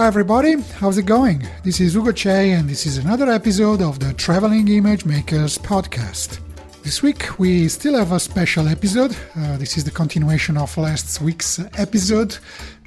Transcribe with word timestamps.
Hi 0.00 0.06
everybody, 0.06 0.58
how's 0.78 0.96
it 0.96 1.04
going? 1.04 1.46
This 1.62 1.78
is 1.78 1.94
Ugo 1.94 2.12
Cei 2.12 2.52
and 2.52 2.66
this 2.66 2.86
is 2.86 2.96
another 2.96 3.28
episode 3.28 3.82
of 3.82 3.98
the 3.98 4.14
Traveling 4.14 4.66
Image 4.68 5.04
Makers 5.04 5.58
podcast. 5.58 6.40
This 6.82 7.02
week 7.02 7.38
we 7.38 7.68
still 7.68 7.98
have 7.98 8.10
a 8.10 8.18
special 8.18 8.66
episode. 8.66 9.14
Uh, 9.36 9.58
this 9.58 9.76
is 9.76 9.84
the 9.84 9.90
continuation 9.90 10.56
of 10.56 10.74
last 10.78 11.20
week's 11.20 11.60
episode 11.76 12.38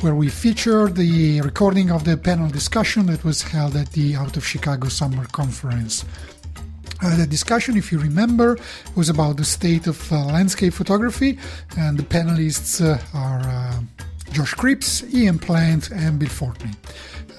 where 0.02 0.16
we 0.16 0.28
featured 0.28 0.96
the 0.96 1.40
recording 1.42 1.92
of 1.92 2.04
the 2.04 2.18
panel 2.18 2.50
discussion 2.50 3.06
that 3.06 3.24
was 3.24 3.44
held 3.44 3.76
at 3.76 3.92
the 3.92 4.16
Out 4.16 4.36
of 4.36 4.44
Chicago 4.44 4.88
Summer 4.88 5.26
Conference. 5.26 6.06
Uh, 7.04 7.16
the 7.16 7.28
discussion, 7.28 7.78
if 7.78 7.92
you 7.92 8.00
remember, 8.00 8.58
was 8.96 9.10
about 9.10 9.38
the 9.38 9.46
state 9.46 9.86
of 9.86 10.12
uh, 10.12 10.26
landscape 10.26 10.74
photography, 10.74 11.38
and 11.78 12.00
the 12.00 12.04
panelists 12.04 12.84
uh, 12.84 12.98
are 13.16 13.42
uh, 13.42 13.80
Josh 14.34 14.56
Cripps, 14.56 15.04
Ian 15.14 15.38
Plant, 15.38 15.92
and 15.92 16.18
Bill 16.18 16.28
Fortney. 16.30 16.76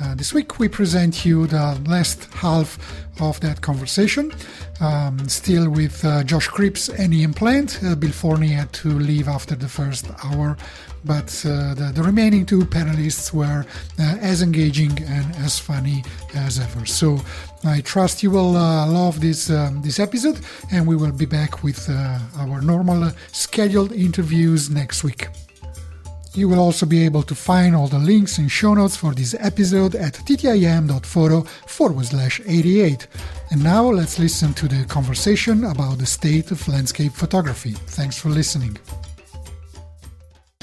Uh, 0.01 0.15
this 0.15 0.35
week 0.35 0.59
we 0.59 0.69
present 0.69 1.25
you 1.25 1.47
the 1.47 1.81
last 1.87 2.25
half 2.35 2.79
of 3.21 3.39
that 3.41 3.61
conversation, 3.61 4.33
um, 4.81 5.29
still 5.29 5.71
with 5.71 6.05
uh, 6.05 6.25
Josh 6.25 6.49
Cripps 6.49 6.89
and 6.89 7.15
Ian 7.15 7.33
Plant. 7.33 7.79
Uh, 7.85 7.95
Bill 7.95 8.11
Fortney 8.11 8.51
had 8.51 8.73
to 8.75 8.89
leave 8.89 9.29
after 9.29 9.55
the 9.55 9.69
first 9.69 10.07
hour, 10.25 10.57
but 11.05 11.29
uh, 11.47 11.75
the, 11.75 11.93
the, 11.95 12.03
remaining 12.03 12.45
two 12.45 12.63
panelists 12.63 13.33
were 13.33 13.65
uh, 14.01 14.03
as 14.21 14.43
engaging 14.43 14.99
and 15.05 15.37
as 15.37 15.59
funny 15.59 16.03
as 16.35 16.59
ever. 16.59 16.85
So 16.87 17.21
I 17.65 17.81
trust 17.81 18.23
you 18.23 18.33
will 18.33 18.57
uh, 18.57 18.87
love 18.87 19.21
this 19.21 19.49
um, 19.51 19.83
this 19.83 20.01
episode, 20.01 20.41
and 20.73 20.87
we 20.87 20.97
will 20.97 21.13
be 21.13 21.27
back 21.27 21.63
with 21.63 21.89
our 22.37 22.61
normal 22.61 23.13
scheduled 23.33 23.93
interviews 23.93 24.71
next 24.71 25.05
week. 25.05 25.29
You 26.37 26.49
will 26.49 26.59
also 26.59 26.85
be 26.85 27.05
able 27.05 27.23
to 27.23 27.35
find 27.35 27.77
all 27.77 27.87
the 27.87 28.01
links 28.01 28.39
and 28.39 28.51
show 28.51 28.75
notes 28.75 28.97
for 28.97 29.15
this 29.15 29.37
episode 29.39 29.95
at 29.95 30.15
ttim.photo 30.15 31.43
forward 31.43 32.07
slash 32.07 32.41
88. 32.45 33.07
And 33.53 33.63
now 33.63 33.85
let's 33.85 34.19
listen 34.19 34.53
to 34.55 34.67
the 34.67 34.85
conversation 34.87 35.63
about 35.63 35.99
the 35.99 36.07
state 36.07 36.51
of 36.51 36.67
landscape 36.67 37.13
photography. 37.13 37.71
Thanks 37.71 38.19
for 38.19 38.31
listening. 38.31 38.77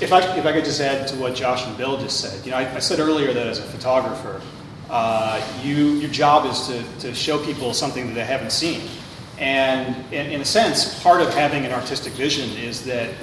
If 0.02 0.12
I, 0.12 0.20
if 0.38 0.46
I 0.46 0.52
could 0.52 0.66
just 0.66 0.82
add 0.82 1.08
to 1.08 1.16
what 1.16 1.36
Josh 1.36 1.66
and 1.66 1.78
Bill 1.78 1.98
just 1.98 2.20
said, 2.20 2.46
you 2.46 2.52
know, 2.52 2.58
I, 2.58 2.76
I 2.76 2.80
said 2.80 3.00
earlier 3.00 3.32
that 3.32 3.48
as 3.48 3.60
a 3.60 3.64
photographer, 3.64 4.42
uh, 4.90 5.42
you, 5.64 5.94
your 5.94 6.12
job 6.12 6.46
is 6.48 6.68
to, 6.68 6.84
to 7.00 7.16
show 7.16 7.42
people 7.46 7.74
something 7.74 8.08
that 8.08 8.14
they 8.14 8.26
haven't 8.26 8.52
seen. 8.52 8.82
And 9.38 9.96
in, 10.14 10.32
in 10.32 10.42
a 10.42 10.46
sense, 10.46 11.02
part 11.02 11.22
of 11.22 11.34
having 11.34 11.66
an 11.66 11.72
artistic 11.72 12.12
vision 12.14 12.50
is 12.58 12.84
that 12.86 13.14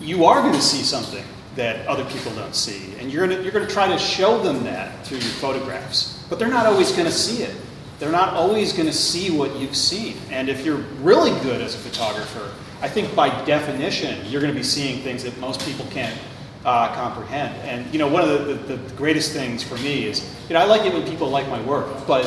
you 0.00 0.24
are 0.24 0.40
going 0.40 0.54
to 0.54 0.62
see 0.62 0.82
something 0.82 1.24
that 1.56 1.86
other 1.86 2.04
people 2.06 2.32
don't 2.34 2.54
see. 2.54 2.94
And 2.98 3.10
you're 3.12 3.26
going, 3.26 3.36
to, 3.36 3.42
you're 3.42 3.52
going 3.52 3.66
to 3.66 3.72
try 3.72 3.88
to 3.88 3.98
show 3.98 4.40
them 4.40 4.64
that 4.64 5.04
through 5.06 5.18
your 5.18 5.26
photographs. 5.26 6.24
But 6.28 6.38
they're 6.38 6.48
not 6.48 6.66
always 6.66 6.92
going 6.92 7.06
to 7.06 7.12
see 7.12 7.42
it. 7.42 7.54
They're 7.98 8.12
not 8.12 8.34
always 8.34 8.72
going 8.72 8.86
to 8.86 8.92
see 8.92 9.36
what 9.36 9.56
you've 9.56 9.76
seen. 9.76 10.16
And 10.30 10.48
if 10.48 10.64
you're 10.64 10.76
really 11.02 11.32
good 11.40 11.60
as 11.60 11.74
a 11.74 11.78
photographer, 11.78 12.52
I 12.80 12.88
think 12.88 13.14
by 13.16 13.28
definition, 13.44 14.24
you're 14.26 14.40
going 14.40 14.52
to 14.52 14.58
be 14.58 14.64
seeing 14.64 15.02
things 15.02 15.24
that 15.24 15.36
most 15.38 15.60
people 15.62 15.84
can't 15.90 16.16
uh, 16.64 16.94
comprehend. 16.94 17.56
And, 17.62 17.92
you 17.92 17.98
know, 17.98 18.06
one 18.06 18.22
of 18.22 18.46
the, 18.46 18.54
the, 18.54 18.76
the 18.76 18.94
greatest 18.94 19.32
things 19.32 19.64
for 19.64 19.76
me 19.78 20.04
is, 20.04 20.32
you 20.48 20.54
know, 20.54 20.60
I 20.60 20.64
like 20.64 20.82
it 20.82 20.92
when 20.92 21.04
people 21.08 21.28
like 21.28 21.48
my 21.48 21.60
work, 21.62 22.06
but 22.06 22.24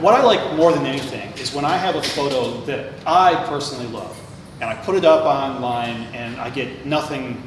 what 0.00 0.14
I 0.14 0.22
like 0.22 0.56
more 0.56 0.72
than 0.72 0.86
anything 0.86 1.30
is 1.32 1.54
when 1.54 1.66
I 1.66 1.76
have 1.76 1.96
a 1.96 2.02
photo 2.02 2.58
that 2.62 2.90
I 3.06 3.34
personally 3.48 3.86
love 3.88 4.18
and 4.60 4.64
I 4.64 4.74
put 4.76 4.94
it 4.94 5.04
up 5.04 5.24
online 5.24 6.02
and 6.14 6.40
I 6.40 6.50
get 6.50 6.84
nothing 6.86 7.42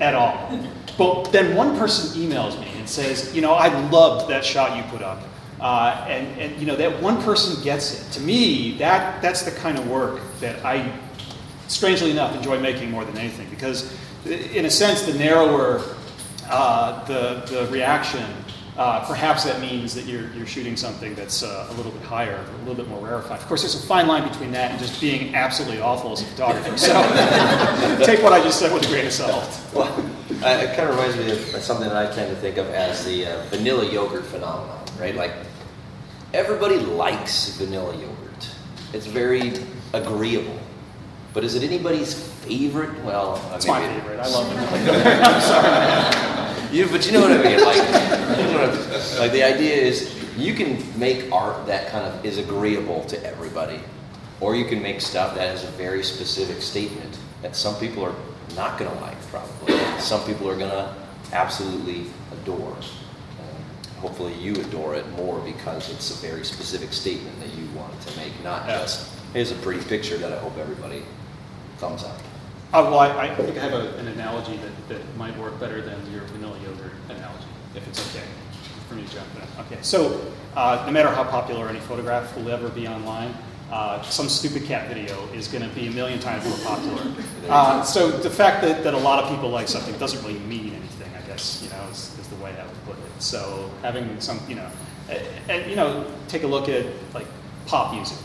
at 0.00 0.14
all. 0.14 0.58
But 0.96 1.32
then 1.32 1.56
one 1.56 1.76
person 1.76 2.20
emails 2.20 2.58
me 2.60 2.68
and 2.76 2.88
says, 2.88 3.34
you 3.34 3.42
know, 3.42 3.54
I 3.54 3.68
loved 3.90 4.30
that 4.30 4.44
shot 4.44 4.76
you 4.76 4.82
put 4.90 5.02
up. 5.02 5.22
Uh, 5.60 6.04
and, 6.08 6.40
and, 6.40 6.60
you 6.60 6.66
know, 6.66 6.76
that 6.76 7.02
one 7.02 7.20
person 7.22 7.62
gets 7.64 8.00
it. 8.00 8.12
To 8.12 8.20
me, 8.20 8.78
that, 8.78 9.20
that's 9.20 9.42
the 9.42 9.50
kind 9.50 9.76
of 9.76 9.88
work 9.88 10.20
that 10.40 10.64
I, 10.64 10.92
strangely 11.66 12.12
enough, 12.12 12.34
enjoy 12.36 12.60
making 12.60 12.90
more 12.92 13.04
than 13.04 13.18
anything. 13.18 13.48
Because, 13.50 13.92
in 14.24 14.66
a 14.66 14.70
sense, 14.70 15.02
the 15.02 15.14
narrower 15.14 15.82
uh, 16.48 17.04
the, 17.04 17.42
the 17.52 17.66
reaction, 17.72 18.24
uh, 18.78 19.04
perhaps 19.06 19.42
that 19.42 19.60
means 19.60 19.92
that 19.92 20.04
you're, 20.04 20.30
you're 20.34 20.46
shooting 20.46 20.76
something 20.76 21.12
that's 21.16 21.42
uh, 21.42 21.66
a 21.68 21.74
little 21.74 21.90
bit 21.90 22.02
higher, 22.02 22.36
a 22.36 22.58
little 22.58 22.76
bit 22.76 22.86
more 22.86 23.04
rarefied. 23.04 23.40
Of 23.40 23.46
course, 23.48 23.62
there's 23.62 23.74
a 23.74 23.84
fine 23.84 24.06
line 24.06 24.26
between 24.28 24.52
that 24.52 24.70
and 24.70 24.78
just 24.78 25.00
being 25.00 25.34
absolutely 25.34 25.80
awful 25.80 26.12
as 26.12 26.22
a 26.22 26.24
photographer. 26.24 26.78
So 26.78 26.92
take 28.04 28.22
what 28.22 28.32
I 28.32 28.40
just 28.40 28.60
said 28.60 28.72
with 28.72 28.84
a 28.84 28.86
grain 28.86 29.06
of 29.06 29.12
salt. 29.12 29.60
Well, 29.74 29.92
uh, 30.44 30.62
it 30.62 30.76
kind 30.76 30.88
of 30.88 30.90
reminds 30.90 31.16
me 31.16 31.32
of 31.32 31.60
something 31.60 31.88
that 31.88 31.96
I 31.96 32.14
tend 32.14 32.30
to 32.30 32.40
think 32.40 32.56
of 32.56 32.68
as 32.68 33.04
the 33.04 33.26
uh, 33.26 33.42
vanilla 33.46 33.90
yogurt 33.90 34.24
phenomenon, 34.24 34.84
right? 35.00 35.16
Like 35.16 35.32
everybody 36.32 36.76
likes 36.76 37.56
vanilla 37.56 37.96
yogurt. 37.96 38.50
It's 38.92 39.06
very 39.06 39.54
agreeable. 39.92 40.58
But 41.34 41.42
is 41.42 41.56
it 41.56 41.64
anybody's 41.64 42.14
favorite? 42.14 43.02
Well, 43.02 43.42
it's 43.54 43.66
my 43.66 43.80
favorite. 43.80 44.20
I 44.20 44.28
love 44.28 44.46
vanilla 44.46 44.86
yogurt. 44.86 45.26
I'm 45.26 45.40
sorry. 45.40 46.47
You, 46.72 46.86
but 46.88 47.06
you 47.06 47.12
know 47.12 47.20
what 47.20 47.32
I 47.32 47.42
mean. 47.42 47.60
Like, 47.64 47.76
you 48.38 48.52
know 48.52 49.18
like 49.18 49.32
the 49.32 49.42
idea 49.42 49.74
is 49.74 50.14
you 50.36 50.54
can 50.54 50.82
make 50.98 51.30
art 51.32 51.66
that 51.66 51.88
kind 51.88 52.06
of 52.06 52.24
is 52.24 52.38
agreeable 52.38 53.04
to 53.06 53.22
everybody, 53.24 53.80
or 54.40 54.54
you 54.54 54.64
can 54.64 54.80
make 54.80 55.00
stuff 55.00 55.34
that 55.34 55.48
has 55.48 55.64
a 55.64 55.70
very 55.72 56.02
specific 56.02 56.62
statement 56.62 57.18
that 57.42 57.56
some 57.56 57.74
people 57.76 58.04
are 58.04 58.14
not 58.56 58.78
going 58.78 58.90
to 58.90 59.00
like, 59.00 59.20
probably. 59.28 59.76
Some 59.98 60.24
people 60.24 60.48
are 60.48 60.56
going 60.56 60.70
to 60.70 60.94
absolutely 61.32 62.06
adore. 62.32 62.76
And 62.76 63.96
hopefully, 64.00 64.34
you 64.34 64.52
adore 64.54 64.94
it 64.94 65.08
more 65.10 65.40
because 65.40 65.90
it's 65.90 66.10
a 66.10 66.26
very 66.26 66.44
specific 66.44 66.92
statement 66.92 67.38
that 67.40 67.52
you 67.54 67.66
want 67.76 68.00
to 68.02 68.16
make, 68.16 68.32
not 68.42 68.66
just 68.66 69.12
here's 69.32 69.50
a 69.52 69.56
pretty 69.56 69.84
picture 69.88 70.16
that 70.18 70.32
I 70.32 70.38
hope 70.38 70.56
everybody 70.56 71.02
thumbs 71.78 72.04
up. 72.04 72.18
Uh, 72.70 72.82
well, 72.90 72.98
I, 72.98 73.28
I, 73.28 73.34
think 73.34 73.56
I 73.56 73.62
have 73.62 73.72
a, 73.72 73.96
an 73.96 74.08
analogy 74.08 74.58
that, 74.58 74.88
that 74.90 75.16
might 75.16 75.36
work 75.38 75.58
better 75.58 75.80
than 75.80 75.98
your 76.12 76.22
vanilla 76.24 76.58
yogurt 76.58 76.92
analogy, 77.08 77.46
if 77.74 77.86
it's 77.88 77.98
okay 78.10 78.26
for 78.88 78.94
me 78.94 79.04
to 79.04 79.14
jump 79.14 79.26
in. 79.36 79.64
Okay, 79.64 79.78
so 79.80 80.20
uh, 80.54 80.82
no 80.84 80.92
matter 80.92 81.08
how 81.08 81.24
popular 81.24 81.70
any 81.70 81.80
photograph 81.80 82.36
will 82.36 82.50
ever 82.50 82.68
be 82.68 82.86
online, 82.86 83.32
uh, 83.70 84.02
some 84.02 84.28
stupid 84.28 84.64
cat 84.64 84.86
video 84.86 85.26
is 85.32 85.48
going 85.48 85.66
to 85.66 85.74
be 85.74 85.86
a 85.86 85.90
million 85.90 86.18
times 86.18 86.44
more 86.46 86.58
popular. 86.58 87.02
Uh, 87.48 87.82
so 87.82 88.10
the 88.10 88.28
fact 88.28 88.60
that, 88.60 88.84
that 88.84 88.92
a 88.92 88.98
lot 88.98 89.24
of 89.24 89.30
people 89.30 89.48
like 89.48 89.68
something 89.68 89.96
doesn't 89.98 90.22
really 90.22 90.38
mean 90.40 90.74
anything, 90.74 91.10
I 91.16 91.26
guess, 91.26 91.62
you 91.62 91.70
know, 91.70 91.82
is, 91.90 92.14
is 92.18 92.28
the 92.28 92.36
way 92.44 92.54
I 92.60 92.62
would 92.62 92.84
put 92.84 92.98
it. 92.98 93.22
So 93.22 93.70
having 93.80 94.20
some, 94.20 94.38
you 94.46 94.56
know, 94.56 94.68
and, 95.08 95.26
and 95.48 95.70
you 95.70 95.74
know, 95.74 96.04
take 96.28 96.42
a 96.42 96.46
look 96.46 96.68
at 96.68 96.84
like 97.14 97.24
pop 97.64 97.94
music 97.94 98.18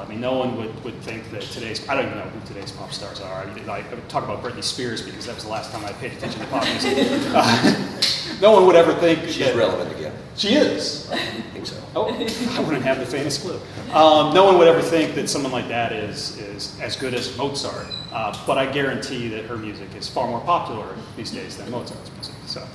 I 0.00 0.06
mean, 0.06 0.20
no 0.20 0.32
one 0.38 0.56
would, 0.56 0.84
would 0.84 1.00
think 1.00 1.30
that 1.30 1.42
today's, 1.42 1.86
I 1.88 1.94
don't 1.94 2.06
even 2.06 2.18
know 2.18 2.24
who 2.24 2.46
today's 2.46 2.72
pop 2.72 2.92
stars 2.92 3.20
are. 3.20 3.42
I, 3.42 3.52
mean, 3.54 3.68
I, 3.68 3.78
I 3.78 3.94
would 3.94 4.08
talk 4.08 4.24
about 4.24 4.42
Britney 4.42 4.62
Spears 4.62 5.02
because 5.02 5.26
that 5.26 5.34
was 5.34 5.44
the 5.44 5.50
last 5.50 5.72
time 5.72 5.84
I 5.84 5.92
paid 5.92 6.12
attention 6.12 6.40
to 6.40 6.46
pop 6.48 6.64
music. 6.64 6.96
Uh, 7.34 8.00
no 8.40 8.52
one 8.52 8.66
would 8.66 8.76
ever 8.76 8.94
think 8.94 9.20
She's 9.28 9.38
that, 9.38 9.56
relevant 9.56 9.94
again. 9.96 10.14
She 10.36 10.54
is. 10.54 11.10
I 11.10 11.16
think 11.16 11.66
so. 11.66 11.76
Oh, 11.94 12.06
I 12.06 12.60
wouldn't 12.60 12.84
have 12.84 12.98
the 12.98 13.06
faintest 13.06 13.42
clue. 13.42 13.60
Um, 13.92 14.34
no 14.34 14.44
one 14.44 14.58
would 14.58 14.68
ever 14.68 14.82
think 14.82 15.14
that 15.14 15.28
someone 15.28 15.52
like 15.52 15.68
that 15.68 15.92
is, 15.92 16.38
is 16.38 16.78
as 16.80 16.96
good 16.96 17.14
as 17.14 17.36
Mozart. 17.36 17.86
Uh, 18.12 18.36
but 18.46 18.58
I 18.58 18.70
guarantee 18.70 19.28
that 19.28 19.44
her 19.46 19.56
music 19.56 19.88
is 19.96 20.08
far 20.08 20.28
more 20.28 20.40
popular 20.40 20.94
these 21.16 21.30
days 21.30 21.56
than 21.56 21.70
Mozart's 21.70 22.10
music. 22.12 22.34
So, 22.46 22.66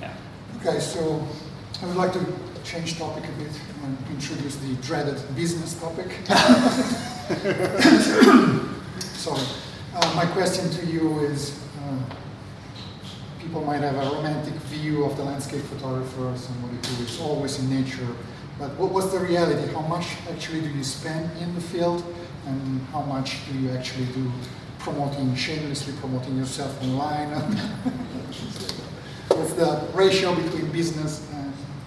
yeah. 0.00 0.14
Okay, 0.58 0.80
so 0.80 1.26
I 1.82 1.86
would 1.86 1.96
like 1.96 2.12
to 2.12 2.26
change 2.64 2.98
topic 2.98 3.24
a 3.24 3.42
bit 3.42 3.50
and 3.82 3.96
introduce 4.10 4.56
the 4.56 4.74
dreaded 4.76 5.18
business 5.34 5.74
topic. 5.80 6.08
Sorry. 9.00 9.42
Uh, 9.94 10.12
my 10.14 10.26
question 10.26 10.70
to 10.70 10.86
you 10.86 11.20
is 11.20 11.58
uh, 11.82 11.98
people 13.40 13.62
might 13.62 13.80
have 13.80 13.96
a 13.96 14.16
romantic 14.16 14.54
view 14.54 15.04
of 15.04 15.16
the 15.16 15.24
landscape 15.24 15.62
photographer, 15.62 16.32
somebody 16.36 16.76
who 16.88 17.04
is 17.04 17.20
always 17.20 17.58
in 17.58 17.70
nature. 17.70 18.06
But 18.58 18.76
what 18.76 18.92
was 18.92 19.12
the 19.12 19.18
reality? 19.18 19.72
How 19.72 19.80
much 19.80 20.06
actually 20.30 20.60
do 20.60 20.70
you 20.70 20.84
spend 20.84 21.30
in 21.38 21.54
the 21.54 21.60
field, 21.60 22.04
and 22.46 22.80
how 22.92 23.02
much 23.02 23.38
do 23.50 23.58
you 23.58 23.70
actually 23.70 24.06
do 24.06 24.30
promoting, 24.78 25.34
shamelessly 25.34 25.94
promoting 26.00 26.36
yourself 26.36 26.80
online? 26.82 27.30
What's 29.28 29.54
the 29.54 29.88
ratio 29.94 30.34
between 30.34 30.70
business 30.72 31.29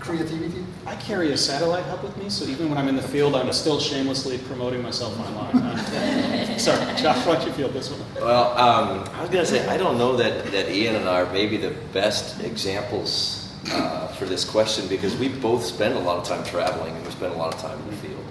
creativity? 0.04 0.64
I 0.86 0.96
carry 0.98 1.32
a 1.32 1.38
satellite 1.38 1.86
hub 1.86 2.04
with 2.04 2.16
me, 2.18 2.30
so 2.30 2.46
even 2.46 2.70
when 2.70 2.78
I'm 2.78 2.88
in 2.88 2.96
the 2.96 3.02
field, 3.02 3.36
I'm 3.36 3.52
still 3.54 3.80
shamelessly 3.80 4.38
promoting 4.40 4.82
myself 4.82 5.18
online. 5.20 5.80
Sorry, 6.60 6.96
Josh, 6.96 7.26
why 7.26 7.36
don't 7.36 7.48
you 7.48 7.54
field 7.54 7.74
this 7.74 7.90
one? 7.90 8.02
Well, 8.16 8.58
um, 8.58 9.10
I 9.14 9.22
was 9.22 9.30
going 9.30 9.44
to 9.44 9.50
say, 9.50 9.68
I 9.68 9.78
don't 9.78 9.98
know 9.98 10.16
that, 10.18 10.46
that 10.52 10.70
Ian 10.70 10.96
and 10.96 11.10
I 11.10 11.22
are 11.22 11.34
maybe 11.34 11.58
the 11.58 11.72
best 11.94 12.44
examples 12.44 13.44
uh, 13.72 14.08
for 14.10 14.26
this 14.26 14.44
question 14.44 14.88
because 14.88 15.16
we 15.16 15.30
both 15.30 15.64
spend 15.64 15.96
a 15.96 16.00
lot 16.00 16.18
of 16.18 16.26
time 16.26 16.44
traveling 16.44 16.96
and 16.96 17.06
we 17.06 17.12
spend 17.12 17.34
a 17.34 17.38
lot 17.38 17.54
of 17.54 17.60
time 17.60 17.80
in 17.80 17.90
the 17.90 17.96
field. 17.98 18.24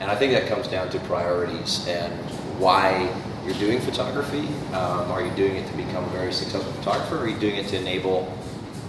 And 0.00 0.10
I 0.10 0.16
think 0.16 0.32
that 0.32 0.48
comes 0.48 0.66
down 0.66 0.88
to 0.90 0.98
priorities 1.00 1.86
and 1.86 2.12
why 2.58 3.14
you're 3.44 3.54
doing 3.54 3.80
photography. 3.80 4.48
Um, 4.72 5.10
are 5.10 5.22
you 5.22 5.30
doing 5.32 5.56
it 5.56 5.66
to 5.68 5.76
become 5.76 6.04
a 6.04 6.08
very 6.08 6.32
successful 6.32 6.72
photographer 6.72 7.16
or 7.16 7.20
are 7.20 7.28
you 7.28 7.38
doing 7.38 7.56
it 7.56 7.68
to 7.68 7.78
enable 7.78 8.36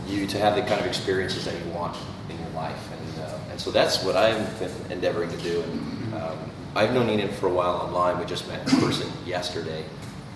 you 0.08 0.28
to 0.28 0.38
have 0.38 0.56
the 0.56 0.62
kind 0.62 0.80
of 0.80 0.88
experiences 0.88 1.46
that 1.46 1.54
you 1.54 1.72
want 1.72 1.98
in 2.30 2.38
your 2.38 2.50
life? 2.50 2.92
And, 2.92 3.24
uh, 3.24 3.40
and 3.50 3.51
so 3.62 3.70
that's 3.70 4.04
what 4.04 4.16
I've 4.16 4.60
been 4.60 4.72
endeavoring 4.90 5.30
to 5.30 5.38
do. 5.38 5.62
And, 5.62 6.14
um, 6.16 6.38
I've 6.76 6.96
known 6.96 7.08
Ian 7.12 7.30
for 7.30 7.46
a 7.46 7.54
while 7.54 7.76
online. 7.76 8.18
We 8.18 8.26
just 8.26 8.48
met 8.48 8.68
in 8.68 8.80
person 8.80 9.08
yesterday. 9.24 9.86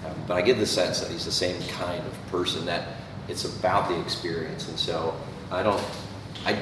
Um, 0.06 0.14
but 0.28 0.36
I 0.36 0.44
get 0.44 0.60
the 0.60 0.66
sense 0.68 1.00
that 1.00 1.10
he's 1.10 1.26
the 1.26 1.32
same 1.32 1.60
kind 1.70 2.06
of 2.06 2.28
person 2.28 2.68
that 2.68 2.88
it's 3.28 3.44
about 3.44 3.90
the 3.90 4.00
experience. 4.00 4.70
And 4.70 4.78
so 4.78 5.16
I 5.50 5.64
don't, 5.64 5.84
I, 6.46 6.60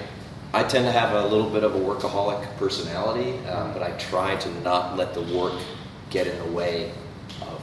I 0.54 0.64
tend 0.64 0.86
to 0.86 0.92
have 0.94 1.12
a 1.12 1.28
little 1.28 1.50
bit 1.50 1.66
of 1.66 1.76
a 1.76 1.80
workaholic 1.80 2.56
personality, 2.56 3.38
um, 3.48 3.74
but 3.74 3.84
I 3.84 3.92
try 3.98 4.38
to 4.38 4.62
not 4.62 4.96
let 4.96 5.14
the 5.14 5.22
work 5.38 5.60
get 6.12 6.28
in 6.28 6.38
the 6.46 6.52
way 6.54 6.94
of 7.42 7.62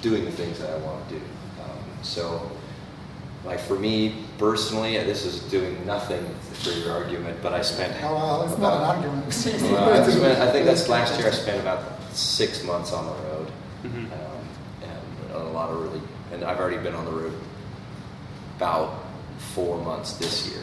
doing 0.00 0.24
the 0.24 0.32
things 0.32 0.58
that 0.60 0.70
I 0.70 0.78
want 0.78 1.06
to 1.10 1.16
do. 1.16 1.20
Um, 1.62 2.02
so, 2.02 2.50
like 3.44 3.60
for 3.60 3.78
me 3.78 4.25
personally, 4.38 4.96
this 4.98 5.24
is 5.24 5.40
doing 5.50 5.84
nothing 5.86 6.24
for 6.54 6.70
your 6.70 6.92
argument, 6.92 7.38
but 7.42 7.52
I 7.52 7.62
spent. 7.62 7.92
Oh, 8.04 8.14
well, 8.14 8.42
it's 8.48 8.58
not 8.58 8.74
an 8.80 8.96
argument. 8.96 9.24
Well, 9.72 10.02
I, 10.02 10.10
spent, 10.10 10.40
I 10.40 10.52
think 10.52 10.66
that's 10.66 10.88
last 10.88 11.18
year. 11.18 11.28
I 11.28 11.30
spent 11.32 11.60
about 11.60 12.00
six 12.12 12.62
months 12.64 12.92
on 12.92 13.04
the 13.06 13.22
road, 13.28 13.48
Mhm. 13.84 14.04
um, 14.12 14.48
and 14.82 15.32
a 15.34 15.38
lot 15.50 15.70
of 15.70 15.80
really. 15.82 16.00
And 16.32 16.44
I've 16.44 16.58
already 16.58 16.78
been 16.78 16.94
on 16.94 17.04
the 17.04 17.12
road 17.12 17.32
about 18.56 19.04
four 19.54 19.78
months 19.78 20.14
this 20.14 20.48
year, 20.48 20.62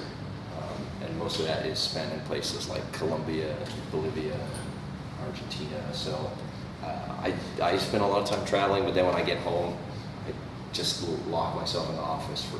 um, 0.60 1.06
and 1.08 1.18
most 1.20 1.40
of 1.40 1.46
that 1.46 1.66
is 1.66 1.80
spent 1.80 2.12
in 2.14 2.20
places 2.22 2.68
like 2.70 2.84
Colombia, 2.92 3.56
Bolivia, 3.92 4.36
Argentina. 5.26 5.82
So 5.94 6.32
uh, 6.84 6.88
I 7.24 7.34
I 7.62 7.78
spend 7.78 8.04
a 8.04 8.08
lot 8.08 8.22
of 8.24 8.30
time 8.30 8.46
traveling, 8.46 8.84
but 8.84 8.94
then 8.94 9.06
when 9.06 9.16
I 9.16 9.24
get 9.24 9.38
home, 9.40 9.78
I 10.28 10.32
just 10.74 11.08
lock 11.28 11.56
myself 11.56 11.90
in 11.90 11.96
the 11.96 12.02
office 12.02 12.44
for 12.44 12.60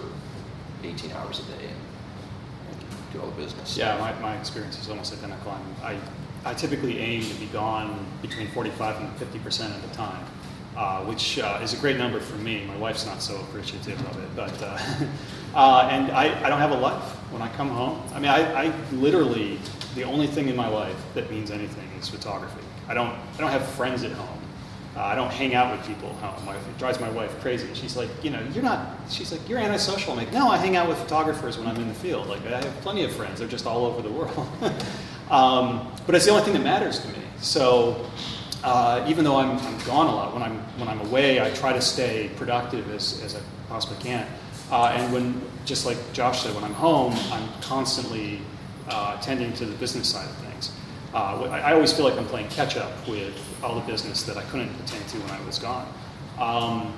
18 0.84 1.12
hours 1.12 1.40
a 1.40 1.44
day 1.44 1.68
and 1.68 2.80
do 3.12 3.22
all 3.22 3.28
the 3.28 3.42
business. 3.42 3.78
Yeah, 3.78 3.98
my, 3.98 4.14
my 4.20 4.38
experience 4.38 4.80
is 4.80 4.90
almost 4.90 5.14
identical. 5.14 5.56
I, 5.84 5.98
I 6.46 6.54
typically 6.54 7.00
aim 7.00 7.24
to 7.24 7.34
be 7.36 7.46
gone 7.48 8.06
between 8.22 8.48
45 8.50 9.02
and 9.02 9.16
50 9.18 9.40
percent 9.40 9.76
of 9.76 9.90
the 9.90 9.96
time, 9.96 10.26
uh, 10.76 11.04
which 11.06 11.40
uh, 11.40 11.60
is 11.64 11.74
a 11.74 11.78
great 11.78 11.98
number 11.98 12.20
for 12.20 12.36
me. 12.38 12.66
My 12.66 12.78
wife's 12.78 13.06
not 13.06 13.22
so 13.22 13.40
appreciative 13.42 14.00
of 14.08 14.24
it, 14.24 14.36
but 14.36 14.62
uh, 14.62 14.78
uh, 15.56 15.88
and 15.92 16.12
I, 16.12 16.46
I 16.46 16.50
don't 16.50 16.60
have 16.60 16.72
a 16.72 16.80
life 16.80 17.04
when 17.32 17.42
I 17.42 17.50
come 17.50 17.70
home. 17.70 18.02
I 18.14 18.20
mean, 18.20 18.30
I, 18.30 18.66
I 18.66 18.74
literally 18.92 19.60
the 19.96 20.04
only 20.04 20.28
thing 20.28 20.48
in 20.50 20.56
my 20.56 20.68
life 20.68 20.98
that 21.14 21.30
means 21.30 21.52
anything 21.52 21.88
is 22.00 22.10
photography. 22.10 22.62
I 22.88 22.94
don't 22.94 23.16
I 23.36 23.38
don't 23.38 23.52
have 23.52 23.66
friends 23.66 24.04
at 24.04 24.12
home. 24.12 24.43
Uh, 24.96 25.02
I 25.02 25.16
don't 25.16 25.32
hang 25.32 25.56
out 25.56 25.76
with 25.76 25.86
people. 25.88 26.16
My, 26.46 26.56
it 26.56 26.78
drives 26.78 27.00
my 27.00 27.10
wife 27.10 27.40
crazy. 27.42 27.68
She's 27.74 27.98
like, 27.98 28.10
you 28.24 28.30
know, 28.30 28.40
you're 28.54 28.64
not. 28.64 28.96
She's 29.10 29.32
like, 29.32 29.48
you're 29.50 29.58
antisocial. 29.58 30.12
I'm 30.12 30.18
like, 30.18 30.32
no, 30.32 30.50
I 30.50 30.58
hang 30.58 30.76
out 30.76 30.88
with 30.88 31.00
photographers 31.00 31.58
when 31.58 31.68
I'm 31.68 31.78
in 31.78 31.88
the 31.88 31.96
field. 31.96 32.28
Like, 32.28 32.46
I 32.46 32.62
have 32.62 32.82
plenty 32.82 33.04
of 33.04 33.12
friends. 33.12 33.40
They're 33.40 33.48
just 33.48 33.66
all 33.66 33.86
over 33.86 34.04
the 34.04 34.12
world. 34.12 34.48
um, 35.32 35.92
but 36.06 36.14
it's 36.14 36.26
the 36.26 36.32
only 36.32 36.44
thing 36.44 36.54
that 36.54 36.64
matters 36.64 37.00
to 37.00 37.08
me. 37.08 37.20
So, 37.40 38.06
uh, 38.64 39.04
even 39.08 39.26
though 39.26 39.38
I'm, 39.38 39.58
I'm 39.58 39.78
gone 39.80 40.08
a 40.08 40.16
lot, 40.16 40.34
when 40.34 40.44
I'm 40.44 40.58
when 40.78 40.88
I'm 40.88 41.02
away, 41.02 41.42
I 41.42 41.50
try 41.52 41.74
to 41.74 41.82
stay 41.82 42.30
productive 42.38 42.90
as, 42.92 43.22
as 43.24 43.36
I 43.36 43.40
possibly 43.68 43.98
can. 44.02 44.28
Uh, 44.72 44.94
and 44.96 45.12
when, 45.12 45.42
just 45.66 45.86
like 45.86 45.98
Josh 46.14 46.44
said, 46.44 46.56
when 46.56 46.64
I'm 46.64 46.74
home, 46.74 47.14
I'm 47.32 47.48
constantly 47.62 48.40
uh, 48.90 49.20
tending 49.22 49.54
to 49.54 49.66
the 49.66 49.76
business 49.76 50.10
side 50.10 50.26
of 50.26 50.36
things. 50.38 50.43
Uh, 51.14 51.48
I, 51.52 51.74
always 51.74 51.94
feel 51.94 52.06
like 52.06 52.18
I'm 52.18 52.26
playing 52.26 52.48
catch 52.50 52.76
up 52.76 52.92
with 53.08 53.36
all 53.64 53.76
the 53.76 53.86
business 53.86 54.24
that 54.24 54.36
I 54.36 54.42
couldn't 54.46 54.72
attend 54.82 55.08
to 55.10 55.20
when 55.20 55.30
I 55.30 55.46
was 55.46 55.60
gone. 55.60 55.88
Um, 56.40 56.92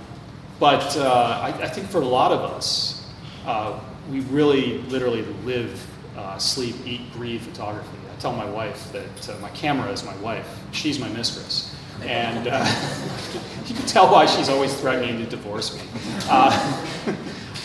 but 0.58 0.96
uh, 0.96 1.42
I, 1.44 1.50
I 1.50 1.68
think 1.68 1.90
for 1.90 2.00
a 2.00 2.06
lot 2.06 2.32
of 2.32 2.40
us, 2.40 3.12
uh, 3.46 3.78
we 4.10 4.22
really 4.22 4.78
literally 4.84 5.24
live, 5.44 5.86
uh, 6.18 6.38
sleep, 6.38 6.76
eat, 6.86 7.12
breathe 7.12 7.42
photography. 7.42 7.98
I 8.10 8.18
tell 8.22 8.32
my 8.32 8.50
wife 8.50 8.90
that 8.94 9.30
uh, 9.30 9.38
my 9.40 9.50
camera 9.50 9.92
is 9.92 10.06
my 10.06 10.16
wife, 10.18 10.48
she's 10.72 10.98
my 10.98 11.10
mistress. 11.10 11.76
And 12.04 12.48
uh, 12.48 12.64
you 13.68 13.76
can 13.76 13.86
tell 13.86 14.10
why 14.10 14.28
she's 14.28 14.48
always 14.48 14.74
threatening 14.80 15.18
to 15.18 15.26
divorce 15.26 15.76
me. 15.76 15.82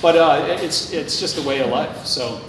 But 0.03 0.17
it's, 0.63 0.95
it's 0.95 1.21
just 1.21 1.37
a 1.37 1.47
way 1.47 1.61
of 1.61 1.69
life. 1.69 2.07
So, 2.07 2.41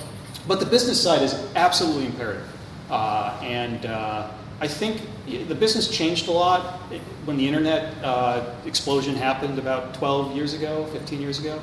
but 0.47 0.61
the 0.61 0.65
business 0.65 1.03
side 1.03 1.21
is 1.21 1.33
absolutely 1.53 2.05
imperative. 2.05 2.47
Uh, 2.91 3.39
and 3.41 3.85
uh, 3.85 4.29
I 4.59 4.67
think 4.67 5.01
the 5.25 5.55
business 5.55 5.87
changed 5.87 6.27
a 6.27 6.31
lot 6.31 6.79
when 7.23 7.37
the 7.37 7.47
internet 7.47 7.95
uh, 8.03 8.53
explosion 8.65 9.15
happened 9.15 9.57
about 9.57 9.93
12 9.93 10.35
years 10.35 10.53
ago, 10.53 10.85
15 10.87 11.21
years 11.21 11.39
ago. 11.39 11.61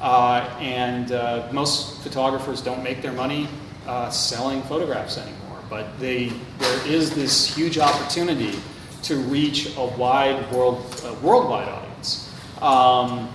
Uh, 0.00 0.48
and 0.60 1.10
uh, 1.10 1.48
most 1.52 2.00
photographers 2.02 2.62
don't 2.62 2.84
make 2.84 3.02
their 3.02 3.12
money 3.12 3.48
uh, 3.88 4.08
selling 4.08 4.62
photographs 4.62 5.18
anymore. 5.18 5.58
But 5.68 5.98
they, 5.98 6.28
there 6.58 6.86
is 6.86 7.10
this 7.10 7.52
huge 7.52 7.76
opportunity 7.78 8.56
to 9.02 9.16
reach 9.16 9.76
a 9.76 9.84
wide 9.84 10.50
world, 10.52 10.78
worldwide 11.22 11.68
audience. 11.68 12.32
Um, 12.62 13.28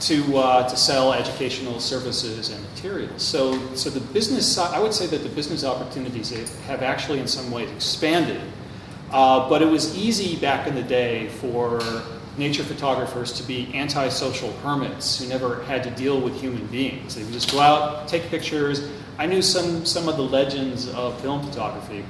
to, 0.00 0.36
uh, 0.36 0.68
to 0.68 0.76
sell 0.76 1.12
educational 1.12 1.80
services 1.80 2.50
and 2.50 2.62
materials. 2.70 3.22
So, 3.22 3.74
so 3.74 3.90
the 3.90 4.00
business 4.12 4.58
I 4.58 4.78
would 4.78 4.94
say 4.94 5.06
that 5.06 5.22
the 5.22 5.28
business 5.28 5.64
opportunities 5.64 6.30
have 6.60 6.82
actually 6.82 7.20
in 7.20 7.26
some 7.26 7.50
ways 7.50 7.70
expanded. 7.70 8.40
Uh, 9.10 9.48
but 9.48 9.60
it 9.60 9.66
was 9.66 9.96
easy 9.98 10.36
back 10.36 10.68
in 10.68 10.74
the 10.74 10.82
day 10.82 11.28
for 11.28 11.80
nature 12.36 12.62
photographers 12.62 13.32
to 13.32 13.42
be 13.42 13.70
antisocial 13.74 14.52
hermits 14.58 15.18
who 15.18 15.28
never 15.28 15.62
had 15.64 15.82
to 15.82 15.90
deal 15.90 16.20
with 16.20 16.40
human 16.40 16.64
beings. 16.66 17.14
They 17.14 17.24
would 17.24 17.32
just 17.32 17.52
go 17.52 17.60
out, 17.60 18.08
take 18.08 18.22
pictures. 18.24 18.88
I 19.18 19.26
knew 19.26 19.42
some, 19.42 19.84
some 19.84 20.08
of 20.08 20.16
the 20.16 20.22
legends 20.22 20.88
of 20.88 21.20
film 21.20 21.44
photography 21.46 22.04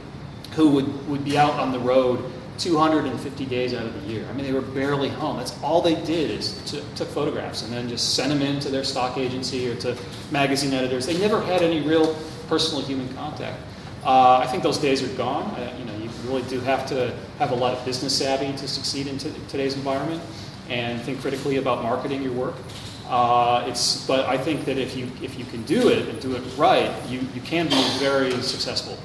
who 0.52 0.70
would, 0.70 1.08
would 1.08 1.25
be 1.25 1.38
out 1.38 1.54
on 1.54 1.73
the 1.73 1.78
road 1.78 2.30
250 2.61 3.47
days 3.47 3.73
out 3.75 3.87
of 3.87 4.02
the 4.02 4.12
year. 4.12 4.26
I 4.29 4.33
mean, 4.35 4.45
they 4.45 4.52
were 4.52 4.61
barely 4.61 5.09
home. 5.09 5.38
That's 5.38 5.61
all 5.62 5.81
they 5.81 5.95
did 6.05 6.31
is 6.31 6.61
t- 6.71 6.83
took 6.95 7.09
photographs 7.09 7.62
and 7.62 7.73
then 7.73 7.88
just 7.88 8.14
sent 8.14 8.29
them 8.29 8.43
in 8.43 8.61
to 8.61 8.69
their 8.69 8.85
stock 8.85 9.17
agency 9.17 9.71
or 9.71 9.75
to 9.76 9.97
magazine 10.31 10.75
editors. 10.75 11.07
They 11.07 11.19
never 11.19 11.40
had 11.40 11.62
any 11.62 11.81
real 11.81 12.14
personal 12.49 12.83
human 12.83 13.12
contact. 13.14 13.59
Uh, 14.05 14.38
I 14.38 14.47
think 14.47 14.62
those 14.62 14.79
days 14.79 15.02
are 15.02 15.17
gone. 15.17 15.45
Uh, 15.55 15.75
you 15.79 15.85
know, 15.85 15.97
you 15.97 16.11
really 16.25 16.43
do 16.49 16.61
have 16.61 16.87
to 16.88 17.14
have 17.38 17.52
a 17.52 17.55
lot 17.55 17.75
of 17.75 17.85
business 17.85 18.17
savvy 18.17 18.52
to 18.57 18.69
succeed 18.69 19.07
in 19.07 19.19
t- 19.19 19.33
today's 19.49 19.75
environment 19.75 20.23
and 20.69 21.00
think 21.00 21.21
critically 21.21 21.57
about 21.57 21.83
marketing 21.83 22.23
your 22.23 22.33
work. 22.33 22.55
Uh, 23.09 23.64
it's, 23.67 24.07
but 24.07 24.26
I 24.26 24.38
think 24.38 24.64
that 24.67 24.79
if 24.79 24.97
you 24.97 25.11
if 25.21 25.37
you 25.37 25.45
can 25.47 25.62
do 25.64 25.88
it 25.88 26.09
and 26.09 26.21
do 26.21 26.37
it 26.37 26.43
right, 26.57 26.93
you, 27.09 27.21
you 27.35 27.40
can 27.40 27.67
be 27.69 27.83
very 27.99 28.31
successful 28.40 28.97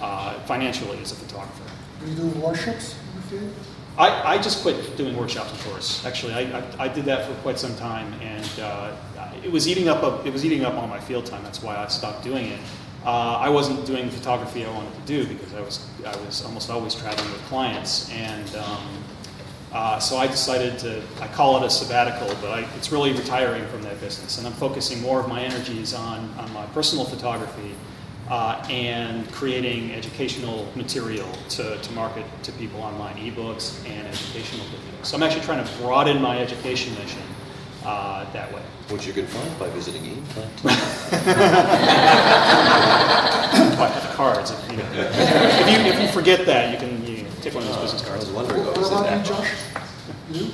uh, 0.00 0.40
financially 0.40 0.98
as 1.02 1.12
a 1.12 1.16
photographer. 1.16 1.62
Do 2.00 2.10
you 2.10 2.16
do 2.16 2.40
workshops 2.40 2.96
in 3.12 3.20
the 3.20 3.26
field? 3.26 3.52
I, 3.98 4.34
I 4.34 4.38
just 4.38 4.62
quit 4.62 4.96
doing 4.96 5.16
workshops 5.16 5.50
and 5.52 5.60
tours. 5.60 6.02
Actually, 6.06 6.32
I, 6.32 6.58
I, 6.58 6.64
I 6.84 6.88
did 6.88 7.04
that 7.04 7.26
for 7.26 7.34
quite 7.42 7.58
some 7.58 7.74
time, 7.76 8.12
and 8.22 8.60
uh, 8.60 8.96
it 9.44 9.52
was 9.52 9.68
eating 9.68 9.88
up 9.88 10.02
a, 10.02 10.26
it 10.26 10.32
was 10.32 10.44
eating 10.44 10.64
up 10.64 10.74
all 10.74 10.86
my 10.86 11.00
field 11.00 11.26
time. 11.26 11.42
That's 11.42 11.62
why 11.62 11.76
I 11.76 11.86
stopped 11.88 12.24
doing 12.24 12.46
it. 12.46 12.60
Uh, 13.04 13.36
I 13.36 13.48
wasn't 13.48 13.84
doing 13.86 14.06
the 14.06 14.12
photography 14.12 14.64
I 14.64 14.70
wanted 14.72 14.94
to 14.94 15.00
do 15.02 15.26
because 15.26 15.54
I 15.54 15.60
was 15.60 15.86
I 16.06 16.16
was 16.24 16.44
almost 16.44 16.70
always 16.70 16.94
traveling 16.94 17.30
with 17.32 17.42
clients, 17.42 18.10
and 18.10 18.56
um, 18.56 18.88
uh, 19.72 19.98
so 19.98 20.16
I 20.16 20.26
decided 20.26 20.78
to 20.80 21.02
I 21.20 21.28
call 21.28 21.62
it 21.62 21.66
a 21.66 21.70
sabbatical, 21.70 22.28
but 22.40 22.50
I, 22.50 22.60
it's 22.76 22.92
really 22.92 23.12
retiring 23.12 23.66
from 23.68 23.82
that 23.82 24.00
business, 24.00 24.38
and 24.38 24.46
I'm 24.46 24.52
focusing 24.54 25.00
more 25.02 25.20
of 25.20 25.28
my 25.28 25.42
energies 25.42 25.92
on 25.94 26.32
on 26.38 26.52
my 26.52 26.64
personal 26.66 27.04
photography 27.04 27.74
uh, 28.30 28.64
and 28.70 29.30
creating 29.32 29.92
educational 29.92 30.66
material 30.76 31.28
to, 31.50 31.76
to 31.78 31.92
market 31.92 32.24
to 32.44 32.52
people 32.52 32.80
online, 32.80 33.16
ebooks 33.16 33.84
and 33.88 34.06
educational 34.06 34.64
videos. 34.66 35.04
So 35.06 35.16
I'm 35.16 35.22
actually 35.22 35.42
trying 35.42 35.64
to 35.64 35.72
broaden 35.78 36.22
my 36.22 36.38
education 36.38 36.94
mission 36.94 37.22
uh, 37.84 38.30
that 38.32 38.52
way. 38.54 38.62
Which 38.88 39.06
you 39.06 39.12
can 39.12 39.26
find 39.26 39.58
by 39.58 39.68
visiting 39.70 40.04
Eden 40.04 40.22
cards. 44.20 44.50
If 44.50 44.72
you, 44.72 44.78
if 44.78 45.86
you, 45.86 45.92
if 45.92 46.00
you 46.00 46.08
forget 46.08 46.44
that, 46.46 46.72
you 46.72 46.78
can 46.78 47.06
you 47.06 47.24
take 47.40 47.54
one 47.54 47.62
of 47.64 47.70
those 47.70 47.92
business 47.92 48.02
I 48.02 48.08
cards. 48.08 48.26
was 48.26 48.34
wondering 48.34 48.66
what 48.66 48.76
What 48.76 48.90
was 48.90 48.90
in 48.92 48.98
about 48.98 49.26
you. 49.26 49.32
Josh? 49.32 49.50
You? 50.30 50.50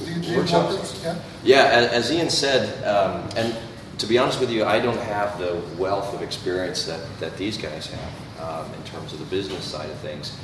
Do 0.00 0.12
you 0.12 0.20
do 0.20 0.36
Workshops? 0.36 0.74
workshops? 0.74 1.00
Yeah. 1.04 1.18
Yeah, 1.44 1.70
as, 1.78 2.10
as 2.10 2.12
Ian 2.12 2.28
said, 2.30 2.82
um, 2.84 3.28
and 3.36 3.56
to 3.98 4.06
be 4.06 4.18
honest 4.18 4.40
with 4.40 4.50
you, 4.50 4.64
I 4.64 4.80
don't 4.80 4.98
have 4.98 5.38
the 5.38 5.60
wealth 5.78 6.14
of 6.14 6.22
experience 6.22 6.84
that, 6.86 7.00
that 7.20 7.36
these 7.36 7.56
guys 7.56 7.86
have 7.86 8.40
um, 8.40 8.74
in 8.74 8.82
terms 8.84 9.12
of 9.12 9.18
the 9.18 9.24
business 9.26 9.64
side 9.64 9.88
of 9.88 9.96
things. 9.98 10.36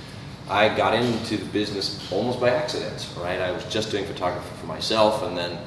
I 0.48 0.74
got 0.74 0.94
into 0.94 1.36
the 1.36 1.44
business 1.46 2.10
almost 2.10 2.40
by 2.40 2.50
accident, 2.50 3.08
right? 3.18 3.40
I 3.40 3.52
was 3.52 3.64
just 3.66 3.90
doing 3.90 4.04
photography 4.04 4.48
for 4.60 4.66
myself, 4.66 5.22
and 5.22 5.36
then 5.36 5.58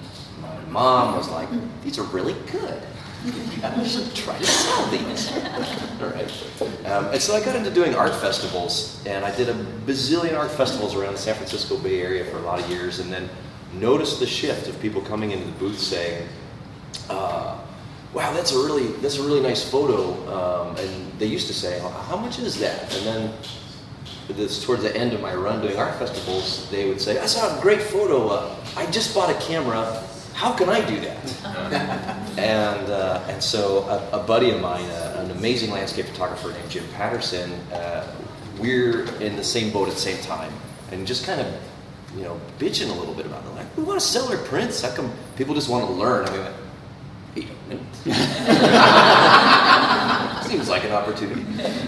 my 0.41 0.59
mom 0.69 1.15
was 1.15 1.29
like, 1.29 1.47
"These 1.83 1.99
are 1.99 2.03
really 2.03 2.35
good. 2.51 2.81
You 3.23 3.85
should 3.85 4.13
try 4.13 4.37
to 4.37 4.45
sell 4.45 4.85
these." 4.87 5.31
All 6.01 6.09
right. 6.09 6.29
Um, 6.85 7.05
and 7.13 7.21
so 7.21 7.33
I 7.33 7.39
got 7.39 7.55
into 7.55 7.71
doing 7.71 7.95
art 7.95 8.13
festivals, 8.15 9.01
and 9.05 9.23
I 9.23 9.33
did 9.33 9.47
a 9.47 9.53
bazillion 9.85 10.37
art 10.37 10.51
festivals 10.51 10.95
around 10.95 11.13
the 11.13 11.19
San 11.19 11.35
Francisco 11.35 11.77
Bay 11.77 12.01
Area 12.01 12.25
for 12.25 12.37
a 12.37 12.41
lot 12.41 12.59
of 12.59 12.69
years, 12.69 12.99
and 12.99 13.11
then 13.13 13.29
noticed 13.71 14.19
the 14.19 14.27
shift 14.27 14.67
of 14.67 14.77
people 14.81 15.01
coming 15.01 15.31
into 15.31 15.45
the 15.45 15.53
booth 15.53 15.79
saying, 15.79 16.27
uh, 17.09 17.52
"Wow, 18.13 18.33
that's 18.33 18.51
a 18.51 18.57
really 18.57 18.87
that's 19.01 19.17
a 19.17 19.23
really 19.23 19.41
nice 19.41 19.67
photo." 19.67 20.13
Um, 20.31 20.75
and 20.77 21.19
they 21.19 21.25
used 21.25 21.47
to 21.47 21.53
say, 21.53 21.79
"How 21.79 22.17
much 22.17 22.39
is 22.39 22.59
that?" 22.59 22.93
And 22.95 23.05
then 23.05 23.33
this 24.29 24.63
towards 24.63 24.83
the 24.83 24.95
end 24.95 25.13
of 25.13 25.21
my 25.21 25.33
run 25.33 25.61
doing 25.61 25.77
art 25.77 25.95
festivals, 25.99 26.69
they 26.69 26.87
would 26.87 27.01
say, 27.01 27.19
"I 27.19 27.25
saw 27.25 27.57
a 27.57 27.61
great 27.61 27.81
photo. 27.81 28.27
Uh, 28.27 28.55
I 28.77 28.85
just 28.87 29.13
bought 29.13 29.29
a 29.29 29.39
camera. 29.45 30.03
How 30.33 30.53
can 30.53 30.69
I 30.69 30.81
do 30.85 30.99
that?" 31.01 31.19
and 32.37 32.89
uh, 32.89 33.23
and 33.27 33.41
so 33.41 33.83
a, 33.89 34.19
a, 34.19 34.23
buddy 34.23 34.51
of 34.51 34.61
mine, 34.61 34.85
uh, 34.85 35.23
an 35.23 35.31
amazing 35.31 35.71
landscape 35.71 36.05
photographer 36.05 36.51
named 36.51 36.69
Jim 36.69 36.85
Patterson, 36.93 37.51
uh, 37.71 38.07
we're 38.59 39.05
in 39.21 39.35
the 39.35 39.43
same 39.43 39.71
boat 39.71 39.87
at 39.87 39.93
the 39.93 39.99
same 39.99 40.21
time, 40.23 40.51
and 40.91 41.05
just 41.05 41.25
kind 41.25 41.41
of 41.41 41.47
you 42.15 42.23
know 42.23 42.39
bitching 42.59 42.89
a 42.89 42.93
little 42.93 43.13
bit 43.13 43.25
about 43.25 43.43
it. 43.45 43.55
Like, 43.55 43.77
we 43.77 43.83
want 43.83 43.99
to 43.99 44.05
sell 44.05 44.29
our 44.29 44.37
prints. 44.37 44.81
How 44.81 44.95
come 44.95 45.11
people 45.35 45.55
just 45.55 45.69
want 45.69 45.85
to 45.87 45.93
learn? 45.93 46.27
I 46.27 46.31
mean. 46.31 46.47
Seems 50.45 50.69
like 50.69 50.83
an 50.83 50.91
opportunity. 50.91 51.43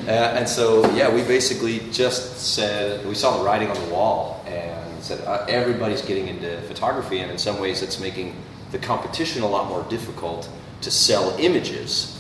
Uh, 0.08 0.38
and 0.38 0.50
so, 0.50 0.90
yeah, 0.96 1.14
we 1.14 1.22
basically 1.24 1.82
just 1.92 2.40
said, 2.40 3.06
we 3.06 3.14
saw 3.14 3.38
the 3.38 3.44
writing 3.44 3.70
on 3.70 3.76
the 3.86 3.94
wall 3.94 4.44
and 4.48 5.04
said, 5.04 5.22
uh, 5.28 5.46
everybody's 5.48 6.02
getting 6.02 6.28
into 6.28 6.60
photography, 6.64 7.20
and 7.20 7.30
in 7.32 7.38
some 7.38 7.60
ways 7.60 7.84
it's 7.84 8.00
making 8.00 8.36
the 8.72 8.80
competition 8.80 9.44
a 9.44 9.48
lot 9.48 9.68
more 9.68 9.84
difficult 9.90 10.50
to 10.82 10.90
sell 10.90 11.36
images. 11.38 12.12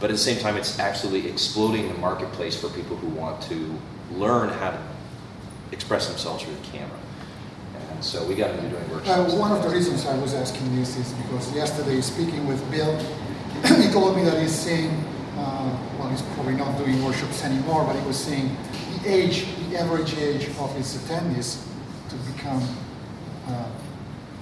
But 0.00 0.10
at 0.10 0.16
the 0.16 0.18
same 0.18 0.38
time, 0.38 0.56
it's 0.56 0.78
actually 0.78 1.26
exploding 1.28 1.88
the 1.88 1.94
marketplace 1.94 2.60
for 2.60 2.68
people 2.68 2.96
who 2.96 3.08
want 3.08 3.40
to 3.44 3.78
learn 4.12 4.50
how 4.50 4.72
to 4.72 4.78
express 5.72 6.08
themselves 6.08 6.42
through 6.42 6.54
the 6.54 6.66
camera. 6.76 6.98
And 7.94 8.04
so 8.04 8.26
we 8.26 8.34
got 8.34 8.50
into 8.50 8.68
doing 8.68 8.90
workshops. 8.90 9.32
Uh, 9.32 9.36
one 9.36 9.52
of 9.52 9.62
the 9.62 9.68
reasons 9.68 10.04
I 10.06 10.18
was 10.18 10.34
asking 10.34 10.74
this 10.76 10.96
is 10.96 11.12
because 11.12 11.54
yesterday, 11.54 12.00
speaking 12.00 12.46
with 12.46 12.60
Bill, 12.70 12.96
he 13.80 13.88
told 13.92 14.16
me 14.16 14.24
that 14.24 14.40
he's 14.42 14.52
seeing, 14.52 14.90
uh, 15.38 15.78
well, 15.98 16.08
he's 16.08 16.22
probably 16.34 16.54
not 16.54 16.76
doing 16.76 17.02
workshops 17.04 17.44
anymore, 17.44 17.84
but 17.84 17.96
he 17.96 18.06
was 18.06 18.16
seeing 18.16 18.56
the 19.02 19.08
age, 19.08 19.46
the 19.70 19.78
average 19.78 20.16
age 20.18 20.48
of 20.58 20.74
his 20.74 20.96
attendees 20.96 21.64
to 22.08 22.16
become 22.32 22.62
uh, 23.46 23.70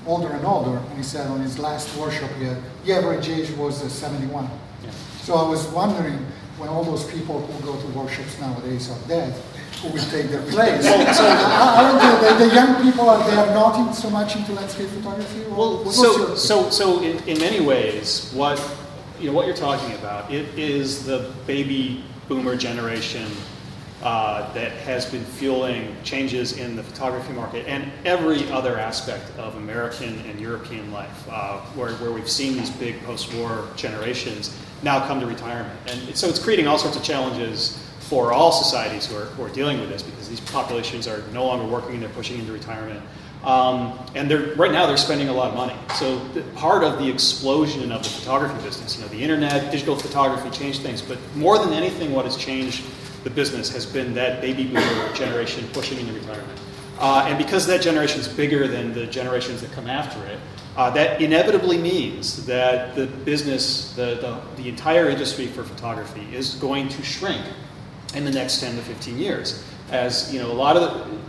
older 0.07 0.29
and 0.29 0.45
older. 0.47 0.79
And 0.79 0.97
he 0.97 1.03
said 1.03 1.27
on 1.27 1.41
his 1.41 1.59
last 1.59 1.95
workshop, 1.99 2.31
had, 2.31 2.57
the 2.85 2.93
average 2.95 3.29
age 3.29 3.51
was 3.53 3.83
uh, 3.83 3.89
71. 3.89 4.49
Yeah. 4.83 4.91
So 5.21 5.35
I 5.35 5.47
was 5.47 5.67
wondering, 5.69 6.19
when 6.57 6.69
all 6.69 6.85
those 6.85 7.05
people 7.11 7.41
who 7.41 7.67
go 7.67 7.81
to 7.81 7.87
workshops 7.99 8.39
nowadays 8.41 8.91
are 8.91 9.09
dead, 9.09 9.35
who 9.83 9.89
will 9.89 10.05
take 10.05 10.31
their 10.31 10.43
place. 10.43 10.85
well, 10.85 11.15
so, 11.15 11.25
aren't 11.27 12.39
the, 12.39 12.45
the, 12.47 12.55
young 12.55 12.83
people 12.83 13.09
are 13.11 13.19
they 13.29 13.37
are 13.37 13.53
not 13.53 13.79
in, 13.79 13.93
so 13.93 14.09
much 14.09 14.37
into 14.37 14.53
landscape 14.53 14.89
photography? 14.89 15.41
Well, 15.51 15.91
so 15.91 16.35
so 16.37 16.71
so 16.71 17.03
in, 17.03 17.19
in 17.29 17.39
many 17.39 17.61
ways, 17.61 18.31
what 18.33 18.59
you 19.21 19.27
know 19.27 19.33
what 19.33 19.47
you're 19.47 19.57
talking 19.57 19.95
about, 19.97 20.33
it 20.33 20.47
is 20.59 21.05
the 21.05 21.33
baby 21.47 22.05
boomer 22.29 22.57
generation 22.57 23.27
uh, 24.03 24.53
that 24.53 24.73
has 24.73 25.07
been 25.07 25.25
fueling 25.25 25.97
changes 26.03 26.59
in 26.59 26.75
the 26.75 26.83
photography 26.83 27.33
market 27.33 27.67
and 27.69 27.91
every 28.05 28.51
other 28.51 28.79
aspect 28.79 29.31
of 29.39 29.55
American 29.57 30.19
and 30.27 30.41
European 30.41 30.91
life, 30.91 31.25
uh, 31.31 31.61
where, 31.77 31.93
where 31.95 32.11
we've 32.11 32.29
seen 32.29 32.57
these 32.57 32.71
big 32.71 33.01
post-war 33.05 33.69
generations 33.77 34.57
now 34.83 35.07
come 35.07 35.21
to 35.21 35.27
retirement. 35.27 35.79
And 35.87 36.17
so 36.17 36.29
it's 36.29 36.43
creating 36.43 36.67
all 36.67 36.79
sorts 36.79 36.97
of 36.97 37.05
challenges 37.05 37.79
for 38.13 38.31
all 38.31 38.53
societies 38.53 39.07
who 39.07 39.17
are, 39.17 39.25
who 39.25 39.43
are 39.43 39.49
dealing 39.49 39.81
with 39.81 39.89
this 39.89 40.03
because 40.03 40.29
these 40.29 40.39
populations 40.39 41.09
are 41.09 41.23
no 41.33 41.47
longer 41.47 41.65
working 41.65 41.95
and 41.95 42.03
they're 42.03 42.11
pushing 42.11 42.39
into 42.39 42.53
retirement. 42.53 43.01
Um, 43.43 43.99
and 44.15 44.31
they're, 44.31 44.55
right 44.55 44.71
now 44.71 44.87
they're 44.87 44.99
spending 44.99 45.31
a 45.31 45.33
lot 45.33 45.49
of 45.49 45.55
money. 45.55 45.75
So 45.95 46.19
the, 46.35 46.43
part 46.55 46.85
of 46.85 46.99
the 46.99 47.09
explosion 47.09 47.91
of 47.91 48.03
the 48.03 48.11
photography 48.11 48.63
business, 48.63 48.97
you 48.97 49.03
know, 49.03 49.09
the 49.09 49.23
internet, 49.23 49.73
digital 49.73 49.97
photography 49.97 50.51
changed 50.51 50.83
things, 50.83 51.01
but 51.01 51.17
more 51.37 51.59
than 51.59 51.73
anything, 51.73 52.13
what 52.13 52.27
has 52.27 52.37
changed 52.37 52.85
the 53.25 53.31
business 53.31 53.73
has 53.73 53.87
been 53.87 54.13
that 54.13 54.43
baby 54.43 54.65
boomer 54.65 55.13
generation 55.15 55.67
pushing 55.73 55.99
into 55.99 56.13
retirement. 56.13 56.61
Uh, 56.99 57.25
and 57.27 57.39
because 57.39 57.67
that 57.67 57.81
generation 57.81 58.21
is 58.21 58.29
bigger 58.29 58.69
than 58.69 58.93
the 58.93 59.07
generations 59.07 59.63
that 59.63 59.73
come 59.73 59.87
after 59.87 60.23
it, 60.27 60.39
uh, 60.77 60.91
that 60.91 61.23
inevitably 61.23 61.79
means 61.79 62.45
that 62.45 62.95
the 62.95 63.07
business, 63.07 63.95
the, 63.95 64.17
the, 64.17 64.63
the 64.63 64.69
entire 64.69 65.09
industry 65.09 65.47
for 65.47 65.65
photography 65.65 66.27
is 66.31 66.57
going 66.57 66.91
to 66.91 67.03
shrink 67.03 67.43
in 68.15 68.25
the 68.25 68.31
next 68.31 68.61
10 68.61 68.77
to 68.77 68.83
15 68.83 69.19
years. 69.19 69.65
As 69.91 70.33
you 70.33 70.41
know, 70.41 70.51
a 70.51 70.55
lot 70.55 70.77
of 70.77 70.83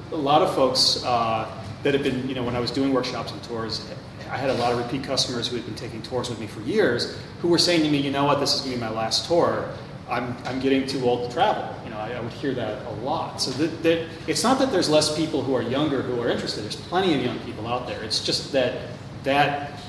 the, 0.09 0.15
a 0.15 0.17
lot 0.17 0.41
of 0.41 0.53
folks 0.55 1.03
uh, 1.05 1.49
that 1.83 1.93
have 1.93 2.03
been, 2.03 2.27
you 2.27 2.35
know, 2.35 2.43
when 2.43 2.55
I 2.55 2.59
was 2.59 2.71
doing 2.71 2.93
workshops 2.93 3.31
and 3.31 3.43
tours, 3.43 3.85
I 4.29 4.37
had 4.37 4.49
a 4.49 4.53
lot 4.55 4.71
of 4.71 4.79
repeat 4.79 5.03
customers 5.03 5.47
who 5.47 5.57
had 5.57 5.65
been 5.65 5.75
taking 5.75 6.01
tours 6.01 6.29
with 6.29 6.39
me 6.39 6.47
for 6.47 6.61
years 6.61 7.17
who 7.41 7.49
were 7.49 7.57
saying 7.57 7.83
to 7.83 7.89
me, 7.89 7.97
you 7.97 8.09
know 8.09 8.25
what, 8.25 8.39
this 8.39 8.55
is 8.55 8.61
going 8.61 8.73
to 8.73 8.77
be 8.77 8.81
my 8.81 8.89
last 8.89 9.27
tour. 9.27 9.69
I'm, 10.09 10.35
I'm 10.45 10.59
getting 10.59 10.87
too 10.87 11.03
old 11.03 11.29
to 11.29 11.33
travel. 11.33 11.75
You 11.83 11.91
know, 11.91 11.97
I, 11.97 12.11
I 12.11 12.19
would 12.19 12.31
hear 12.31 12.53
that 12.53 12.85
a 12.87 12.91
lot. 13.01 13.41
So 13.41 13.51
that, 13.51 13.83
that, 13.83 14.07
it's 14.27 14.43
not 14.43 14.59
that 14.59 14.71
there's 14.71 14.89
less 14.89 15.15
people 15.15 15.43
who 15.43 15.55
are 15.55 15.61
younger 15.61 16.01
who 16.01 16.21
are 16.21 16.29
interested. 16.29 16.63
There's 16.63 16.75
plenty 16.75 17.13
of 17.13 17.23
young 17.23 17.39
people 17.39 17.67
out 17.67 17.87
there. 17.87 18.03
It's 18.03 18.23
just 18.23 18.51
that 18.53 18.89
that 19.23 19.79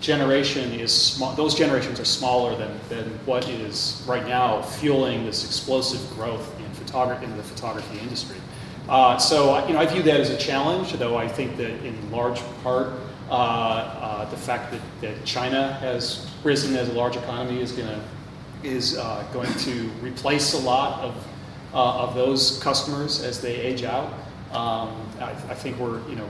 generation 0.00 0.72
is 0.72 0.92
small, 0.92 1.34
those 1.34 1.54
generations 1.54 2.00
are 2.00 2.04
smaller 2.04 2.56
than, 2.56 2.78
than 2.88 3.04
what 3.26 3.48
is 3.48 4.02
right 4.06 4.26
now 4.26 4.62
fueling 4.62 5.24
this 5.24 5.44
explosive 5.44 6.00
growth 6.16 6.58
in 6.58 6.66
photography 6.72 7.24
in 7.24 7.36
the 7.36 7.42
photography 7.42 7.98
industry. 8.00 8.36
Uh, 8.88 9.18
so 9.18 9.66
you 9.66 9.74
know, 9.74 9.80
I 9.80 9.86
view 9.86 10.02
that 10.02 10.20
as 10.20 10.30
a 10.30 10.38
challenge, 10.38 10.92
though 10.94 11.16
I 11.16 11.28
think 11.28 11.56
that 11.58 11.70
in 11.84 12.10
large 12.10 12.40
part 12.62 12.92
uh, 13.30 13.34
uh, 13.34 14.30
the 14.30 14.36
fact 14.36 14.72
that, 14.72 14.80
that 15.00 15.24
China 15.24 15.74
has 15.74 16.28
risen 16.42 16.74
as 16.74 16.88
a 16.88 16.92
large 16.92 17.16
economy 17.16 17.60
is 17.60 17.72
to 17.76 18.00
is 18.64 18.98
uh, 18.98 19.24
going 19.32 19.52
to 19.54 19.88
replace 20.02 20.52
a 20.52 20.58
lot 20.58 21.00
of 21.00 21.26
uh, 21.72 22.02
of 22.02 22.14
those 22.16 22.60
customers 22.60 23.22
as 23.22 23.40
they 23.40 23.54
age 23.54 23.84
out. 23.84 24.12
Um, 24.50 25.08
I, 25.20 25.30
I 25.48 25.54
think 25.54 25.78
we're 25.78 26.00
you 26.08 26.16
know 26.16 26.28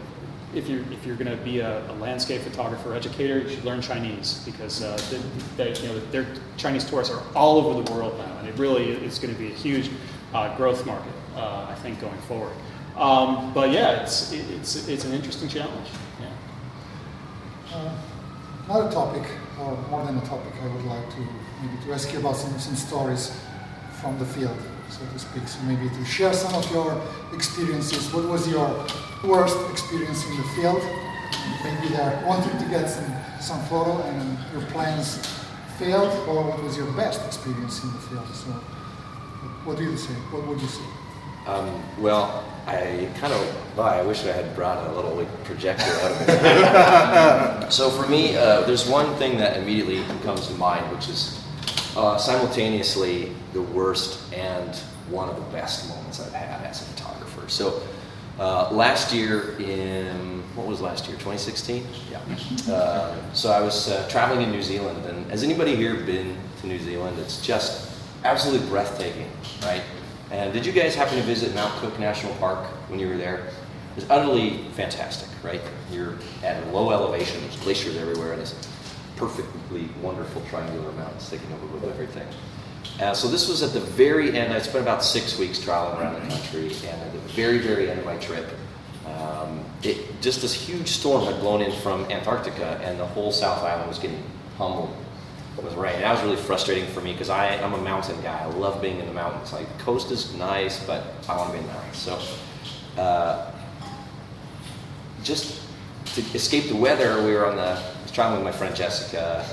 if 0.55 0.69
you're 0.69 0.81
if 0.93 1.07
you're 1.07 1.17
going 1.17 1.31
to 1.31 1.43
be 1.45 1.61
a, 1.61 1.89
a, 1.91 1.95
landscape 1.95 2.41
photographer 2.43 2.95
educator, 2.95 3.39
you 3.39 3.49
should 3.49 3.65
learn 3.65 3.81
Chinese 3.81 4.43
because 4.45 4.83
uh, 4.83 5.01
they, 5.57 5.73
they, 5.73 5.81
you 5.81 5.89
know 5.89 6.01
their 6.11 6.27
Chinese 6.57 6.85
tourists 6.85 7.15
are 7.15 7.23
all 7.35 7.59
over 7.59 7.83
the 7.83 7.93
world 7.93 8.19
now, 8.19 8.39
and 8.39 8.49
it 8.49 8.59
really 8.59 8.91
is 8.91 9.19
going 9.19 9.33
to 9.33 9.39
be 9.39 9.49
a 9.49 9.55
huge 9.55 9.91
uh, 10.35 10.57
growth 10.57 10.85
market, 10.87 11.13
uh, 11.37 11.67
I 11.69 11.75
think, 11.77 12.01
going 12.01 12.21
forward. 12.23 12.53
Um, 12.97 13.53
but 13.55 13.71
yeah, 13.71 14.03
it's 14.03 14.33
it's 14.33 14.89
it's 14.89 15.05
an 15.05 15.13
interesting 15.13 15.49
challenge. 15.49 15.89
Yeah. 16.21 17.77
Uh, 17.77 17.95
another 18.65 18.91
topic, 18.91 19.23
or 19.61 19.77
more 19.89 20.05
than 20.05 20.19
a 20.19 20.27
topic, 20.27 20.53
I 20.63 20.75
would 20.75 20.85
like 20.85 21.09
to 21.11 21.21
maybe 21.63 21.85
to 21.85 21.93
ask 21.93 22.13
you 22.13 22.19
about 22.19 22.37
some 22.37 22.59
some 22.59 22.75
stories 22.75 23.33
from 24.01 24.19
the 24.19 24.27
field, 24.27 24.57
so 24.89 25.01
to 25.13 25.19
speak. 25.19 25.47
So 25.47 25.61
maybe 25.63 25.89
to 25.89 26.05
share 26.05 26.33
some 26.33 26.55
of 26.55 26.69
your 26.73 27.01
experiences. 27.33 28.13
What 28.13 28.25
was 28.29 28.49
your 28.49 28.87
worst 29.25 29.59
experience 29.71 30.27
in 30.27 30.37
the 30.37 30.43
field? 30.55 30.83
Maybe 31.65 31.95
they're 31.95 32.23
wanting 32.27 32.57
to 32.59 32.65
get 32.71 32.89
some, 32.89 33.13
some 33.41 33.63
photo 33.67 34.03
and 34.03 34.39
your 34.53 34.63
plans 34.71 35.19
failed, 35.79 36.13
or 36.29 36.45
what 36.45 36.63
was 36.63 36.77
your 36.77 36.91
best 36.93 37.25
experience 37.27 37.83
in 37.83 37.93
the 37.93 37.99
field? 37.99 38.29
So, 38.35 38.51
what 39.65 39.79
do 39.79 39.85
you 39.85 39.97
say? 39.97 40.15
What 40.33 40.47
would 40.47 40.61
you 40.61 40.69
say? 40.69 40.85
Um, 41.47 41.83
well, 41.99 42.45
I 42.67 43.09
kind 43.19 43.33
of, 43.33 43.77
well, 43.77 43.87
I 43.87 44.03
wish 44.03 44.25
I 44.25 44.33
had 44.33 44.55
brought 44.55 44.87
a 44.87 44.93
little 44.93 45.15
like, 45.15 45.45
projector 45.45 45.91
out. 46.03 47.73
so 47.73 47.91
for 47.91 48.07
me, 48.09 48.37
uh, 48.37 48.63
there's 48.63 48.87
one 48.87 49.15
thing 49.17 49.39
that 49.39 49.57
immediately 49.57 50.03
comes 50.23 50.47
to 50.49 50.55
mind, 50.55 50.91
which 50.95 51.09
is 51.09 51.43
uh, 51.97 52.19
simultaneously 52.19 53.33
the 53.53 53.63
worst 53.63 54.33
and 54.33 54.77
one 55.09 55.29
of 55.29 55.37
the 55.37 55.43
best 55.53 55.89
moments 55.89 56.21
I've 56.21 56.33
had 56.33 56.65
as 56.65 56.83
a 56.83 56.85
photographer. 56.85 57.49
So 57.49 57.83
uh, 58.41 58.71
last 58.73 59.13
year 59.15 59.55
in 59.61 60.43
what 60.57 60.67
was 60.67 60.81
last 60.81 61.07
year 61.07 61.17
2016 61.19 61.87
yeah. 62.11 62.75
Uh, 62.75 63.15
so 63.35 63.53
i 63.53 63.61
was 63.61 63.89
uh, 63.91 64.09
traveling 64.09 64.43
in 64.43 64.51
new 64.51 64.63
zealand 64.63 65.05
and 65.07 65.31
has 65.31 65.45
anybody 65.45 65.77
here 65.77 65.95
been 65.95 66.37
to 66.61 66.67
new 66.67 66.79
zealand? 66.79 67.19
It's 67.19 67.41
just 67.41 67.91
absolutely 68.25 68.67
breathtaking 68.69 69.31
right? 69.63 69.83
And 70.31 70.53
did 70.53 70.65
you 70.65 70.73
guys 70.73 70.95
happen 70.95 71.17
to 71.17 71.23
visit 71.23 71.55
mount 71.55 71.73
cook 71.81 71.99
national 71.99 72.35
park 72.35 72.67
when 72.89 73.01
you 73.01 73.09
were 73.09 73.17
there? 73.17 73.49
It's 73.97 74.09
utterly 74.11 74.65
fantastic 74.73 75.29
right? 75.43 75.61
You're 75.93 76.15
at 76.43 76.63
a 76.63 76.67
low 76.71 76.91
elevation 76.91 77.41
there's 77.43 77.57
glaciers 77.61 77.97
everywhere 77.97 78.33
and 78.33 78.43
it's 78.43 78.55
perfectly 79.17 79.89
wonderful 80.03 80.43
triangular 80.49 80.93
mountains 80.93 81.29
taking 81.29 81.53
over 81.53 81.67
with 81.67 81.85
everything. 81.85 82.27
Uh, 83.01 83.15
so 83.15 83.29
this 83.29 83.49
was 83.49 83.63
at 83.63 83.73
the 83.73 83.81
very 83.81 84.37
end. 84.37 84.53
I 84.53 84.61
spent 84.61 84.83
about 84.83 85.03
six 85.03 85.39
weeks 85.39 85.59
traveling 85.59 85.99
around 86.01 86.23
the 86.23 86.29
country, 86.29 86.67
and 86.87 87.01
at 87.01 87.13
the 87.13 87.19
very, 87.31 87.57
very 87.57 87.91
end 87.91 87.99
of 87.99 88.05
my 88.05 88.19
trip, 88.19 88.47
um, 89.07 89.65
it, 89.83 90.21
just 90.21 90.43
this 90.43 90.53
huge 90.53 90.89
storm 90.89 91.25
had 91.25 91.41
blown 91.41 91.63
in 91.63 91.73
from 91.81 92.05
Antarctica, 92.11 92.79
and 92.85 93.01
the 93.01 93.07
whole 93.07 93.33
South 93.33 93.63
Island 93.63 93.89
was 93.89 93.99
getting 93.99 94.23
pummeled 94.59 94.95
with 95.63 95.75
rain. 95.77 95.99
That 96.03 96.13
was 96.13 96.23
really 96.23 96.37
frustrating 96.37 96.87
for 96.91 97.01
me 97.01 97.13
because 97.13 97.31
I'm 97.31 97.73
a 97.73 97.79
mountain 97.79 98.21
guy. 98.21 98.39
I 98.39 98.47
love 98.47 98.83
being 98.83 98.99
in 98.99 99.07
the 99.07 99.15
mountains. 99.15 99.53
Like 99.53 99.67
the 99.79 99.83
coast 99.83 100.11
is 100.11 100.35
nice, 100.35 100.85
but 100.85 101.03
I 101.27 101.37
want 101.37 101.49
to 101.49 101.53
be 101.55 101.61
in 101.61 101.67
the 101.67 101.73
mountains. 101.73 101.97
So 101.97 102.21
uh, 102.99 103.51
just 105.23 105.63
to 106.15 106.21
escape 106.35 106.69
the 106.69 106.77
weather, 106.77 107.25
we 107.25 107.33
were 107.33 107.47
on 107.47 107.57
the 107.57 107.83
traveling 108.13 108.45
with 108.45 108.53
my 108.53 108.59
friend 108.59 108.75
Jessica, 108.77 109.47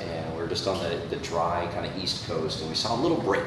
were 0.47 0.55
just 0.55 0.67
on 0.67 0.81
the, 0.81 0.97
the 1.09 1.17
dry 1.17 1.69
kind 1.73 1.85
of 1.85 1.97
east 2.01 2.25
coast, 2.27 2.61
and 2.61 2.69
we 2.69 2.75
saw 2.75 2.95
a 2.95 3.01
little 3.01 3.17
break. 3.17 3.43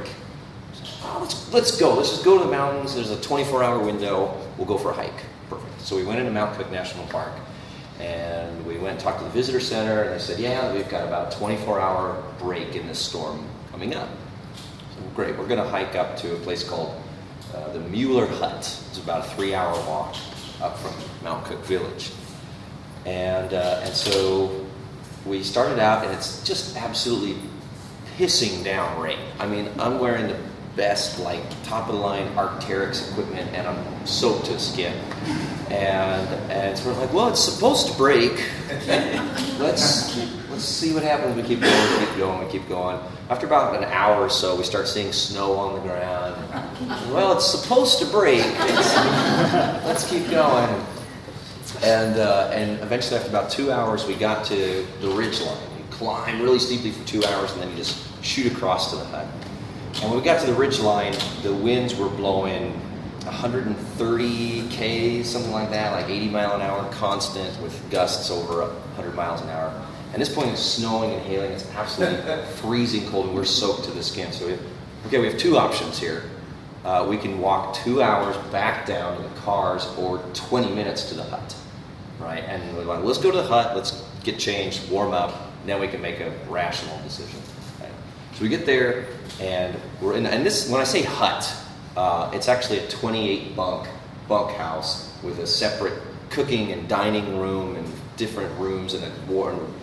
Oh, 1.02 1.18
let's, 1.22 1.52
let's 1.52 1.80
go. 1.80 1.94
Let's 1.94 2.10
just 2.10 2.24
go 2.24 2.38
to 2.38 2.44
the 2.44 2.50
mountains. 2.50 2.94
There's 2.94 3.10
a 3.10 3.16
24-hour 3.16 3.78
window. 3.80 4.38
We'll 4.58 4.66
go 4.66 4.76
for 4.76 4.90
a 4.90 4.94
hike. 4.94 5.24
Perfect. 5.48 5.80
So 5.80 5.96
we 5.96 6.04
went 6.04 6.20
into 6.20 6.30
Mount 6.30 6.56
Cook 6.56 6.70
National 6.70 7.06
Park, 7.06 7.32
and 8.00 8.64
we 8.66 8.74
went 8.74 8.92
and 8.92 9.00
talked 9.00 9.18
to 9.18 9.24
the 9.24 9.30
visitor 9.30 9.60
center, 9.60 10.02
and 10.02 10.14
they 10.14 10.18
said, 10.18 10.38
yeah, 10.38 10.72
we've 10.74 10.88
got 10.88 11.06
about 11.06 11.34
a 11.34 11.36
24-hour 11.38 12.22
break 12.38 12.76
in 12.76 12.86
this 12.86 12.98
storm 12.98 13.46
coming 13.70 13.94
up. 13.94 14.08
So 14.94 15.02
great. 15.14 15.38
We're 15.38 15.48
going 15.48 15.62
to 15.62 15.68
hike 15.68 15.96
up 15.96 16.16
to 16.18 16.34
a 16.34 16.38
place 16.40 16.62
called 16.68 17.00
uh, 17.54 17.72
the 17.72 17.80
Mueller 17.80 18.26
Hut. 18.26 18.58
It's 18.58 18.98
about 18.98 19.26
a 19.26 19.30
three-hour 19.30 19.72
walk 19.88 20.16
up 20.60 20.78
from 20.78 20.92
Mount 21.24 21.46
Cook 21.46 21.64
Village. 21.64 22.12
And, 23.06 23.54
uh, 23.54 23.80
and 23.82 23.94
so 23.94 24.59
we 25.26 25.42
started 25.42 25.78
out, 25.78 26.04
and 26.04 26.14
it's 26.14 26.42
just 26.44 26.76
absolutely 26.76 27.36
pissing 28.16 28.64
down 28.64 29.00
rain. 29.00 29.18
I 29.38 29.46
mean, 29.46 29.68
I'm 29.78 29.98
wearing 29.98 30.28
the 30.28 30.36
best, 30.76 31.18
like 31.20 31.42
top 31.64 31.88
of 31.88 31.94
the 31.94 32.00
line 32.00 32.26
Arc'teryx 32.34 33.10
equipment, 33.10 33.50
and 33.54 33.66
I'm 33.66 34.06
soaked 34.06 34.46
to 34.46 34.52
the 34.54 34.58
skin. 34.58 34.92
And 35.68 36.28
and 36.50 36.76
so 36.76 36.90
we're 36.90 36.98
like, 36.98 37.12
well, 37.12 37.28
it's 37.28 37.40
supposed 37.40 37.88
to 37.88 37.94
break. 37.94 38.32
let's 39.58 40.16
let's 40.50 40.64
see 40.64 40.92
what 40.92 41.02
happens. 41.02 41.36
We 41.36 41.42
keep 41.42 41.60
going, 41.60 42.00
we 42.00 42.06
keep 42.06 42.16
going, 42.16 42.44
we 42.44 42.50
keep 42.50 42.68
going. 42.68 42.98
After 43.28 43.46
about 43.46 43.76
an 43.76 43.84
hour 43.84 44.22
or 44.22 44.30
so, 44.30 44.56
we 44.56 44.64
start 44.64 44.88
seeing 44.88 45.12
snow 45.12 45.52
on 45.52 45.74
the 45.74 45.80
ground. 45.80 46.36
Well, 47.12 47.36
it's 47.36 47.46
supposed 47.46 47.98
to 48.00 48.06
break. 48.06 48.42
It's, 48.44 48.96
let's 49.84 50.08
keep 50.10 50.28
going. 50.30 50.84
And, 51.82 52.18
uh, 52.18 52.50
and 52.52 52.78
eventually, 52.80 53.16
after 53.16 53.30
about 53.30 53.50
two 53.50 53.72
hours, 53.72 54.04
we 54.04 54.14
got 54.14 54.44
to 54.46 54.86
the 55.00 55.08
ridge 55.08 55.40
line. 55.40 55.56
You 55.78 55.84
climb 55.90 56.42
really 56.42 56.58
steeply 56.58 56.90
for 56.90 57.06
two 57.06 57.24
hours, 57.24 57.52
and 57.52 57.62
then 57.62 57.70
you 57.70 57.76
just 57.76 58.22
shoot 58.22 58.52
across 58.52 58.90
to 58.90 58.96
the 58.96 59.04
hut. 59.06 59.26
And 59.94 60.10
when 60.10 60.16
we 60.18 60.22
got 60.22 60.40
to 60.40 60.46
the 60.46 60.58
ridge 60.58 60.78
line, 60.78 61.14
the 61.42 61.54
winds 61.54 61.94
were 61.94 62.10
blowing 62.10 62.74
130 63.24 64.68
k, 64.68 65.22
something 65.22 65.52
like 65.52 65.70
that, 65.70 65.92
like 65.92 66.10
80 66.10 66.28
mile 66.28 66.54
an 66.54 66.60
hour, 66.60 66.86
constant, 66.92 67.58
with 67.62 67.90
gusts 67.90 68.30
over 68.30 68.60
100 68.60 69.14
miles 69.14 69.40
an 69.40 69.48
hour. 69.48 69.86
And 70.12 70.20
this 70.20 70.34
point, 70.34 70.50
it's 70.50 70.60
snowing 70.60 71.12
and 71.12 71.22
hailing. 71.22 71.50
It's 71.52 71.66
absolutely 71.70 72.44
freezing 72.56 73.08
cold, 73.08 73.26
and 73.26 73.34
we're 73.34 73.44
soaked 73.46 73.84
to 73.84 73.90
the 73.90 74.02
skin. 74.02 74.32
So, 74.32 74.44
we 74.44 74.52
have, 74.52 74.60
okay, 75.06 75.18
we 75.18 75.28
have 75.28 75.38
two 75.38 75.56
options 75.56 75.98
here. 75.98 76.24
Uh, 76.84 77.06
we 77.08 77.16
can 77.16 77.40
walk 77.40 77.74
two 77.74 78.02
hours 78.02 78.36
back 78.50 78.84
down 78.84 79.16
to 79.16 79.22
the 79.22 79.34
cars, 79.40 79.86
or 79.96 80.18
20 80.34 80.74
minutes 80.74 81.08
to 81.08 81.14
the 81.14 81.24
hut 81.24 81.56
right? 82.20 82.44
And 82.44 82.76
we're 82.76 82.84
like, 82.84 83.02
let's 83.02 83.18
go 83.18 83.30
to 83.30 83.36
the 83.36 83.46
hut, 83.46 83.76
let's 83.76 84.04
get 84.22 84.38
changed, 84.38 84.90
warm 84.90 85.12
up, 85.12 85.50
then 85.66 85.80
we 85.80 85.88
can 85.88 86.00
make 86.00 86.20
a 86.20 86.30
rational 86.48 86.98
decision. 87.02 87.40
Right? 87.80 87.90
So 88.34 88.42
we 88.42 88.48
get 88.48 88.66
there, 88.66 89.06
and 89.40 89.76
we're 90.00 90.16
in, 90.16 90.26
and 90.26 90.44
this, 90.44 90.68
when 90.68 90.80
I 90.80 90.84
say 90.84 91.02
hut, 91.02 91.52
uh, 91.96 92.30
it's 92.32 92.48
actually 92.48 92.78
a 92.78 92.88
28 92.88 93.56
bunk 93.56 93.88
bunkhouse 94.28 95.12
with 95.22 95.38
a 95.40 95.46
separate 95.46 96.00
cooking 96.30 96.72
and 96.72 96.88
dining 96.88 97.38
room 97.38 97.76
and 97.76 97.92
different 98.16 98.56
rooms 98.58 98.94
and 98.94 99.04
a 99.04 99.32
warm 99.32 99.58
room. 99.58 99.74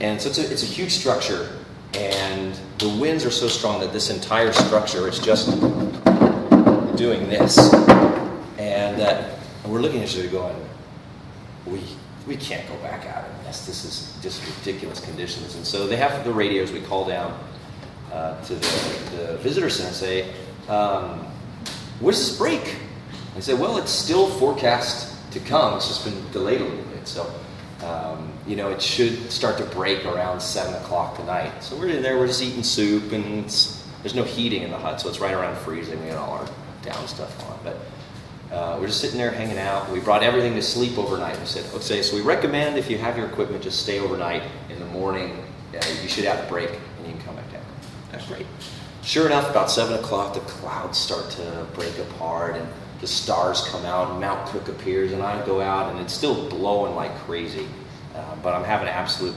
And 0.00 0.20
so 0.20 0.28
it's 0.28 0.38
a, 0.38 0.52
it's 0.52 0.62
a 0.62 0.66
huge 0.66 0.92
structure, 0.92 1.58
and 1.94 2.58
the 2.78 2.88
winds 2.88 3.24
are 3.24 3.30
so 3.30 3.48
strong 3.48 3.80
that 3.80 3.92
this 3.92 4.10
entire 4.10 4.52
structure 4.52 5.08
is 5.08 5.18
just 5.18 5.50
doing 6.96 7.28
this. 7.28 7.72
And 8.58 9.00
uh, 9.00 9.30
we're 9.66 9.80
looking 9.80 10.02
at 10.02 10.08
each 10.08 10.18
other 10.18 10.28
going, 10.28 10.67
we 11.68 11.82
we 12.26 12.36
can't 12.36 12.66
go 12.68 12.76
back 12.76 13.06
out 13.06 13.24
in 13.24 13.44
this. 13.44 13.66
This 13.66 13.84
is 13.84 14.16
just 14.22 14.44
ridiculous 14.58 15.00
conditions. 15.00 15.54
And 15.54 15.66
so 15.66 15.86
they 15.86 15.96
have 15.96 16.24
the 16.24 16.32
radios. 16.32 16.72
We 16.72 16.82
call 16.82 17.06
down 17.06 17.38
uh, 18.12 18.42
to 18.44 18.54
the, 18.54 19.16
the 19.16 19.38
visitor 19.38 19.70
center 19.70 19.88
and 19.88 19.96
say, 19.96 20.34
um, 20.68 21.20
"Where's 22.00 22.18
this 22.18 22.36
break?" 22.36 22.76
They 23.34 23.40
say, 23.40 23.54
"Well, 23.54 23.78
it's 23.78 23.92
still 23.92 24.28
forecast 24.28 25.14
to 25.32 25.40
come. 25.40 25.76
It's 25.76 25.88
just 25.88 26.04
been 26.04 26.30
delayed 26.32 26.60
a 26.60 26.64
little 26.64 26.84
bit. 26.84 27.06
So." 27.06 27.32
Um, 27.84 28.32
you 28.44 28.56
know, 28.56 28.70
it 28.70 28.82
should 28.82 29.30
start 29.30 29.56
to 29.58 29.64
break 29.64 30.04
around 30.04 30.40
7 30.40 30.74
o'clock 30.82 31.16
tonight. 31.16 31.62
So 31.62 31.76
we're 31.76 31.90
in 31.90 32.02
there, 32.02 32.18
we're 32.18 32.26
just 32.26 32.42
eating 32.42 32.64
soup, 32.64 33.12
and 33.12 33.44
there's 34.02 34.16
no 34.16 34.24
heating 34.24 34.62
in 34.62 34.70
the 34.70 34.76
hut, 34.76 35.00
so 35.00 35.08
it's 35.08 35.20
right 35.20 35.32
around 35.32 35.56
freezing. 35.58 36.02
We 36.02 36.08
got 36.08 36.16
all 36.16 36.38
our 36.38 36.48
down 36.82 37.06
stuff 37.06 37.48
on. 37.48 37.58
But 37.62 37.76
uh, 38.52 38.78
we're 38.80 38.86
just 38.86 39.00
sitting 39.00 39.18
there 39.18 39.30
hanging 39.30 39.58
out. 39.58 39.90
We 39.90 40.00
brought 40.00 40.22
everything 40.22 40.54
to 40.54 40.62
sleep 40.62 40.96
overnight. 40.96 41.38
We 41.38 41.46
said, 41.46 41.66
okay, 41.74 42.02
so 42.02 42.16
we 42.16 42.22
recommend 42.22 42.78
if 42.78 42.90
you 42.90 42.96
have 42.98 43.16
your 43.16 43.26
equipment, 43.26 43.62
just 43.62 43.80
stay 43.80 44.00
overnight. 44.00 44.42
In 44.70 44.78
the 44.78 44.86
morning, 44.86 45.44
uh, 45.74 45.86
you 46.02 46.08
should 46.08 46.24
have 46.24 46.44
a 46.44 46.48
break 46.48 46.70
and 46.70 47.06
you 47.06 47.12
can 47.12 47.22
come 47.22 47.36
back 47.36 47.52
down. 47.52 47.62
That's 48.10 48.26
great. 48.26 48.46
Sure 49.02 49.26
enough, 49.26 49.50
about 49.50 49.70
7 49.70 49.98
o'clock, 49.98 50.34
the 50.34 50.40
clouds 50.40 50.98
start 50.98 51.30
to 51.32 51.66
break 51.74 51.98
apart 51.98 52.56
and 52.56 52.66
the 53.00 53.06
stars 53.06 53.62
come 53.68 53.84
out 53.84 54.10
and 54.10 54.20
Mount 54.20 54.48
Cook 54.48 54.68
appears 54.68 55.12
and 55.12 55.22
I 55.22 55.44
go 55.44 55.60
out 55.60 55.92
and 55.92 56.00
it's 56.00 56.14
still 56.14 56.48
blowing 56.48 56.94
like 56.94 57.14
crazy. 57.18 57.66
Uh, 58.14 58.36
but 58.42 58.54
I'm 58.54 58.64
having 58.64 58.88
an 58.88 58.94
absolute 58.94 59.34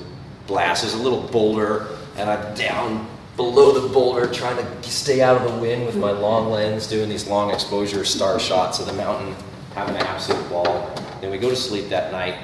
blast. 0.48 0.84
There's 0.84 0.94
a 0.94 1.02
little 1.02 1.22
boulder 1.22 1.88
and 2.18 2.30
I'm 2.30 2.56
down 2.56 3.08
below 3.36 3.80
the 3.80 3.88
boulder, 3.94 4.28
trying 4.28 4.58
to 4.58 4.90
stay 4.90 5.22
out 5.22 5.38
of 5.38 5.52
the 5.52 5.60
wind 5.60 5.86
with 5.86 5.96
my 5.96 6.12
long 6.12 6.52
lens, 6.52 6.88
doing 6.88 7.10
these 7.10 7.28
long 7.28 7.52
exposure 7.52 8.04
star 8.04 8.40
shots 8.40 8.80
of 8.80 8.86
the 8.86 8.94
mountain, 8.94 9.36
having 9.74 9.96
an 9.96 10.02
absolute 10.02 10.50
ball. 10.50 10.94
Then 11.22 11.32
we 11.32 11.38
go 11.38 11.50
to 11.50 11.56
sleep 11.56 11.90
that 11.90 12.12
night. 12.12 12.36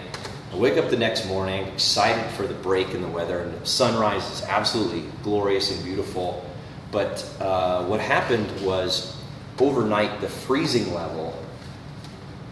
I 0.51 0.55
wake 0.55 0.77
up 0.77 0.89
the 0.89 0.97
next 0.97 1.27
morning, 1.27 1.65
excited 1.67 2.29
for 2.31 2.47
the 2.47 2.53
break 2.53 2.91
in 2.91 3.01
the 3.01 3.07
weather, 3.07 3.39
and 3.39 3.67
sunrise 3.67 4.23
is 4.31 4.43
absolutely 4.43 5.03
glorious 5.23 5.75
and 5.75 5.83
beautiful. 5.83 6.43
But 6.91 7.29
uh, 7.39 7.83
what 7.85 7.99
happened 7.99 8.49
was 8.65 9.17
overnight, 9.59 10.21
the 10.21 10.29
freezing 10.29 10.93
level 10.93 11.37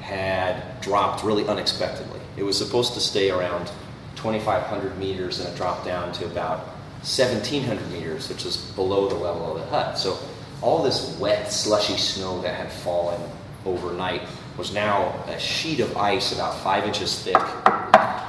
had 0.02 0.82
dropped 0.82 1.24
really 1.24 1.48
unexpectedly. 1.48 2.19
It 2.36 2.43
was 2.43 2.58
supposed 2.58 2.93
to 2.95 3.00
stay 3.00 3.32
around 3.32 3.71
2,500 4.17 4.98
meters, 4.98 5.39
and 5.39 5.48
it 5.48 5.56
dropped 5.56 5.86
down 5.86 6.12
to 6.13 6.26
about 6.26 6.74
1,700 7.06 7.91
meters, 7.91 8.30
which 8.30 8.48
is 8.48 8.58
below 8.58 9.08
the 9.08 9.13
level 9.13 9.56
of 9.56 9.60
the 9.62 9.65
hut. 9.68 9.96
So 9.96 10.18
all 10.63 10.82
this 10.82 11.15
wet, 11.20 11.52
slushy 11.52 11.98
snow 11.98 12.41
that 12.41 12.56
had 12.56 12.72
fallen 12.72 13.22
overnight 13.63 14.24
was 14.58 14.74
now 14.74 15.13
a 15.28 15.38
sheet 15.38 15.82
of 15.82 15.96
ice 15.98 16.34
about 16.34 16.58
five 16.63 16.84
inches 16.84 17.20
thick, 17.20 17.38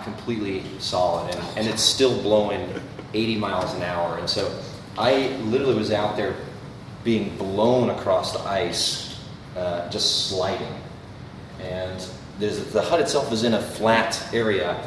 completely 0.05 0.63
solid, 0.79 1.35
and, 1.35 1.59
and 1.59 1.67
it's 1.67 1.83
still 1.83 2.21
blowing 2.21 2.69
80 3.15 3.39
miles 3.39 3.73
an 3.73 3.83
hour. 3.83 4.19
And 4.19 4.29
so 4.29 4.55
I 4.99 5.29
literally 5.45 5.75
was 5.75 5.91
out 5.91 6.15
there 6.19 6.37
being 7.03 7.35
blown 7.39 7.89
across 7.89 8.33
the 8.33 8.41
ice, 8.41 9.19
uh, 9.57 9.89
just 9.89 10.29
sliding. 10.29 10.75
And 11.61 12.07
the 12.39 12.83
hut 12.83 13.01
itself 13.01 13.33
is 13.33 13.43
in 13.43 13.55
a 13.55 13.63
flat 13.63 14.23
area 14.35 14.87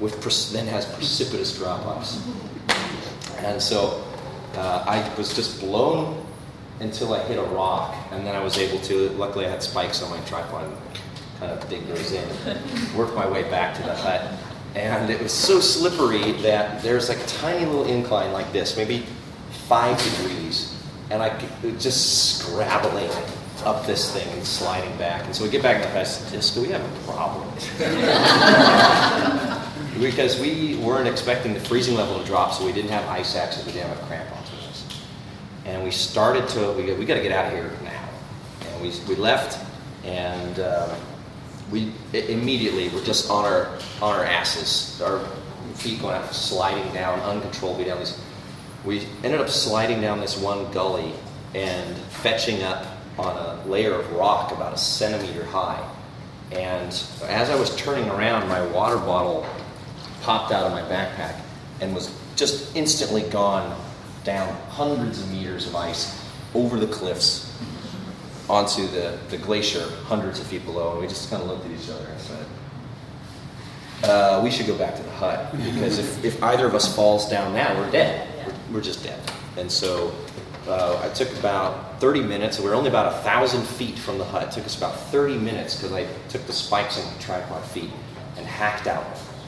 with 0.00 0.22
then 0.52 0.66
has 0.68 0.86
precipitous 0.86 1.58
drop-offs. 1.58 2.26
And 3.38 3.60
so 3.60 4.04
uh, 4.54 4.84
I 4.86 5.14
was 5.16 5.34
just 5.34 5.60
blown 5.60 6.24
until 6.80 7.14
I 7.14 7.22
hit 7.24 7.38
a 7.38 7.42
rock, 7.42 7.94
and 8.10 8.26
then 8.26 8.34
I 8.34 8.40
was 8.40 8.58
able 8.58 8.78
to. 8.80 9.08
Luckily, 9.10 9.46
I 9.46 9.50
had 9.50 9.62
spikes 9.62 10.02
on 10.02 10.10
my 10.10 10.20
tripod, 10.26 10.70
kind 11.38 11.52
of 11.52 11.68
dig 11.68 11.86
those 11.86 12.12
in, 12.12 12.28
work 12.96 13.14
my 13.14 13.26
way 13.28 13.48
back 13.50 13.74
to 13.76 13.82
the 13.82 13.94
hut. 13.94 14.38
And 14.74 15.10
it 15.10 15.22
was 15.22 15.32
so 15.32 15.58
slippery 15.58 16.32
that 16.42 16.82
there's 16.82 17.08
like 17.08 17.18
a 17.18 17.26
tiny 17.26 17.64
little 17.64 17.86
incline 17.86 18.32
like 18.32 18.52
this, 18.52 18.76
maybe 18.76 19.06
five 19.50 19.98
degrees, 20.02 20.76
and 21.10 21.22
I 21.22 21.38
just 21.78 22.38
scrabbling 22.38 23.10
up 23.64 23.86
this 23.86 24.12
thing 24.12 24.28
and 24.34 24.44
sliding 24.44 24.94
back. 24.98 25.24
And 25.24 25.34
so 25.34 25.44
we 25.44 25.50
get 25.50 25.62
back 25.62 25.76
in 25.76 25.82
the 25.82 25.88
hut, 25.88 26.28
Disco, 26.30 26.60
we 26.60 26.68
have 26.68 26.82
a 26.82 26.88
problem. 27.10 27.48
because 29.98 30.40
we 30.40 30.76
weren't 30.76 31.08
expecting 31.08 31.54
the 31.54 31.60
freezing 31.60 31.94
level 31.94 32.18
to 32.18 32.24
drop, 32.24 32.52
so 32.52 32.64
we 32.64 32.72
didn't 32.72 32.90
have 32.90 33.06
ice 33.08 33.36
axes, 33.36 33.64
we 33.66 33.72
didn't 33.72 33.88
have 33.88 34.00
crampons 34.02 34.50
with 34.50 34.60
us. 34.68 35.06
And 35.64 35.82
we 35.82 35.90
started 35.90 36.48
to, 36.50 36.72
we, 36.72 36.92
we 36.94 37.04
got 37.04 37.14
to 37.14 37.22
get 37.22 37.32
out 37.32 37.46
of 37.46 37.52
here 37.52 37.70
now. 37.82 38.08
And 38.68 38.82
we, 38.82 38.92
we 39.08 39.16
left, 39.16 39.64
and 40.04 40.60
um, 40.60 40.90
we 41.70 41.92
immediately 42.12 42.88
were 42.90 43.02
just 43.02 43.30
on 43.30 43.44
our, 43.44 43.68
on 44.00 44.14
our 44.14 44.24
asses. 44.24 45.00
Our 45.02 45.26
feet 45.76 46.00
going 46.00 46.14
out, 46.14 46.32
sliding 46.34 46.92
down 46.92 47.20
uncontrollably 47.20 47.84
down 47.84 47.98
these. 47.98 48.18
We 48.84 49.06
ended 49.24 49.40
up 49.40 49.48
sliding 49.48 50.00
down 50.00 50.20
this 50.20 50.38
one 50.38 50.70
gully 50.72 51.12
and 51.54 51.96
fetching 51.96 52.62
up 52.62 52.86
on 53.18 53.36
a 53.36 53.64
layer 53.66 53.94
of 53.94 54.10
rock 54.12 54.52
about 54.52 54.74
a 54.74 54.78
centimeter 54.78 55.44
high. 55.44 55.82
And 56.52 56.88
as 57.24 57.50
I 57.50 57.56
was 57.56 57.74
turning 57.76 58.08
around, 58.08 58.48
my 58.48 58.64
water 58.66 58.98
bottle 58.98 59.46
popped 60.26 60.50
out 60.50 60.66
of 60.66 60.72
my 60.72 60.82
backpack 60.82 61.40
and 61.80 61.94
was 61.94 62.12
just 62.34 62.74
instantly 62.74 63.22
gone 63.30 63.80
down 64.24 64.52
hundreds 64.70 65.22
of 65.22 65.30
meters 65.30 65.68
of 65.68 65.76
ice 65.76 66.20
over 66.52 66.80
the 66.80 66.88
cliffs 66.88 67.56
onto 68.50 68.88
the, 68.88 69.16
the 69.30 69.38
glacier 69.38 69.88
hundreds 70.02 70.40
of 70.40 70.46
feet 70.48 70.64
below. 70.64 70.92
And 70.92 71.00
we 71.00 71.06
just 71.06 71.30
kind 71.30 71.40
of 71.42 71.48
looked 71.48 71.64
at 71.64 71.70
each 71.70 71.88
other 71.88 72.06
and 72.08 72.20
said, 72.20 72.46
uh, 74.02 74.40
we 74.42 74.50
should 74.50 74.66
go 74.66 74.76
back 74.76 74.96
to 74.96 75.02
the 75.04 75.10
hut 75.12 75.52
because 75.52 76.00
if, 76.00 76.24
if 76.24 76.42
either 76.42 76.66
of 76.66 76.74
us 76.74 76.92
falls 76.92 77.30
down 77.30 77.54
now, 77.54 77.78
we're 77.78 77.90
dead. 77.92 78.28
We're, 78.44 78.74
we're 78.74 78.82
just 78.82 79.04
dead. 79.04 79.20
And 79.56 79.70
so 79.70 80.12
uh, 80.66 81.00
I 81.04 81.08
took 81.14 81.30
about 81.38 82.00
30 82.00 82.22
minutes. 82.22 82.58
We 82.58 82.68
were 82.68 82.74
only 82.74 82.90
about 82.90 83.12
a 83.12 83.16
thousand 83.18 83.62
feet 83.62 83.96
from 83.96 84.18
the 84.18 84.24
hut. 84.24 84.48
It 84.48 84.50
took 84.50 84.64
us 84.64 84.76
about 84.76 84.98
30 84.98 85.38
minutes 85.38 85.76
because 85.76 85.92
I 85.92 86.04
took 86.28 86.44
the 86.48 86.52
spikes 86.52 87.00
and 87.00 87.16
the 87.16 87.22
tripod 87.22 87.64
feet 87.66 87.90
and 88.36 88.44
hacked 88.44 88.88
out 88.88 89.06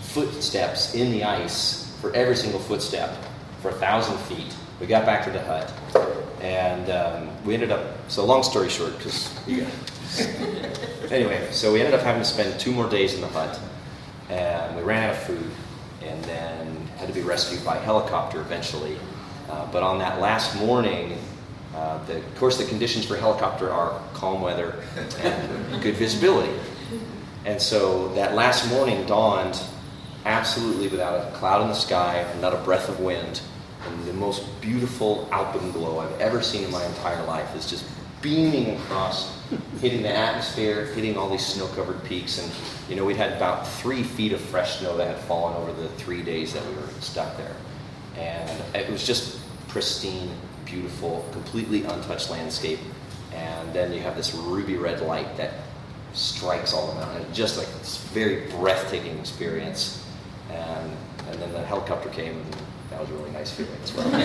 footsteps 0.08 0.94
in 0.94 1.12
the 1.12 1.24
ice 1.24 1.94
for 2.00 2.14
every 2.14 2.34
single 2.36 2.60
footstep 2.60 3.14
for 3.60 3.70
a 3.70 3.74
thousand 3.74 4.16
feet. 4.20 4.54
We 4.80 4.86
got 4.86 5.04
back 5.04 5.24
to 5.24 5.30
the 5.30 5.42
hut 5.42 5.72
and 6.40 6.90
um, 6.90 7.44
we 7.44 7.54
ended 7.54 7.70
up. 7.70 7.94
So 8.08 8.24
long 8.24 8.42
story 8.42 8.70
short, 8.70 8.96
because 8.96 9.28
anyway, 11.10 11.46
so 11.50 11.72
we 11.72 11.80
ended 11.80 11.94
up 11.94 12.00
having 12.00 12.22
to 12.22 12.28
spend 12.28 12.58
two 12.58 12.72
more 12.72 12.88
days 12.88 13.14
in 13.14 13.20
the 13.20 13.28
hut 13.28 13.60
and 14.30 14.76
we 14.76 14.82
ran 14.82 15.10
out 15.10 15.16
of 15.16 15.22
food 15.22 15.50
and 16.02 16.24
then 16.24 16.86
had 16.96 17.08
to 17.08 17.14
be 17.14 17.22
rescued 17.22 17.64
by 17.64 17.76
helicopter 17.76 18.40
eventually. 18.40 18.96
Uh, 19.50 19.70
but 19.72 19.82
on 19.82 19.98
that 19.98 20.20
last 20.20 20.56
morning, 20.56 21.18
uh, 21.74 22.02
the, 22.06 22.16
of 22.16 22.34
course, 22.36 22.56
the 22.56 22.64
conditions 22.64 23.04
for 23.04 23.16
helicopter 23.16 23.70
are 23.70 24.00
calm 24.14 24.40
weather 24.40 24.82
and 25.20 25.82
good 25.82 25.96
visibility. 25.96 26.52
And 27.44 27.60
so 27.60 28.08
that 28.14 28.34
last 28.34 28.68
morning 28.70 29.06
dawned 29.06 29.60
absolutely 30.24 30.88
without 30.88 31.26
a 31.26 31.30
cloud 31.36 31.62
in 31.62 31.68
the 31.68 31.74
sky, 31.74 32.26
not 32.40 32.54
a 32.54 32.58
breath 32.58 32.88
of 32.88 33.00
wind, 33.00 33.40
and 33.86 34.04
the 34.04 34.12
most 34.12 34.44
beautiful 34.60 35.28
alpenglow 35.30 36.00
I've 36.00 36.20
ever 36.20 36.42
seen 36.42 36.64
in 36.64 36.70
my 36.70 36.84
entire 36.84 37.24
life 37.24 37.54
is 37.54 37.68
just 37.68 37.84
beaming 38.20 38.76
across, 38.76 39.38
hitting 39.80 40.02
the 40.02 40.14
atmosphere, 40.14 40.86
hitting 40.86 41.16
all 41.16 41.30
these 41.30 41.46
snow-covered 41.46 42.02
peaks, 42.04 42.38
and 42.42 42.52
you 42.88 42.96
know 42.96 43.04
we'd 43.04 43.16
had 43.16 43.32
about 43.32 43.66
three 43.66 44.02
feet 44.02 44.32
of 44.32 44.40
fresh 44.40 44.80
snow 44.80 44.96
that 44.96 45.06
had 45.06 45.18
fallen 45.24 45.56
over 45.56 45.72
the 45.80 45.88
three 45.90 46.22
days 46.22 46.52
that 46.52 46.66
we 46.66 46.74
were 46.74 46.88
stuck 47.00 47.36
there, 47.36 47.54
and 48.16 48.62
it 48.74 48.90
was 48.90 49.06
just 49.06 49.38
pristine, 49.68 50.30
beautiful, 50.64 51.26
completely 51.32 51.84
untouched 51.84 52.30
landscape, 52.30 52.80
and 53.32 53.72
then 53.72 53.92
you 53.92 54.00
have 54.00 54.16
this 54.16 54.34
ruby 54.34 54.76
red 54.76 55.00
light 55.02 55.36
that 55.36 55.54
strikes 56.12 56.74
all 56.74 56.98
around, 56.98 57.16
and 57.16 57.34
just 57.34 57.56
like 57.56 57.68
this 57.78 57.98
very 58.08 58.50
breathtaking 58.50 59.16
experience, 59.18 60.04
and 60.50 60.92
and 61.28 61.40
then 61.40 61.52
the 61.52 61.64
helicopter 61.64 62.08
came. 62.10 62.36
And, 62.36 62.56
that 62.90 63.00
was 63.00 63.10
a 63.10 63.14
really 63.14 63.30
nice 63.32 63.50
feeling 63.50 63.78
as 63.82 63.92
well. 63.94 64.06
and, 64.14 64.22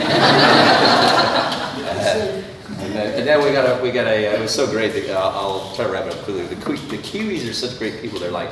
then, 2.94 3.20
and, 3.20 3.28
then, 3.28 3.44
we 3.44 3.52
got 3.52 3.66
a, 3.66 3.84
we 3.84 3.92
got 3.92 4.08
a, 4.08 4.36
it 4.36 4.40
was 4.40 4.54
so 4.56 4.66
great. 4.66 4.94
That, 4.94 5.10
uh, 5.10 5.32
I'll 5.34 5.76
try 5.76 5.86
to 5.86 5.92
wrap 5.92 6.06
it 6.06 6.14
up 6.14 6.24
quickly. 6.24 6.46
The, 6.48 6.56
the 6.56 6.98
Kiwis 6.98 7.50
are 7.50 7.54
such 7.54 7.78
great 7.78 8.02
people. 8.02 8.20
They're 8.20 8.32
like, 8.32 8.50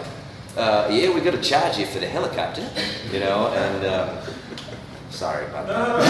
uh, 0.58 0.90
yeah, 0.92 1.14
we 1.14 1.22
got 1.22 1.32
to 1.32 1.42
charge 1.42 1.78
you 1.78 1.86
for 1.86 2.00
the 2.00 2.08
helicopter, 2.08 2.70
you 3.12 3.22
know, 3.22 3.48
and 3.48 3.86
um, 3.86 4.18
sorry 5.10 5.46
about 5.46 5.68
that. 5.68 6.02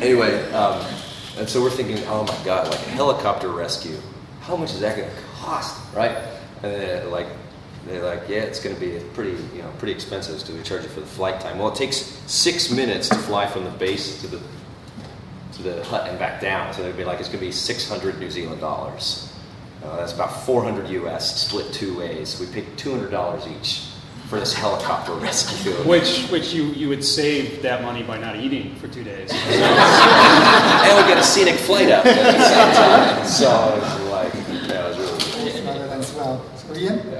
anyway, 0.02 0.50
um, 0.52 0.82
and 1.36 1.46
so 1.48 1.62
we're 1.62 1.68
thinking, 1.70 1.98
oh 2.06 2.24
my 2.24 2.44
God, 2.44 2.68
like 2.68 2.80
a 2.86 2.90
helicopter 2.90 3.48
rescue. 3.50 3.98
How 4.40 4.56
much 4.56 4.72
is 4.72 4.80
that 4.80 4.96
going 4.96 5.10
to 5.10 5.16
cost, 5.34 5.76
right? 5.94 6.35
And 6.66 6.80
then 6.80 7.10
like 7.10 7.26
they're 7.86 8.02
like, 8.02 8.28
yeah, 8.28 8.38
it's 8.38 8.60
going 8.60 8.74
to 8.74 8.80
be 8.80 8.98
pretty, 9.14 9.38
you 9.54 9.62
know, 9.62 9.70
pretty 9.78 9.92
expensive. 9.92 10.40
So 10.40 10.52
we 10.52 10.62
charge 10.62 10.82
you 10.82 10.88
for 10.88 11.00
the 11.00 11.06
flight 11.06 11.40
time. 11.40 11.58
Well, 11.58 11.68
it 11.68 11.76
takes 11.76 11.96
six 11.96 12.70
minutes 12.70 13.08
to 13.08 13.14
fly 13.14 13.46
from 13.46 13.64
the 13.64 13.70
base 13.70 14.20
to 14.22 14.26
the 14.26 14.40
to 15.52 15.62
the 15.62 15.84
hut 15.84 16.08
and 16.08 16.18
back 16.18 16.40
down. 16.40 16.74
So 16.74 16.82
they'd 16.82 16.96
be 16.96 17.04
like, 17.04 17.20
it's 17.20 17.28
going 17.28 17.38
to 17.38 17.46
be 17.46 17.52
600 17.52 18.18
New 18.18 18.30
Zealand 18.30 18.60
dollars. 18.60 19.32
Uh, 19.82 19.96
that's 19.96 20.12
about 20.12 20.44
400 20.44 20.88
US, 20.88 21.46
split 21.46 21.72
two 21.72 21.96
ways. 21.96 22.38
We 22.40 22.46
paid 22.46 22.66
$200 22.76 23.56
each 23.56 23.86
for 24.28 24.40
this 24.40 24.52
helicopter 24.52 25.12
rescue. 25.14 25.72
Which, 25.88 26.26
which 26.26 26.52
you, 26.52 26.64
you 26.72 26.88
would 26.88 27.04
save 27.04 27.62
that 27.62 27.82
money 27.82 28.02
by 28.02 28.18
not 28.18 28.36
eating 28.36 28.74
for 28.76 28.88
two 28.88 29.04
days. 29.04 29.30
and 29.32 30.96
we 30.96 31.08
get 31.08 31.18
a 31.18 31.22
scenic 31.22 31.54
flight 31.54 31.90
up 31.90 32.04
at 32.04 32.36
the 32.36 32.48
same 32.48 32.74
time. 32.74 33.26
So 33.26 34.05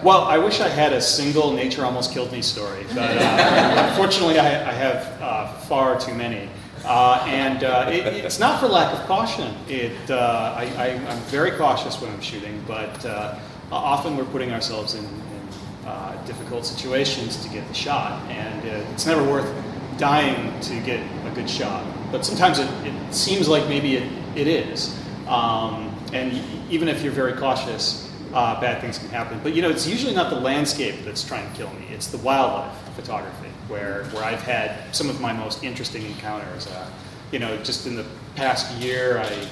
well, 0.07 0.23
I 0.23 0.39
wish 0.39 0.61
I 0.61 0.69
had 0.69 0.93
a 0.93 1.01
single 1.01 1.53
nature 1.53 1.85
almost 1.85 2.13
killed 2.13 2.31
me 2.31 2.41
story, 2.41 2.87
but 2.95 3.19
uh, 3.19 3.89
unfortunately 3.89 4.39
I, 4.39 4.71
I 4.71 4.73
have 4.73 5.21
uh, 5.21 5.53
far 5.63 5.99
too 5.99 6.15
many. 6.15 6.49
Uh, 6.85 7.25
and 7.27 7.65
uh, 7.65 7.91
it, 7.91 8.07
it's 8.25 8.39
not 8.39 8.61
for 8.61 8.69
lack 8.69 8.97
of 8.97 9.05
caution. 9.09 9.53
It, 9.69 10.09
uh, 10.09 10.55
I, 10.57 10.91
am 10.91 11.19
very 11.23 11.51
cautious 11.51 12.01
when 12.01 12.13
I'm 12.13 12.21
shooting, 12.21 12.63
but 12.69 13.05
uh, 13.05 13.37
often 13.73 14.17
we're 14.17 14.27
putting 14.27 14.53
ourselves 14.53 14.95
in, 14.95 15.05
in 15.05 16.25
difficult 16.25 16.65
situations 16.65 17.43
to 17.45 17.49
get 17.49 17.67
the 17.67 17.75
shot, 17.75 18.23
and 18.31 18.65
it's 18.93 19.07
never 19.07 19.25
worth 19.29 19.53
dying 19.99 20.59
to 20.61 20.81
get 20.83 21.01
a 21.27 21.35
good 21.35 21.51
shot. 21.51 21.85
But 22.13 22.25
sometimes 22.25 22.61
it, 22.61 22.69
it 22.85 23.13
seems 23.13 23.49
like 23.49 23.69
maybe 23.69 23.97
it, 23.97 24.09
it 24.37 24.47
is. 24.47 24.97
Um, 25.27 25.93
and 26.13 26.41
even 26.71 26.87
if 26.87 27.03
you're 27.03 27.13
very 27.13 27.33
cautious, 27.33 28.06
uh, 28.37 28.61
bad 28.61 28.83
things 28.83 28.99
can 28.99 29.09
happen. 29.09 29.41
But 29.43 29.55
you 29.55 29.63
know, 29.63 29.71
it's 29.71 29.87
usually 29.89 30.15
not 30.15 30.29
the 30.29 30.39
landscape 30.39 30.97
that's 31.07 31.25
trying 31.25 31.51
to 31.51 31.57
kill 31.57 31.71
me. 31.71 31.87
It's 31.91 32.09
the 32.09 32.19
wildlife 32.19 32.77
photography, 32.95 33.49
where 33.67 34.05
where 34.13 34.23
I've 34.23 34.43
had 34.43 34.95
some 34.95 35.09
of 35.09 35.23
my 35.23 35.33
most 35.33 35.65
interesting 35.65 36.05
encounters. 36.05 36.67
Uh, 36.67 36.87
you 37.33 37.39
know, 37.39 37.57
just 37.63 37.87
in 37.87 37.97
the 37.97 38.05
past 38.35 38.71
year, 38.77 39.19
I 39.19 39.49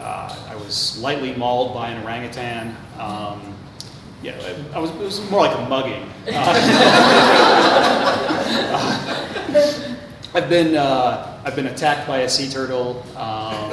uh, 0.00 0.36
I 0.50 0.54
was 0.54 0.96
lightly 0.98 1.34
mauled 1.34 1.74
by 1.74 1.90
an 1.90 2.00
orangutan. 2.04 2.76
Um, 3.00 3.54
yeah, 4.22 4.36
I 4.72 4.78
was, 4.78 4.90
it 4.90 4.98
was 4.98 5.30
more 5.30 5.40
like 5.40 5.58
a 5.58 5.68
mugging. 5.68 6.08
Uh, 6.32 6.54
I've 10.34 10.48
been 10.48 10.76
uh, 10.76 11.40
I've 11.44 11.56
been 11.56 11.66
attacked 11.66 12.06
by 12.06 12.18
a 12.18 12.28
sea 12.28 12.48
turtle. 12.48 13.02
Um, 13.16 13.72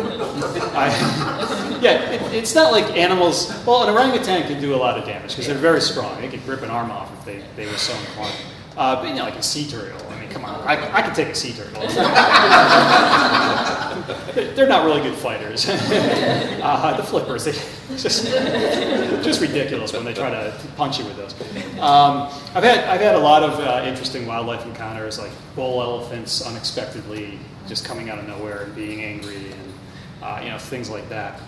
I, 0.74 1.80
yeah, 1.82 2.15
it's 2.36 2.54
not 2.54 2.72
like 2.72 2.86
animals. 2.98 3.50
Well, 3.66 3.88
an 3.88 3.94
orangutan 3.94 4.48
can 4.48 4.62
do 4.62 4.76
a 4.76 4.78
lot 4.78 4.98
of 4.98 5.06
damage 5.06 5.32
because 5.32 5.48
they're 5.48 5.56
very 5.56 5.82
strong. 5.82 6.22
They 6.22 6.28
could 6.28 6.46
rip 6.48 6.62
an 6.62 6.70
arm 6.70 6.92
off 6.92 7.12
if 7.20 7.26
they, 7.26 7.42
they 7.56 7.70
were 7.70 7.78
so 7.78 7.98
inclined. 8.00 8.36
Uh, 8.78 9.02
but 9.02 9.08
you 9.08 9.16
know, 9.16 9.24
like 9.24 9.36
a 9.36 9.44
sea 9.44 9.70
turtle. 9.70 10.06
I 10.10 10.20
mean, 10.20 10.30
come 10.30 10.44
on, 10.44 10.60
I, 10.68 10.96
I 10.96 11.02
could 11.02 11.16
take 11.16 11.30
a 11.30 11.36
sea 11.36 11.54
turtle. 11.54 11.82
They're 14.56 14.68
not 14.68 14.86
really 14.86 15.02
good 15.02 15.16
fighters. 15.16 15.66
uh, 15.70 16.94
the 16.98 17.04
flippers, 17.04 17.46
they 17.46 17.52
just 17.98 18.26
just 19.24 19.40
ridiculous 19.40 19.94
when 19.94 20.04
they 20.04 20.14
try 20.14 20.30
to 20.30 20.54
punch 20.76 21.00
you 21.00 21.06
with 21.06 21.16
those. 21.16 21.34
Um, 21.80 22.28
I've 22.54 22.66
had 22.66 22.84
I've 22.84 23.00
had 23.00 23.16
a 23.16 23.20
lot 23.20 23.44
of 23.44 23.60
uh, 23.60 23.86
interesting 23.88 24.26
wildlife 24.26 24.66
encounters, 24.66 25.20
like 25.20 25.32
bull 25.56 25.82
elephants 25.82 26.46
unexpectedly 26.46 27.40
just 27.68 27.86
coming 27.86 28.10
out 28.10 28.20
of 28.20 28.28
nowhere 28.28 28.64
and 28.64 28.76
being 28.76 29.04
angry, 29.04 29.52
and 29.52 29.74
uh, 30.22 30.42
you 30.44 30.50
know 30.50 30.58
things 30.58 30.90
like 30.90 31.08
that. 31.08 31.40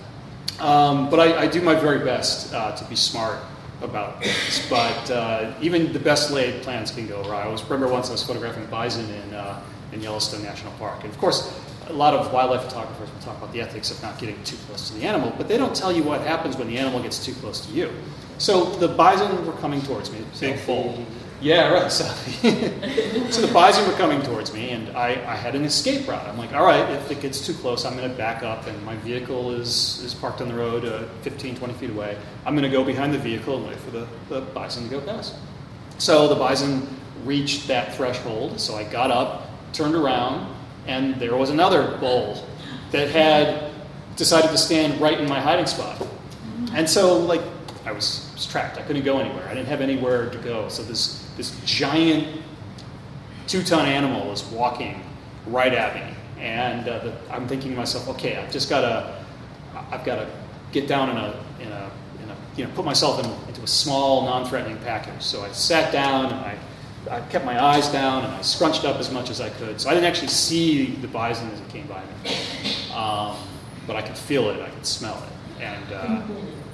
Um, 0.59 1.09
but 1.09 1.19
I, 1.19 1.41
I, 1.43 1.47
do 1.47 1.61
my 1.61 1.75
very 1.75 2.03
best 2.03 2.53
uh, 2.53 2.75
to 2.75 2.83
be 2.85 2.95
smart 2.95 3.39
about 3.81 4.23
things. 4.23 4.67
But 4.69 5.11
uh, 5.11 5.53
even 5.61 5.93
the 5.93 5.99
best 5.99 6.31
laid 6.31 6.63
plans 6.63 6.89
can 6.89 7.07
go 7.07 7.21
awry. 7.21 7.43
I 7.43 7.47
was 7.47 7.63
remember 7.63 7.87
once 7.87 8.09
I 8.09 8.13
was 8.13 8.23
photographing 8.23 8.65
bison 8.65 9.07
in 9.09 9.33
uh, 9.35 9.61
in 9.91 10.01
Yellowstone 10.01 10.43
National 10.43 10.73
Park, 10.73 11.03
and 11.03 11.13
of 11.13 11.19
course, 11.19 11.53
a 11.89 11.93
lot 11.93 12.13
of 12.13 12.33
wildlife 12.33 12.63
photographers 12.63 13.09
will 13.11 13.19
talk 13.21 13.37
about 13.37 13.53
the 13.53 13.61
ethics 13.61 13.91
of 13.91 14.01
not 14.01 14.17
getting 14.19 14.41
too 14.43 14.57
close 14.67 14.89
to 14.89 14.97
the 14.97 15.05
animal, 15.05 15.33
but 15.37 15.47
they 15.47 15.57
don't 15.57 15.75
tell 15.75 15.91
you 15.91 16.03
what 16.03 16.21
happens 16.21 16.57
when 16.57 16.67
the 16.67 16.77
animal 16.77 17.01
gets 17.01 17.23
too 17.23 17.33
close 17.35 17.65
to 17.65 17.71
you. 17.71 17.91
So 18.37 18.65
the 18.65 18.87
bison 18.87 19.45
were 19.45 19.53
coming 19.53 19.81
towards 19.81 20.11
me, 20.11 20.19
big 20.39 20.63
bull. 20.65 21.05
Yeah, 21.39 21.71
right. 21.71 21.91
So, 21.91 22.03
so 23.29 23.45
the 23.45 23.51
bison 23.53 23.87
were 23.87 23.95
coming 23.95 24.23
towards 24.23 24.51
me, 24.53 24.71
and 24.71 24.97
I, 24.97 25.09
I 25.09 25.35
had 25.35 25.53
an 25.53 25.65
escape 25.65 26.07
route. 26.07 26.25
I'm 26.27 26.37
like, 26.37 26.53
all 26.53 26.65
right, 26.65 26.89
if 26.89 27.11
it 27.11 27.21
gets 27.21 27.45
too 27.45 27.53
close, 27.53 27.85
I'm 27.85 27.95
going 27.95 28.09
to 28.09 28.17
back 28.17 28.41
up, 28.41 28.65
and 28.65 28.83
my 28.83 28.95
vehicle 28.97 29.51
is, 29.51 30.01
is 30.03 30.15
parked 30.15 30.41
on 30.41 30.47
the 30.47 30.55
road 30.55 30.83
uh, 30.85 31.03
15, 31.21 31.55
20 31.55 31.73
feet 31.75 31.89
away. 31.91 32.17
I'm 32.45 32.55
going 32.55 32.69
to 32.69 32.75
go 32.75 32.83
behind 32.83 33.13
the 33.13 33.19
vehicle 33.19 33.57
and 33.57 33.67
wait 33.67 33.77
for 33.77 33.91
the, 33.91 34.07
the 34.29 34.41
bison 34.41 34.85
to 34.85 34.89
go 34.89 35.01
past. 35.01 35.35
So 35.99 36.27
the 36.27 36.35
bison 36.35 36.87
reached 37.23 37.67
that 37.67 37.93
threshold, 37.95 38.59
so 38.59 38.75
I 38.75 38.83
got 38.83 39.11
up, 39.11 39.47
turned 39.73 39.93
around, 39.93 40.55
and 40.87 41.15
there 41.19 41.35
was 41.35 41.51
another 41.51 41.97
bull 41.99 42.47
that 42.91 43.09
had 43.09 43.71
decided 44.15 44.49
to 44.49 44.57
stand 44.57 44.99
right 44.99 45.19
in 45.19 45.29
my 45.29 45.39
hiding 45.39 45.67
spot. 45.67 46.01
And 46.73 46.89
so, 46.89 47.19
like, 47.19 47.41
I 47.85 47.91
was, 47.91 48.31
was 48.33 48.47
trapped. 48.47 48.79
I 48.79 48.81
couldn't 48.81 49.03
go 49.03 49.19
anywhere. 49.19 49.47
I 49.47 49.53
didn't 49.53 49.67
have 49.67 49.81
anywhere 49.81 50.29
to 50.31 50.37
go. 50.39 50.67
So 50.69 50.81
this 50.81 51.26
this 51.37 51.57
giant 51.65 52.41
two 53.47 53.63
ton 53.63 53.85
animal 53.85 54.31
is 54.31 54.43
walking 54.45 55.01
right 55.45 55.73
at 55.73 55.95
me, 55.95 56.15
and 56.41 56.87
uh, 56.89 56.99
the, 56.99 57.13
I'm 57.31 57.47
thinking 57.47 57.71
to 57.71 57.77
myself, 57.77 58.09
okay, 58.09 58.35
I've 58.35 58.51
just 58.51 58.69
got 58.69 58.81
to 58.81 59.15
I've 59.91 60.03
got 60.03 60.15
to 60.15 60.27
get 60.71 60.87
down 60.87 61.09
in 61.11 61.17
a 61.17 61.43
in 61.61 61.71
a 61.71 61.91
in 62.23 62.29
a 62.29 62.35
you 62.57 62.65
know 62.65 62.71
put 62.75 62.83
myself 62.83 63.23
in, 63.23 63.47
into 63.47 63.61
a 63.61 63.67
small 63.67 64.23
non-threatening 64.23 64.77
package. 64.79 65.21
So 65.21 65.43
I 65.43 65.51
sat 65.51 65.93
down 65.93 66.25
and 66.25 66.35
I. 66.35 66.57
I 67.09 67.21
kept 67.29 67.45
my 67.45 67.63
eyes 67.63 67.87
down 67.87 68.25
and 68.25 68.33
I 68.33 68.41
scrunched 68.41 68.83
up 68.83 68.97
as 68.99 69.09
much 69.09 69.29
as 69.29 69.39
I 69.39 69.49
could. 69.51 69.79
So 69.79 69.89
I 69.89 69.93
didn't 69.93 70.07
actually 70.07 70.27
see 70.27 70.87
the 70.95 71.07
bison 71.07 71.49
as 71.51 71.61
it 71.61 71.69
came 71.69 71.87
by 71.87 72.01
me, 72.03 72.35
um, 72.93 73.37
but 73.85 73.95
I 73.95 74.01
could 74.01 74.17
feel 74.17 74.49
it, 74.49 74.59
I 74.59 74.69
could 74.69 74.85
smell 74.85 75.15
it, 75.23 75.61
and 75.63 75.93
uh, 75.93 76.21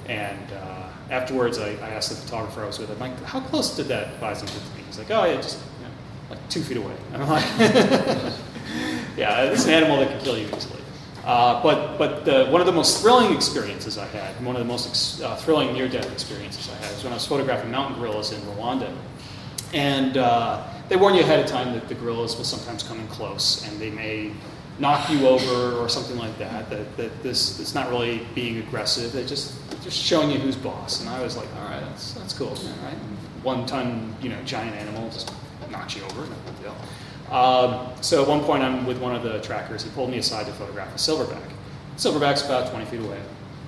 and 0.08 0.52
uh, 0.52 0.83
afterwards 1.14 1.58
I, 1.58 1.70
I, 1.70 1.90
asked 1.90 2.10
the 2.10 2.16
photographer 2.16 2.62
I 2.62 2.66
was 2.66 2.78
with, 2.78 2.90
I'm 2.90 2.98
like, 2.98 3.22
how 3.24 3.40
close 3.40 3.76
did 3.76 3.86
that 3.86 4.20
bison 4.20 4.46
get 4.46 4.56
to 4.56 4.76
me? 4.76 4.82
He's 4.86 4.98
like, 4.98 5.10
oh 5.10 5.24
yeah, 5.24 5.36
just 5.36 5.58
you 5.78 5.86
know, 5.86 5.90
like 6.30 6.48
two 6.48 6.62
feet 6.62 6.76
away. 6.76 6.94
And 7.12 7.22
I'm 7.22 7.28
like, 7.28 7.44
yeah, 9.16 9.42
it's 9.44 9.64
an 9.64 9.70
animal 9.70 9.98
that 10.00 10.08
can 10.08 10.20
kill 10.20 10.36
you 10.36 10.46
easily. 10.46 10.82
Uh, 11.24 11.62
but 11.62 11.96
but 11.96 12.24
the, 12.24 12.46
one 12.46 12.60
of 12.60 12.66
the 12.66 12.72
most 12.72 13.00
thrilling 13.00 13.34
experiences 13.34 13.96
I 13.96 14.06
had, 14.06 14.34
one 14.44 14.56
of 14.56 14.60
the 14.60 14.68
most 14.68 14.88
ex- 14.88 15.22
uh, 15.22 15.36
thrilling 15.36 15.72
near-death 15.72 16.12
experiences 16.12 16.68
I 16.68 16.74
had, 16.84 16.92
was 16.92 17.04
when 17.04 17.12
I 17.12 17.16
was 17.16 17.26
photographing 17.26 17.70
mountain 17.70 17.98
gorillas 17.98 18.32
in 18.32 18.40
Rwanda. 18.42 18.94
And 19.72 20.18
uh, 20.18 20.66
they 20.88 20.96
warn 20.96 21.14
you 21.14 21.22
ahead 21.22 21.40
of 21.40 21.46
time 21.46 21.72
that 21.74 21.88
the 21.88 21.94
gorillas 21.94 22.36
will 22.36 22.44
sometimes 22.44 22.82
come 22.82 23.00
in 23.00 23.08
close 23.08 23.66
and 23.66 23.80
they 23.80 23.90
may 23.90 24.32
knock 24.78 25.08
you 25.10 25.26
over 25.26 25.76
or 25.76 25.88
something 25.88 26.16
like 26.16 26.36
that. 26.38 26.68
That, 26.70 26.96
that 26.96 27.22
this 27.22 27.60
it's 27.60 27.74
not 27.74 27.90
really 27.90 28.26
being 28.34 28.58
aggressive. 28.58 29.12
They're 29.12 29.26
just 29.26 29.54
just 29.82 30.02
showing 30.02 30.30
you 30.30 30.38
who's 30.38 30.56
boss. 30.56 31.00
And 31.00 31.08
I 31.08 31.22
was 31.22 31.36
like, 31.36 31.48
all 31.56 31.64
right, 31.64 31.80
that's 31.80 32.14
that's 32.14 32.32
cool, 32.32 32.48
all 32.48 32.84
right. 32.84 32.96
One 33.42 33.66
ton, 33.66 34.16
you 34.22 34.30
know, 34.30 34.42
giant 34.44 34.74
animal 34.76 35.10
just 35.10 35.32
knocks 35.70 35.96
you 35.96 36.02
over, 36.04 36.22
no 36.22 36.36
big 36.46 36.62
deal. 36.62 36.76
Um, 37.34 37.90
so 38.00 38.22
at 38.22 38.28
one 38.28 38.40
point, 38.40 38.62
I'm 38.62 38.86
with 38.86 39.00
one 39.00 39.14
of 39.14 39.22
the 39.22 39.40
trackers. 39.40 39.82
He 39.82 39.90
pulled 39.90 40.10
me 40.10 40.18
aside 40.18 40.46
to 40.46 40.52
photograph 40.52 40.94
a 40.94 40.98
silverback. 40.98 41.50
Silverback's 41.96 42.44
about 42.44 42.70
20 42.70 42.86
feet 42.86 43.00
away. 43.00 43.20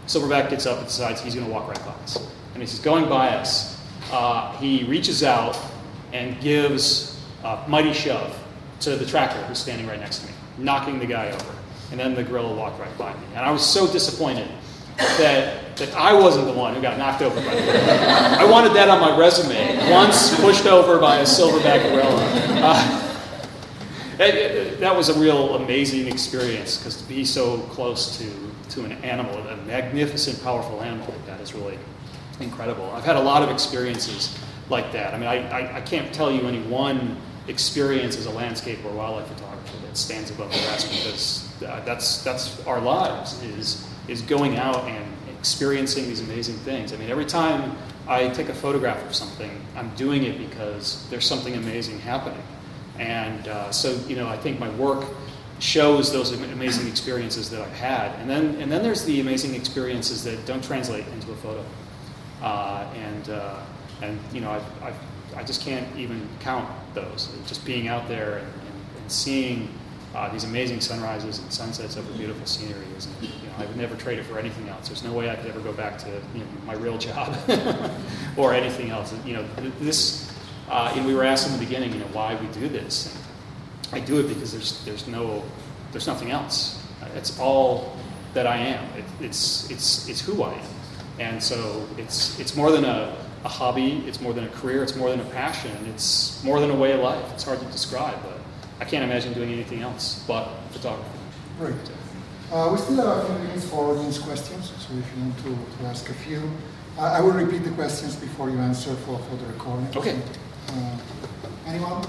Silverback 0.06 0.50
gets 0.50 0.66
up 0.66 0.78
and 0.78 0.86
decides 0.86 1.20
he's 1.20 1.34
going 1.34 1.46
to 1.46 1.52
walk 1.52 1.68
right 1.68 1.80
by 1.80 1.92
us. 2.02 2.30
And 2.54 2.62
he's 2.62 2.78
going 2.78 3.08
by 3.08 3.28
us, 3.30 3.80
uh, 4.12 4.56
he 4.58 4.84
reaches 4.84 5.22
out 5.22 5.58
and 6.12 6.40
gives 6.40 7.20
a 7.44 7.64
mighty 7.68 7.92
shove 7.92 8.38
to 8.80 8.96
the 8.96 9.06
tracker 9.06 9.42
who's 9.44 9.58
standing 9.58 9.86
right 9.86 9.98
next 9.98 10.20
to 10.20 10.26
me, 10.26 10.32
knocking 10.58 10.98
the 10.98 11.06
guy 11.06 11.30
over. 11.30 11.54
And 11.90 12.00
then 12.00 12.14
the 12.14 12.24
gorilla 12.24 12.54
walked 12.54 12.80
right 12.80 12.98
by 12.98 13.12
me. 13.14 13.26
And 13.34 13.44
I 13.44 13.50
was 13.50 13.64
so 13.64 13.90
disappointed 13.90 14.48
that, 14.96 15.76
that 15.76 15.94
I 15.94 16.12
wasn't 16.12 16.46
the 16.46 16.52
one 16.52 16.74
who 16.74 16.82
got 16.82 16.98
knocked 16.98 17.22
over 17.22 17.36
by 17.36 17.54
the 17.54 17.60
gorilla. 17.60 18.36
I 18.38 18.50
wanted 18.50 18.72
that 18.74 18.88
on 18.88 19.00
my 19.00 19.16
resume. 19.16 19.90
Once 19.90 20.38
pushed 20.40 20.66
over 20.66 20.98
by 20.98 21.18
a 21.18 21.24
silverback 21.24 21.82
gorilla. 21.90 22.22
Uh, 22.62 23.02
that 24.16 24.96
was 24.96 25.10
a 25.10 25.18
real 25.18 25.56
amazing 25.56 26.08
experience 26.08 26.78
because 26.78 27.00
to 27.02 27.08
be 27.08 27.24
so 27.24 27.58
close 27.70 28.18
to, 28.18 28.30
to 28.70 28.84
an 28.84 28.92
animal, 29.04 29.36
a 29.48 29.56
magnificent, 29.58 30.42
powerful 30.42 30.82
animal 30.82 31.06
like 31.06 31.26
that 31.26 31.40
is 31.40 31.54
really 31.54 31.78
incredible. 32.40 32.90
I've 32.92 33.04
had 33.04 33.16
a 33.16 33.22
lot 33.22 33.42
of 33.42 33.50
experiences 33.50 34.36
like 34.68 34.92
that. 34.92 35.14
I 35.14 35.18
mean, 35.18 35.28
I, 35.28 35.48
I, 35.48 35.76
I, 35.76 35.80
can't 35.82 36.12
tell 36.12 36.30
you 36.30 36.42
any 36.42 36.60
one 36.62 37.16
experience 37.48 38.16
as 38.16 38.26
a 38.26 38.30
landscape 38.30 38.78
or 38.84 38.90
wildlife 38.90 39.28
photographer 39.28 39.76
that 39.86 39.96
stands 39.96 40.30
above 40.30 40.50
the 40.50 40.58
rest 40.58 40.90
because 40.90 41.62
uh, 41.62 41.80
that's, 41.84 42.22
that's 42.22 42.64
our 42.66 42.80
lives 42.80 43.42
is, 43.42 43.86
is 44.08 44.22
going 44.22 44.56
out 44.56 44.84
and 44.84 45.04
experiencing 45.38 46.06
these 46.06 46.20
amazing 46.20 46.56
things. 46.58 46.92
I 46.92 46.96
mean, 46.96 47.10
every 47.10 47.24
time 47.24 47.76
I 48.08 48.28
take 48.28 48.48
a 48.48 48.54
photograph 48.54 49.04
of 49.06 49.14
something, 49.14 49.50
I'm 49.76 49.90
doing 49.94 50.24
it 50.24 50.38
because 50.38 51.08
there's 51.08 51.26
something 51.26 51.54
amazing 51.54 52.00
happening. 52.00 52.42
And 52.98 53.46
uh, 53.48 53.70
so, 53.70 53.94
you 54.08 54.16
know, 54.16 54.28
I 54.28 54.36
think 54.36 54.58
my 54.58 54.70
work 54.70 55.04
shows 55.58 56.12
those 56.12 56.32
amazing 56.32 56.88
experiences 56.88 57.50
that 57.50 57.62
I've 57.62 57.72
had. 57.72 58.12
And 58.20 58.28
then, 58.28 58.56
and 58.56 58.70
then 58.70 58.82
there's 58.82 59.04
the 59.04 59.20
amazing 59.20 59.54
experiences 59.54 60.24
that 60.24 60.44
don't 60.46 60.62
translate 60.62 61.06
into 61.08 61.32
a 61.32 61.36
photo. 61.36 61.64
Uh, 62.42 62.86
and 62.94 63.30
uh, 63.30 63.60
and 64.02 64.18
you 64.32 64.40
know, 64.40 64.50
I've, 64.50 64.82
I've, 64.82 64.96
i 65.34 65.42
just 65.42 65.62
can't 65.62 65.86
even 65.96 66.28
count 66.40 66.68
those. 66.96 67.28
Just 67.46 67.64
being 67.64 67.86
out 67.86 68.08
there 68.08 68.38
and, 68.38 68.48
and, 68.96 69.12
seeing 69.12 69.68
uh, 70.16 70.28
these 70.32 70.42
amazing 70.42 70.80
sunrises 70.80 71.38
and 71.38 71.52
sunsets 71.52 71.96
over 71.96 72.10
beautiful 72.14 72.44
scenery 72.44 72.86
is, 72.96 73.06
you 73.20 73.28
know, 73.28 73.54
I 73.58 73.66
would 73.66 73.76
never 73.76 73.94
trade 73.94 74.18
it 74.18 74.24
for 74.24 74.38
anything 74.38 74.68
else. 74.68 74.88
There's 74.88 75.04
no 75.04 75.12
way 75.12 75.30
I 75.30 75.36
could 75.36 75.46
ever 75.46 75.60
go 75.60 75.72
back 75.72 75.98
to 75.98 76.08
you 76.34 76.40
know, 76.40 76.46
my 76.64 76.74
real 76.74 76.98
job 76.98 77.36
or 78.36 78.52
anything 78.52 78.90
else. 78.90 79.14
You 79.24 79.34
know, 79.34 79.44
this. 79.78 80.32
Uh, 80.68 80.92
and 80.96 81.06
we 81.06 81.14
were 81.14 81.22
asked 81.22 81.46
in 81.46 81.52
the 81.52 81.64
beginning, 81.64 81.92
you 81.92 82.00
know, 82.00 82.06
why 82.06 82.34
we 82.34 82.48
do 82.48 82.68
this. 82.68 83.14
And 83.14 84.02
I 84.02 84.04
do 84.04 84.18
it 84.18 84.26
because 84.26 84.50
there's 84.50 84.84
there's 84.84 85.06
no 85.06 85.44
there's 85.92 86.08
nothing 86.08 86.32
else. 86.32 86.82
It's 87.14 87.38
all 87.38 87.96
that 88.34 88.46
I 88.46 88.56
am. 88.56 88.84
It, 88.98 89.04
it's 89.20 89.70
it's 89.70 90.08
it's 90.08 90.20
who 90.20 90.42
I 90.42 90.54
am. 90.54 90.68
And 91.20 91.42
so 91.42 91.86
it's 91.96 92.40
it's 92.40 92.56
more 92.56 92.72
than 92.72 92.84
a 92.84 93.16
a 93.46 93.48
hobby, 93.48 94.02
it's 94.08 94.20
more 94.20 94.34
than 94.34 94.44
a 94.44 94.48
career, 94.48 94.82
it's 94.82 94.96
more 94.96 95.08
than 95.08 95.20
a 95.20 95.30
passion, 95.30 95.70
it's 95.94 96.42
more 96.42 96.58
than 96.58 96.70
a 96.70 96.74
way 96.74 96.90
of 96.92 97.00
life. 97.00 97.24
It's 97.32 97.44
hard 97.44 97.60
to 97.60 97.66
describe, 97.66 98.18
but 98.24 98.38
I 98.80 98.84
can't 98.84 99.04
imagine 99.04 99.32
doing 99.34 99.52
anything 99.52 99.82
else 99.82 100.24
but 100.26 100.44
photography. 100.72 101.18
Great. 101.60 101.74
Uh, 102.52 102.68
we 102.72 102.76
still 102.78 102.96
have 102.96 103.22
a 103.22 103.26
few 103.26 103.38
minutes 103.46 103.68
for 103.70 103.84
audience 103.92 104.18
questions, 104.18 104.64
so 104.66 104.94
if 104.98 105.06
you 105.12 105.22
want 105.22 105.36
to, 105.44 105.78
to 105.78 105.84
ask 105.86 106.10
a 106.10 106.14
few. 106.14 106.42
Uh, 106.98 107.02
I 107.02 107.20
will 107.20 107.32
repeat 107.44 107.62
the 107.62 107.70
questions 107.70 108.16
before 108.16 108.50
you 108.50 108.58
answer 108.58 108.94
for, 109.06 109.18
for 109.18 109.36
the 109.36 109.46
recording. 109.46 109.86
Okay. 109.96 110.18
Uh, 110.68 110.98
anyone? 111.66 112.04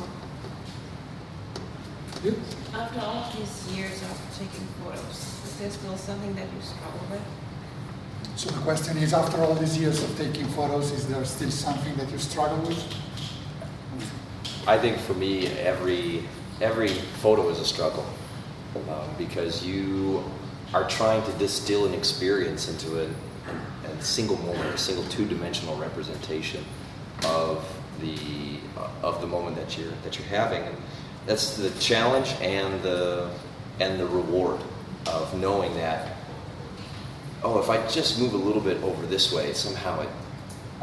You? 2.24 2.34
After 2.74 3.00
all 3.00 3.32
these 3.38 3.78
years 3.78 4.02
of 4.02 4.16
taking 4.40 4.66
photos, 4.82 5.20
is 5.46 5.58
there 5.60 5.70
still 5.70 5.98
something 5.98 6.34
that 6.34 6.48
you 6.52 6.62
struggle 6.62 7.06
with? 7.12 7.22
So 8.38 8.52
the 8.52 8.60
question 8.60 9.00
is, 9.00 9.16
after 9.16 9.42
all 9.42 9.56
these 9.56 9.80
years 9.80 10.04
of 10.04 10.16
taking 10.16 10.46
photos, 10.50 10.92
is 10.92 11.08
there 11.08 11.26
still 11.26 11.50
something 11.50 11.96
that 11.96 12.12
you 12.12 12.20
struggle 12.20 12.60
with? 12.68 12.78
I 14.68 14.78
think 14.78 15.00
for 15.00 15.16
me, 15.16 15.48
every 15.58 16.24
every 16.62 16.90
photo 17.24 17.50
is 17.50 17.60
a 17.60 17.66
struggle 17.66 18.06
um, 18.76 19.10
because 19.18 19.66
you 19.66 20.24
are 20.72 20.88
trying 20.88 21.24
to 21.24 21.32
distill 21.40 21.88
an 21.88 21.96
experience 21.96 22.70
into 22.70 23.02
a, 23.02 23.08
a 23.88 24.02
single 24.04 24.38
moment, 24.38 24.76
a 24.76 24.78
single 24.78 25.06
two-dimensional 25.06 25.76
representation 25.78 26.64
of 27.26 27.68
the 28.02 28.60
uh, 28.78 28.88
of 29.02 29.20
the 29.20 29.28
moment 29.28 29.56
that 29.56 29.80
you're 29.80 29.94
that 30.04 30.20
you're 30.20 30.28
having. 30.28 30.62
And 30.62 30.78
that's 31.26 31.58
the 31.58 31.72
challenge 31.80 32.36
and 32.40 32.84
the 32.84 33.32
and 33.80 34.00
the 34.00 34.06
reward 34.06 34.62
of 35.08 35.34
knowing 35.40 35.74
that 35.74 36.17
oh, 37.44 37.60
if 37.60 37.70
I 37.70 37.86
just 37.88 38.20
move 38.20 38.34
a 38.34 38.38
little 38.38 38.62
bit 38.62 38.82
over 38.84 39.06
this 39.06 39.32
way, 39.32 39.54
somehow 39.54 40.02
it, 40.02 40.10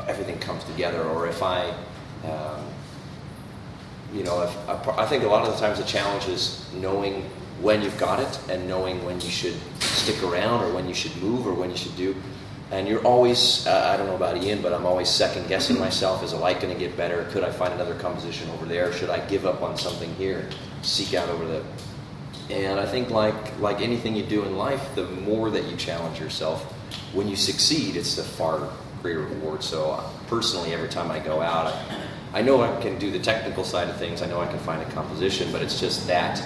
everything 0.06 0.38
comes 0.38 0.64
together. 0.64 1.02
Or 1.02 1.26
if 1.26 1.42
I, 1.42 1.70
um, 2.24 2.64
you 4.12 4.22
know, 4.24 4.42
if, 4.42 4.88
I 4.88 5.06
think 5.06 5.24
a 5.24 5.26
lot 5.26 5.46
of 5.46 5.52
the 5.52 5.60
times 5.60 5.78
the 5.78 5.84
challenge 5.84 6.28
is 6.28 6.68
knowing 6.74 7.22
when 7.60 7.82
you've 7.82 7.98
got 7.98 8.20
it 8.20 8.38
and 8.50 8.68
knowing 8.68 9.04
when 9.04 9.20
you 9.20 9.30
should 9.30 9.56
stick 9.80 10.22
around 10.22 10.62
or 10.64 10.72
when 10.72 10.88
you 10.88 10.94
should 10.94 11.16
move 11.16 11.46
or 11.46 11.54
when 11.54 11.70
you 11.70 11.76
should 11.76 11.96
do. 11.96 12.14
And 12.70 12.88
you're 12.88 13.04
always, 13.04 13.66
uh, 13.66 13.90
I 13.92 13.96
don't 13.96 14.06
know 14.06 14.16
about 14.16 14.42
Ian, 14.42 14.62
but 14.62 14.72
I'm 14.72 14.86
always 14.86 15.08
second 15.08 15.48
guessing 15.48 15.78
myself. 15.78 16.24
Is 16.24 16.32
the 16.32 16.38
light 16.38 16.60
going 16.60 16.72
to 16.72 16.78
get 16.78 16.96
better? 16.96 17.24
Could 17.30 17.44
I 17.44 17.50
find 17.50 17.72
another 17.72 17.94
composition 17.94 18.50
over 18.50 18.64
there? 18.64 18.92
Should 18.92 19.10
I 19.10 19.24
give 19.26 19.46
up 19.46 19.62
on 19.62 19.76
something 19.76 20.12
here? 20.16 20.48
Seek 20.82 21.14
out 21.14 21.28
over 21.28 21.44
the 21.46 21.62
and 22.50 22.78
I 22.78 22.86
think 22.86 23.10
like 23.10 23.58
like 23.58 23.80
anything 23.80 24.16
you 24.16 24.24
do 24.24 24.44
in 24.44 24.56
life, 24.56 24.94
the 24.94 25.04
more 25.04 25.50
that 25.50 25.64
you 25.64 25.76
challenge 25.76 26.20
yourself, 26.20 26.62
when 27.12 27.28
you 27.28 27.36
succeed, 27.36 27.96
it's 27.96 28.18
a 28.18 28.24
far 28.24 28.68
greater 29.02 29.20
reward. 29.20 29.62
So 29.62 29.92
uh, 29.92 30.08
personally, 30.26 30.72
every 30.72 30.88
time 30.88 31.10
I 31.10 31.18
go 31.18 31.40
out, 31.40 31.66
I, 31.66 32.40
I 32.40 32.42
know 32.42 32.62
I 32.62 32.80
can 32.80 32.98
do 32.98 33.10
the 33.10 33.18
technical 33.18 33.64
side 33.64 33.88
of 33.88 33.96
things. 33.96 34.22
I 34.22 34.26
know 34.26 34.40
I 34.40 34.46
can 34.46 34.58
find 34.60 34.82
a 34.82 34.90
composition, 34.92 35.50
but 35.52 35.62
it's 35.62 35.80
just 35.80 36.06
that 36.06 36.42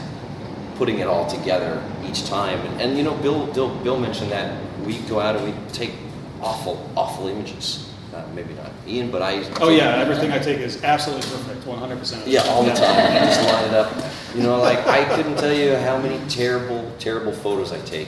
putting 0.76 0.98
it 0.98 1.06
all 1.08 1.26
together 1.26 1.82
each 2.04 2.24
time. 2.26 2.60
And, 2.60 2.80
and 2.80 2.96
you 2.96 3.02
know, 3.02 3.14
Bill, 3.16 3.46
Bill 3.46 3.74
Bill 3.82 3.98
mentioned 3.98 4.30
that 4.32 4.60
we 4.84 4.98
go 5.00 5.20
out 5.20 5.36
and 5.36 5.44
we 5.44 5.72
take 5.72 5.92
awful 6.40 6.88
awful 6.96 7.26
images 7.26 7.88
uh, 8.14 8.24
maybe 8.34 8.54
not 8.54 8.70
Ian, 8.86 9.10
but 9.10 9.22
I. 9.22 9.44
Oh 9.60 9.68
yeah, 9.68 9.96
everything 9.96 10.32
I 10.32 10.38
take 10.38 10.58
is 10.58 10.82
absolutely 10.82 11.28
perfect, 11.30 11.66
100. 11.66 11.98
percent 11.98 12.26
Yeah, 12.26 12.40
all 12.42 12.62
the 12.62 12.72
time. 12.72 13.12
You 13.12 13.20
just 13.20 13.42
line 13.42 13.64
it 13.66 13.74
up. 13.74 13.92
You 14.38 14.44
know, 14.44 14.60
like 14.60 14.86
I 14.86 15.04
couldn't 15.16 15.36
tell 15.36 15.52
you 15.52 15.74
how 15.74 15.98
many 15.98 16.16
terrible, 16.28 16.88
terrible 17.00 17.32
photos 17.32 17.72
I 17.72 17.80
take. 17.80 18.06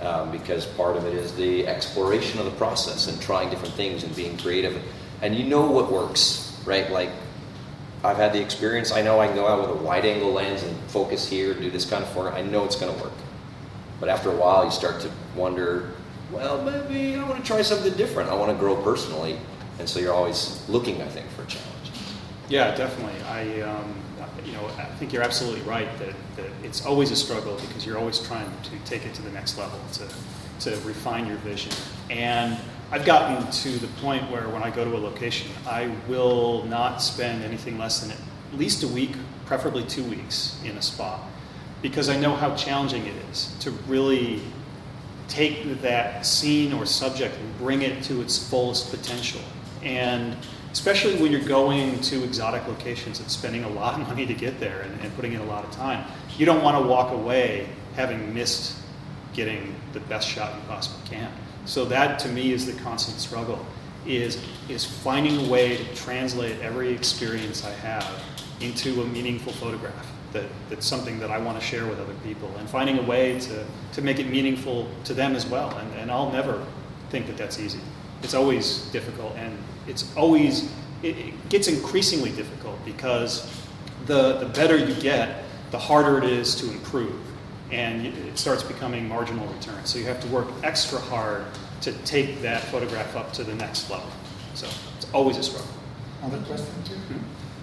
Um, 0.00 0.32
because 0.32 0.66
part 0.66 0.96
of 0.96 1.06
it 1.06 1.14
is 1.14 1.34
the 1.36 1.68
exploration 1.68 2.40
of 2.40 2.46
the 2.46 2.52
process 2.52 3.06
and 3.06 3.20
trying 3.20 3.48
different 3.48 3.74
things 3.74 4.02
and 4.02 4.14
being 4.14 4.36
creative. 4.36 4.80
And 5.22 5.36
you 5.36 5.44
know 5.44 5.70
what 5.70 5.92
works, 5.92 6.60
right? 6.64 6.90
Like 6.90 7.10
I've 8.02 8.16
had 8.16 8.32
the 8.32 8.40
experience. 8.40 8.90
I 8.90 9.02
know 9.02 9.20
I 9.20 9.28
can 9.28 9.36
go 9.36 9.46
out 9.46 9.60
with 9.60 9.80
a 9.80 9.82
wide 9.84 10.04
angle 10.04 10.32
lens 10.32 10.64
and 10.64 10.76
focus 10.90 11.28
here 11.28 11.52
and 11.52 11.60
do 11.60 11.70
this 11.70 11.88
kind 11.88 12.02
of 12.02 12.10
photo. 12.10 12.30
I 12.30 12.42
know 12.42 12.64
it's 12.64 12.76
going 12.76 12.92
to 12.92 13.02
work. 13.02 13.12
But 14.00 14.08
after 14.08 14.32
a 14.32 14.36
while, 14.36 14.64
you 14.64 14.72
start 14.72 15.00
to 15.02 15.10
wonder 15.36 15.90
well, 16.32 16.60
maybe 16.62 17.14
I 17.16 17.26
want 17.26 17.40
to 17.40 17.46
try 17.46 17.62
something 17.62 17.94
different. 17.94 18.30
I 18.30 18.34
want 18.34 18.50
to 18.50 18.58
grow 18.58 18.76
personally, 18.82 19.38
and 19.78 19.88
so 19.88 20.00
you're 20.00 20.12
always 20.12 20.68
looking, 20.68 21.00
I 21.00 21.08
think, 21.08 21.26
for 21.28 21.42
a 21.42 21.46
challenge. 21.46 21.90
Yeah, 22.48 22.74
definitely. 22.74 23.22
I, 23.22 23.60
um, 23.62 23.94
you 24.46 24.52
know, 24.52 24.66
I 24.66 24.84
think 24.98 25.12
you're 25.12 25.22
absolutely 25.22 25.60
right 25.62 25.88
that, 25.98 26.14
that 26.36 26.50
it's 26.62 26.84
always 26.84 27.10
a 27.10 27.16
struggle 27.16 27.56
because 27.56 27.84
you're 27.84 27.98
always 27.98 28.18
trying 28.20 28.50
to 28.62 28.70
take 28.84 29.04
it 29.04 29.14
to 29.14 29.22
the 29.22 29.30
next 29.30 29.58
level, 29.58 29.78
to, 29.94 30.08
to 30.70 30.80
refine 30.86 31.26
your 31.26 31.36
vision. 31.38 31.72
And 32.10 32.58
I've 32.90 33.04
gotten 33.04 33.50
to 33.50 33.68
the 33.78 33.88
point 34.00 34.30
where 34.30 34.48
when 34.48 34.62
I 34.62 34.70
go 34.70 34.84
to 34.84 34.96
a 34.96 34.98
location, 34.98 35.50
I 35.66 35.94
will 36.08 36.64
not 36.64 37.02
spend 37.02 37.44
anything 37.44 37.78
less 37.78 38.00
than 38.00 38.10
at 38.10 38.18
least 38.58 38.82
a 38.82 38.88
week, 38.88 39.12
preferably 39.46 39.84
two 39.84 40.04
weeks, 40.04 40.60
in 40.64 40.76
a 40.76 40.82
spot 40.82 41.20
because 41.82 42.08
I 42.08 42.18
know 42.18 42.34
how 42.34 42.54
challenging 42.56 43.06
it 43.06 43.14
is 43.30 43.54
to 43.60 43.70
really 43.86 44.40
take 45.28 45.80
that 45.82 46.24
scene 46.26 46.72
or 46.72 46.86
subject 46.86 47.36
and 47.38 47.58
bring 47.58 47.82
it 47.82 48.02
to 48.04 48.20
its 48.20 48.48
fullest 48.48 48.90
potential. 48.90 49.42
And 49.82 50.36
especially 50.72 51.20
when 51.20 51.32
you're 51.32 51.40
going 51.40 52.00
to 52.00 52.24
exotic 52.24 52.66
locations 52.68 53.20
and 53.20 53.30
spending 53.30 53.64
a 53.64 53.68
lot 53.68 54.00
of 54.00 54.06
money 54.06 54.26
to 54.26 54.34
get 54.34 54.60
there 54.60 54.82
and, 54.82 55.00
and 55.00 55.14
putting 55.16 55.32
in 55.32 55.40
a 55.40 55.44
lot 55.44 55.64
of 55.64 55.70
time, 55.72 56.04
you 56.36 56.46
don't 56.46 56.62
want 56.62 56.82
to 56.82 56.88
walk 56.88 57.12
away 57.12 57.68
having 57.94 58.32
missed 58.34 58.76
getting 59.32 59.74
the 59.92 60.00
best 60.00 60.28
shot 60.28 60.54
you 60.54 60.60
possibly 60.68 61.08
can. 61.08 61.30
So 61.64 61.84
that 61.86 62.18
to 62.20 62.28
me 62.28 62.52
is 62.52 62.66
the 62.66 62.80
constant 62.82 63.18
struggle 63.18 63.64
is 64.06 64.42
is 64.68 64.84
finding 64.84 65.46
a 65.46 65.50
way 65.50 65.76
to 65.76 65.94
translate 65.94 66.58
every 66.60 66.90
experience 66.90 67.64
I 67.64 67.72
have 67.72 68.22
into 68.60 69.02
a 69.02 69.04
meaningful 69.06 69.52
photograph 69.52 70.06
that, 70.32 70.44
that's 70.68 70.86
something 70.86 71.18
that 71.20 71.30
I 71.30 71.38
want 71.38 71.58
to 71.58 71.64
share 71.64 71.86
with 71.86 71.98
other 71.98 72.14
people 72.24 72.50
and 72.58 72.68
finding 72.68 72.98
a 72.98 73.02
way 73.02 73.38
to, 73.40 73.64
to 73.92 74.02
make 74.02 74.18
it 74.18 74.28
meaningful 74.28 74.88
to 75.04 75.14
them 75.14 75.34
as 75.34 75.46
well. 75.46 75.76
And, 75.76 75.92
and 75.94 76.10
I'll 76.10 76.30
never 76.30 76.64
think 77.10 77.26
that 77.26 77.36
that's 77.36 77.58
easy. 77.58 77.80
It's 78.22 78.34
always 78.34 78.82
difficult 78.90 79.34
and 79.36 79.56
it's 79.86 80.14
always, 80.16 80.70
it, 81.02 81.16
it 81.16 81.48
gets 81.48 81.68
increasingly 81.68 82.30
difficult 82.32 82.82
because 82.84 83.50
the, 84.06 84.38
the 84.38 84.46
better 84.46 84.76
you 84.76 84.94
get, 85.00 85.44
the 85.70 85.78
harder 85.78 86.18
it 86.18 86.24
is 86.24 86.54
to 86.56 86.70
improve. 86.70 87.14
And 87.70 88.06
it 88.06 88.38
starts 88.38 88.62
becoming 88.62 89.06
marginal 89.06 89.46
return. 89.46 89.84
So 89.84 89.98
you 89.98 90.06
have 90.06 90.20
to 90.20 90.28
work 90.28 90.48
extra 90.62 90.98
hard 90.98 91.44
to 91.82 91.92
take 92.04 92.40
that 92.40 92.62
photograph 92.64 93.14
up 93.14 93.32
to 93.34 93.44
the 93.44 93.54
next 93.54 93.90
level. 93.90 94.08
So 94.54 94.66
it's 94.96 95.06
always 95.12 95.36
a 95.36 95.42
struggle. 95.42 95.68
Other 96.22 96.38
question 96.38 96.74
too? 96.84 96.96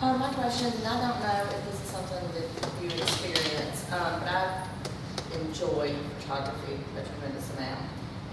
Um, 0.02 0.20
my 0.20 0.30
question, 0.34 0.68
and 0.68 0.88
I 0.88 1.10
don't 1.10 1.20
know 1.22 1.56
if 1.56 1.66
this 1.66 1.82
is 1.82 1.90
something 1.90 2.24
that 2.34 2.84
you 2.84 2.90
experience, 3.02 3.86
um, 3.92 4.20
but 4.20 4.30
I 4.30 4.68
enjoy 5.40 5.96
photography 6.20 6.78
a 6.98 7.02
tremendous 7.02 7.50
amount. 7.58 7.80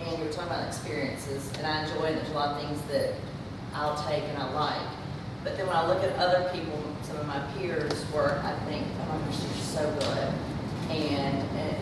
And 0.06 0.18
you 0.18 0.24
were 0.24 0.32
talking 0.32 0.50
about 0.50 0.66
experiences, 0.66 1.50
and 1.58 1.66
I 1.66 1.84
enjoy, 1.84 2.06
and 2.06 2.16
there's 2.16 2.30
a 2.30 2.34
lot 2.34 2.48
of 2.56 2.62
things 2.62 2.80
that 2.90 3.14
I'll 3.74 3.96
take 4.08 4.24
and 4.24 4.38
I 4.38 4.50
like. 4.52 4.88
But 5.44 5.56
then 5.56 5.66
when 5.66 5.76
I 5.76 5.86
look 5.86 6.02
at 6.02 6.16
other 6.18 6.48
people, 6.52 6.78
some 7.02 7.16
of 7.18 7.26
my 7.26 7.40
peers' 7.56 8.04
work, 8.12 8.42
I 8.44 8.52
think, 8.66 8.86
oh 9.00 9.18
my 9.18 9.26
gosh, 9.26 9.38
they're 9.38 9.62
so 9.62 9.90
good. 9.98 10.34
And, 10.90 11.38
and, 11.58 11.76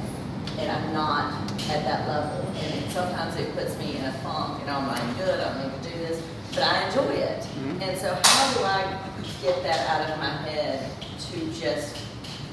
and 0.59 0.71
I'm 0.71 0.93
not 0.93 1.33
at 1.71 1.85
that 1.85 2.09
level. 2.09 2.47
And 2.57 2.75
it, 2.85 2.91
sometimes 2.91 3.37
it 3.37 3.55
puts 3.55 3.77
me 3.79 3.97
in 3.97 4.05
a 4.05 4.13
funk, 4.25 4.61
and 4.63 4.71
I'm 4.71 4.87
like, 4.87 5.19
good, 5.19 5.41
I 5.41 5.53
don't 5.55 5.73
need 5.73 5.83
to 5.83 5.91
do 5.91 5.99
this, 5.99 6.23
but 6.55 6.63
I 6.63 6.87
enjoy 6.89 7.13
it. 7.15 7.43
Mhm. 7.43 7.83
And 7.83 7.99
so 7.99 8.19
how 8.25 8.55
do 8.55 8.65
I 8.65 8.99
get 9.43 9.63
that 9.63 9.89
out 9.89 10.11
of 10.11 10.19
my 10.19 10.31
head 10.49 10.91
to 11.31 11.53
just 11.61 11.97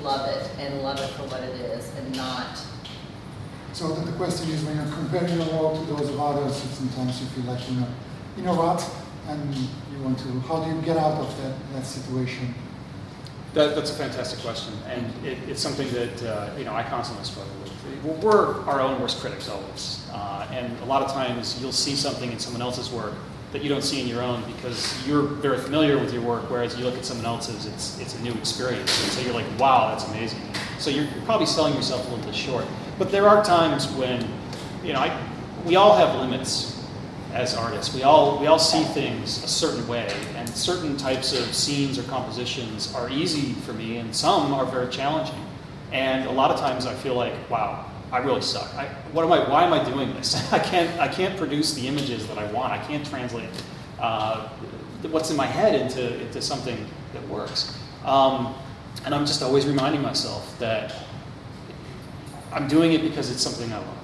love 0.01 0.27
it 0.29 0.49
and 0.59 0.81
love 0.81 0.99
it 0.99 1.09
for 1.11 1.23
what 1.23 1.41
it 1.43 1.55
is 1.55 1.89
and 1.97 2.15
not, 2.15 2.57
So 3.77 3.93
the 3.93 4.11
question 4.13 4.49
is 4.49 4.63
when 4.63 4.75
you're 4.75 4.91
comparing 4.91 5.37
your 5.37 5.61
work 5.61 5.77
to 5.77 5.93
those 5.93 6.09
of 6.09 6.19
others, 6.19 6.55
sometimes 6.55 7.21
you 7.21 7.27
feel 7.27 7.43
like 7.43 7.69
you 7.69 7.75
know, 7.75 7.87
you 8.35 8.41
know 8.41 8.55
what, 8.55 8.83
and 9.27 9.53
you 9.53 10.03
want 10.03 10.17
to. 10.17 10.39
How 10.47 10.63
do 10.63 10.75
you 10.75 10.81
get 10.81 10.97
out 10.97 11.21
of 11.21 11.29
that, 11.43 11.53
that 11.73 11.85
situation? 11.85 12.55
That, 13.53 13.75
that's 13.75 13.91
a 13.91 13.93
fantastic 13.93 14.39
question, 14.39 14.73
and 14.87 15.05
it, 15.23 15.37
it's 15.47 15.61
something 15.61 15.87
that 15.91 16.23
uh, 16.23 16.49
you 16.57 16.65
know 16.65 16.73
I 16.73 16.81
constantly 16.81 17.23
struggle 17.23 17.53
with. 17.61 18.23
We're 18.23 18.65
our 18.65 18.81
own 18.81 18.99
worst 18.99 19.19
critics 19.19 19.47
always, 19.47 20.07
uh, 20.11 20.47
and 20.49 20.75
a 20.79 20.85
lot 20.85 21.03
of 21.03 21.11
times 21.11 21.61
you'll 21.61 21.71
see 21.71 21.95
something 21.95 22.31
in 22.31 22.39
someone 22.39 22.63
else's 22.63 22.89
work 22.89 23.13
that 23.51 23.61
you 23.61 23.69
don't 23.69 23.83
see 23.83 24.01
in 24.01 24.07
your 24.07 24.23
own 24.23 24.43
because 24.53 25.07
you're 25.07 25.21
very 25.21 25.59
familiar 25.59 25.99
with 25.99 26.11
your 26.11 26.23
work, 26.23 26.49
whereas 26.49 26.75
you 26.79 26.83
look 26.83 26.97
at 26.97 27.05
someone 27.05 27.27
else's, 27.27 27.67
it's 27.67 27.99
it's 27.99 28.15
a 28.15 28.21
new 28.23 28.33
experience, 28.33 29.03
and 29.03 29.11
so 29.11 29.21
you're 29.21 29.35
like, 29.35 29.59
wow, 29.59 29.89
that's 29.91 30.07
amazing. 30.07 30.41
So 30.79 30.89
you're, 30.89 31.07
probably 31.25 31.47
selling 31.47 31.73
yourself 31.73 32.05
a 32.07 32.09
little 32.09 32.25
bit 32.25 32.35
short. 32.35 32.65
But 32.97 33.11
there 33.11 33.27
are 33.27 33.43
times 33.43 33.87
when, 33.93 34.27
you 34.83 34.93
know, 34.93 34.99
I, 34.99 35.17
we 35.65 35.75
all 35.75 35.95
have 35.97 36.19
limits 36.19 36.77
as 37.33 37.55
artists. 37.55 37.93
We 37.93 38.03
all 38.03 38.39
we 38.39 38.47
all 38.47 38.59
see 38.59 38.83
things 38.83 39.43
a 39.43 39.47
certain 39.47 39.87
way, 39.87 40.11
and 40.35 40.49
certain 40.49 40.97
types 40.97 41.33
of 41.33 41.53
scenes 41.53 41.99
or 41.99 42.03
compositions 42.03 42.93
are 42.95 43.09
easy 43.09 43.53
for 43.53 43.73
me, 43.73 43.97
and 43.97 44.15
some 44.15 44.53
are 44.53 44.65
very 44.65 44.89
challenging. 44.89 45.35
And 45.91 46.27
a 46.27 46.31
lot 46.31 46.51
of 46.51 46.59
times 46.59 46.85
I 46.85 46.93
feel 46.95 47.15
like, 47.15 47.33
wow, 47.49 47.89
I 48.11 48.19
really 48.19 48.41
suck. 48.41 48.73
I, 48.75 48.87
what 49.11 49.23
am 49.25 49.31
I? 49.31 49.49
Why 49.49 49.63
am 49.63 49.73
I 49.73 49.83
doing 49.83 50.13
this? 50.13 50.51
I 50.53 50.59
can't 50.59 50.99
I 50.99 51.07
can't 51.07 51.37
produce 51.37 51.73
the 51.73 51.87
images 51.87 52.27
that 52.27 52.37
I 52.37 52.51
want. 52.51 52.73
I 52.73 52.79
can't 52.85 53.05
translate 53.05 53.49
uh, 53.99 54.49
what's 55.11 55.29
in 55.29 55.37
my 55.37 55.45
head 55.45 55.75
into 55.75 56.19
into 56.21 56.41
something 56.41 56.77
that 57.13 57.27
works. 57.27 57.77
Um, 58.05 58.55
and 59.05 59.13
I'm 59.13 59.25
just 59.25 59.41
always 59.41 59.65
reminding 59.65 60.01
myself 60.01 60.57
that 60.59 60.93
I'm 62.51 62.67
doing 62.67 62.93
it 62.93 63.01
because 63.01 63.29
it's 63.31 63.41
something 63.41 63.71
I 63.71 63.77
love. 63.77 63.97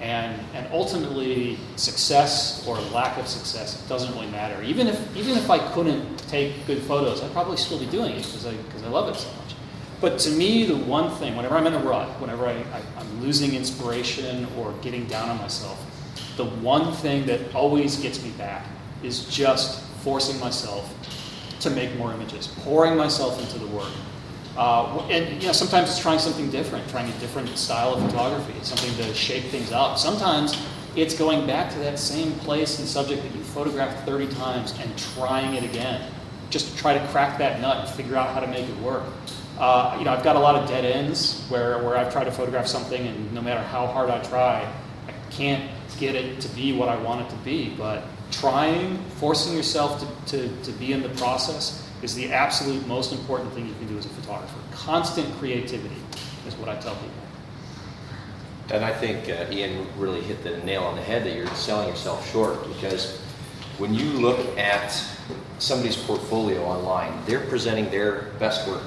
And, 0.00 0.40
and 0.54 0.66
ultimately, 0.72 1.58
success 1.76 2.64
or 2.66 2.78
lack 2.92 3.18
of 3.18 3.26
success, 3.26 3.82
doesn't 3.88 4.12
really 4.14 4.30
matter. 4.30 4.62
Even 4.62 4.86
if, 4.86 5.16
even 5.16 5.36
if 5.36 5.50
I 5.50 5.58
couldn't 5.72 6.18
take 6.28 6.66
good 6.66 6.80
photos, 6.82 7.22
I'd 7.22 7.32
probably 7.32 7.56
still 7.56 7.80
be 7.80 7.86
doing 7.86 8.12
it 8.12 8.22
because 8.22 8.46
I, 8.46 8.52
because 8.54 8.84
I 8.84 8.88
love 8.88 9.12
it 9.12 9.18
so 9.18 9.28
much. 9.28 9.54
But 10.00 10.18
to 10.20 10.30
me, 10.30 10.64
the 10.64 10.76
one 10.76 11.10
thing, 11.16 11.36
whenever 11.36 11.56
I'm 11.56 11.66
in 11.66 11.74
a 11.74 11.80
rut, 11.80 12.08
whenever 12.20 12.46
I, 12.46 12.52
I, 12.52 12.82
I'm 12.96 13.20
losing 13.20 13.54
inspiration 13.54 14.46
or 14.56 14.72
getting 14.82 15.06
down 15.06 15.28
on 15.28 15.38
myself, 15.38 15.84
the 16.36 16.44
one 16.44 16.92
thing 16.92 17.26
that 17.26 17.52
always 17.52 17.96
gets 17.96 18.22
me 18.22 18.30
back 18.30 18.64
is 19.02 19.28
just 19.28 19.82
forcing 20.04 20.38
myself 20.38 20.94
to 21.60 21.70
make 21.70 21.96
more 21.96 22.12
images, 22.12 22.46
pouring 22.60 22.96
myself 22.96 23.40
into 23.40 23.58
the 23.58 23.66
work. 23.66 23.90
Uh, 24.58 25.06
and 25.08 25.40
you 25.40 25.46
know, 25.46 25.52
sometimes 25.52 25.88
it's 25.88 26.00
trying 26.00 26.18
something 26.18 26.50
different, 26.50 26.86
trying 26.88 27.08
a 27.08 27.18
different 27.20 27.48
style 27.56 27.94
of 27.94 28.04
photography, 28.10 28.52
something 28.62 28.92
to 28.96 29.14
shake 29.14 29.44
things 29.44 29.70
up. 29.70 29.96
Sometimes 29.96 30.60
it's 30.96 31.16
going 31.16 31.46
back 31.46 31.70
to 31.70 31.78
that 31.78 31.96
same 31.96 32.32
place 32.40 32.80
and 32.80 32.88
subject 32.88 33.22
that 33.22 33.32
you 33.36 33.40
photographed 33.40 34.04
30 34.04 34.26
times 34.34 34.74
and 34.80 34.98
trying 35.14 35.54
it 35.54 35.62
again, 35.62 36.10
just 36.50 36.72
to 36.72 36.76
try 36.76 36.98
to 36.98 37.06
crack 37.08 37.38
that 37.38 37.60
nut 37.60 37.86
and 37.86 37.96
figure 37.96 38.16
out 38.16 38.34
how 38.34 38.40
to 38.40 38.48
make 38.48 38.68
it 38.68 38.76
work. 38.78 39.04
Uh, 39.60 39.94
you 39.96 40.04
know, 40.04 40.10
I've 40.10 40.24
got 40.24 40.34
a 40.34 40.40
lot 40.40 40.56
of 40.56 40.68
dead 40.68 40.84
ends 40.84 41.46
where, 41.48 41.78
where 41.84 41.96
I've 41.96 42.12
tried 42.12 42.24
to 42.24 42.32
photograph 42.32 42.66
something, 42.66 43.06
and 43.06 43.32
no 43.32 43.40
matter 43.40 43.62
how 43.62 43.86
hard 43.86 44.10
I 44.10 44.20
try, 44.24 44.68
I 45.06 45.12
can't 45.30 45.70
get 46.00 46.16
it 46.16 46.40
to 46.40 46.48
be 46.48 46.72
what 46.72 46.88
I 46.88 46.96
want 46.96 47.20
it 47.20 47.30
to 47.30 47.36
be. 47.44 47.76
But 47.78 48.02
trying, 48.32 48.98
forcing 49.18 49.56
yourself 49.56 50.00
to, 50.26 50.36
to, 50.36 50.62
to 50.64 50.72
be 50.72 50.92
in 50.92 51.02
the 51.02 51.10
process 51.10 51.87
is 52.02 52.14
the 52.14 52.32
absolute 52.32 52.86
most 52.86 53.12
important 53.12 53.52
thing 53.52 53.66
you 53.66 53.74
can 53.74 53.88
do 53.88 53.98
as 53.98 54.06
a 54.06 54.10
photographer. 54.10 54.58
Constant 54.70 55.32
creativity 55.38 56.00
is 56.46 56.54
what 56.56 56.68
I 56.68 56.76
tell 56.76 56.94
people. 56.94 57.10
And 58.70 58.84
I 58.84 58.92
think 58.92 59.28
uh, 59.28 59.50
Ian 59.50 59.86
really 59.96 60.20
hit 60.20 60.44
the 60.44 60.58
nail 60.58 60.84
on 60.84 60.96
the 60.96 61.02
head 61.02 61.24
that 61.24 61.34
you're 61.34 61.46
selling 61.48 61.88
yourself 61.88 62.30
short 62.30 62.66
because 62.68 63.18
when 63.78 63.94
you 63.94 64.04
look 64.04 64.38
at 64.58 64.92
somebody's 65.58 65.96
portfolio 65.96 66.62
online, 66.64 67.12
they're 67.26 67.46
presenting 67.46 67.90
their 67.90 68.22
best 68.38 68.68
work. 68.68 68.82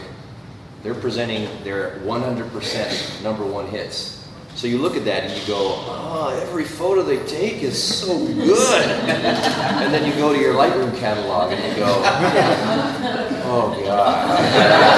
They're 0.83 0.93
presenting 0.93 1.47
their 1.63 1.97
100% 1.99 3.23
number 3.23 3.45
one 3.45 3.67
hits. 3.67 4.20
So 4.55 4.67
you 4.67 4.77
look 4.77 4.95
at 4.95 5.05
that 5.05 5.23
and 5.23 5.41
you 5.41 5.47
go, 5.47 5.57
oh, 5.87 6.37
every 6.41 6.65
photo 6.65 7.01
they 7.03 7.23
take 7.25 7.63
is 7.63 7.81
so 7.81 8.25
good. 8.27 8.85
and 8.85 9.93
then 9.93 10.05
you 10.05 10.13
go 10.15 10.33
to 10.33 10.39
your 10.39 10.53
Lightroom 10.53 10.95
catalog 10.99 11.51
and 11.53 11.63
you 11.63 11.83
go, 11.83 12.01
oh 13.45 13.81
God. 13.83 14.91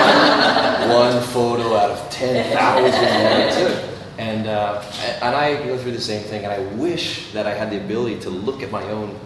One 0.89 1.21
photo 1.23 1.75
out 1.75 1.91
of 1.91 2.09
10,000 2.09 2.91
that 2.91 3.53
I 3.53 3.59
took. 3.59 3.93
And, 4.17 4.47
uh, 4.47 4.83
and 5.21 5.35
I 5.35 5.55
go 5.65 5.77
through 5.77 5.93
the 5.93 6.01
same 6.01 6.23
thing, 6.23 6.43
and 6.45 6.53
I 6.53 6.59
wish 6.75 7.31
that 7.31 7.47
I 7.47 7.53
had 7.53 7.71
the 7.71 7.77
ability 7.77 8.19
to 8.21 8.29
look 8.29 8.61
at 8.61 8.69
my 8.69 8.83
own 8.89 9.19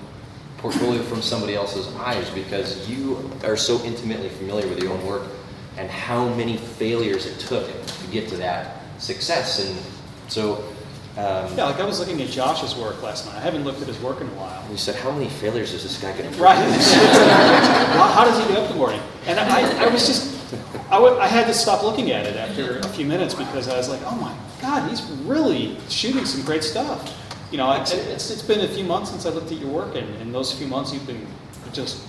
portfolio 0.58 1.02
from 1.04 1.22
somebody 1.22 1.56
else's 1.56 1.88
eyes 1.96 2.30
because 2.32 2.90
you 2.90 3.32
are 3.44 3.58
so 3.58 3.84
intimately 3.84 4.30
familiar 4.30 4.68
with 4.68 4.82
your 4.82 4.92
own 4.92 5.06
work 5.06 5.24
and 5.78 5.90
how 5.90 6.28
many 6.34 6.58
failures 6.58 7.26
it 7.26 7.40
took 7.40 7.68
to 7.86 8.08
get 8.12 8.28
to 8.30 8.38
that 8.38 8.82
success. 8.98 9.66
And 9.66 9.78
so, 10.28 10.58
um, 11.18 11.56
Yeah, 11.58 11.66
like 11.66 11.80
I 11.80 11.86
was 11.86 12.00
looking 12.00 12.22
at 12.22 12.30
Josh's 12.30 12.76
work 12.76 13.02
last 13.02 13.26
night. 13.26 13.36
I 13.36 13.40
haven't 13.40 13.64
looked 13.64 13.82
at 13.82 13.88
his 13.88 14.00
work 14.00 14.22
in 14.22 14.28
a 14.28 14.32
while. 14.32 14.64
you 14.72 14.78
said, 14.78 14.96
how 14.96 15.12
many 15.12 15.30
failures 15.30 15.74
is 15.74 15.84
this 15.84 15.98
guy 16.02 16.16
going 16.18 16.32
to 16.32 16.40
Right. 16.42 16.56
how, 17.98 18.08
how 18.08 18.26
does 18.26 18.38
he 18.40 18.48
get 18.48 18.58
up 18.58 18.66
in 18.66 18.72
the 18.74 18.78
morning? 18.78 19.02
And 19.26 19.40
I, 19.40 19.86
I 19.86 19.88
was 19.88 20.06
just, 20.06 20.36
I, 20.90 20.96
w- 20.96 21.18
I 21.18 21.28
had 21.28 21.48
to 21.48 21.54
stop 21.54 21.84
looking 21.84 22.12
at 22.12 22.26
it 22.26 22.36
after 22.36 22.80
a 22.80 22.88
few 22.90 23.06
minutes 23.06 23.34
because 23.34 23.68
I 23.68 23.78
was 23.78 23.90
like, 23.90 24.02
oh 24.06 24.16
my 24.16 24.36
God, 24.62 24.90
he's 24.90 25.02
really 25.26 25.78
shooting 25.90 26.26
some 26.26 26.44
great 26.46 26.64
stuff. 26.64 27.14
you 27.52 27.58
know, 27.58 27.72
it's, 27.74 27.94
it's, 27.94 28.30
it's 28.32 28.42
been 28.42 28.62
a 28.62 28.68
few 28.68 28.84
months 28.84 29.10
since 29.12 29.26
I 29.26 29.30
looked 29.30 29.52
at 29.52 29.58
your 29.60 29.70
work, 29.70 29.96
and 29.96 30.08
in 30.22 30.32
those 30.32 30.54
few 30.54 30.68
months, 30.68 30.94
you've 30.94 31.06
been 31.08 31.26
just 31.74 32.02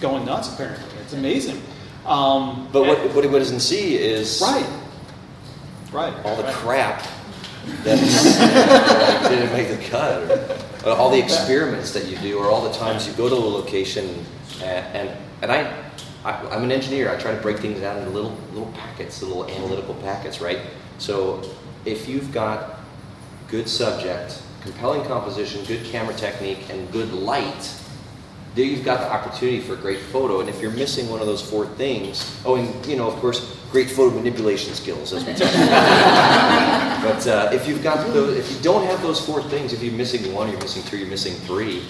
going 0.00 0.24
nuts. 0.26 0.52
Apparently, 0.52 0.84
it's 1.00 1.12
amazing. 1.12 1.60
Um, 2.06 2.68
But 2.72 2.86
what, 2.86 2.98
what 3.14 3.24
he 3.24 3.30
doesn't 3.30 3.60
see 3.60 3.96
is 3.96 4.40
right, 4.42 4.66
right, 5.92 6.12
all 6.26 6.36
the 6.36 6.42
right. 6.42 6.54
crap 6.54 7.02
that 7.84 7.98
uh, 7.98 9.28
didn't 9.28 9.52
make 9.52 9.68
the 9.68 9.84
cut, 9.88 10.86
or, 10.86 10.92
all 10.92 11.10
the 11.10 11.18
experiments 11.18 11.92
that 11.92 12.06
you 12.06 12.16
do, 12.18 12.38
or 12.38 12.50
all 12.50 12.62
the 12.62 12.76
times 12.76 13.06
you 13.06 13.12
go 13.14 13.28
to 13.28 13.34
a 13.34 13.36
location 13.36 14.08
and 14.08 14.26
and, 14.62 15.18
and 15.42 15.52
I, 15.52 15.82
I 16.24 16.32
I'm 16.48 16.64
an 16.64 16.72
engineer. 16.72 17.10
I 17.10 17.18
try 17.18 17.34
to 17.34 17.40
break 17.40 17.58
things 17.58 17.80
down 17.80 17.98
into 17.98 18.10
little 18.10 18.36
little 18.52 18.72
packets, 18.72 19.22
little 19.22 19.46
analytical 19.46 19.94
packets, 19.94 20.40
right? 20.40 20.60
So 20.98 21.42
if 21.84 22.08
you've 22.08 22.32
got 22.32 22.80
good 23.48 23.68
subject, 23.68 24.42
compelling 24.62 25.04
composition, 25.04 25.64
good 25.64 25.84
camera 25.84 26.14
technique, 26.14 26.70
and 26.70 26.90
good 26.92 27.12
light, 27.12 27.74
there 28.54 28.64
you've 28.64 28.84
got 28.84 29.00
the 29.00 29.10
opportunity 29.10 29.60
for 29.60 29.74
a 29.74 29.76
great 29.76 29.98
photo. 29.98 30.40
And 30.40 30.48
if 30.48 30.60
you're 30.60 30.72
missing 30.72 31.08
one 31.08 31.20
of 31.20 31.26
those 31.26 31.42
four 31.42 31.66
things, 31.66 32.40
oh, 32.44 32.56
and 32.56 32.86
you 32.86 32.96
know, 32.96 33.08
of 33.08 33.14
course, 33.20 33.58
great 33.72 33.90
photo 33.90 34.14
manipulation 34.14 34.74
skills, 34.74 35.12
as 35.12 35.24
we 35.24 35.32
talked 35.32 35.54
about. 35.54 36.92
But 37.02 37.26
uh, 37.26 37.50
if 37.52 37.66
you've 37.66 37.82
got 37.82 38.06
those, 38.12 38.36
if 38.36 38.48
you 38.52 38.62
don't 38.62 38.86
have 38.86 39.02
those 39.02 39.18
four 39.18 39.42
things, 39.42 39.72
if 39.72 39.82
you're 39.82 39.92
missing 39.92 40.32
one, 40.32 40.48
you're 40.48 40.60
missing 40.60 40.84
two, 40.84 40.98
you're 40.98 41.08
missing 41.08 41.34
three, 41.34 41.82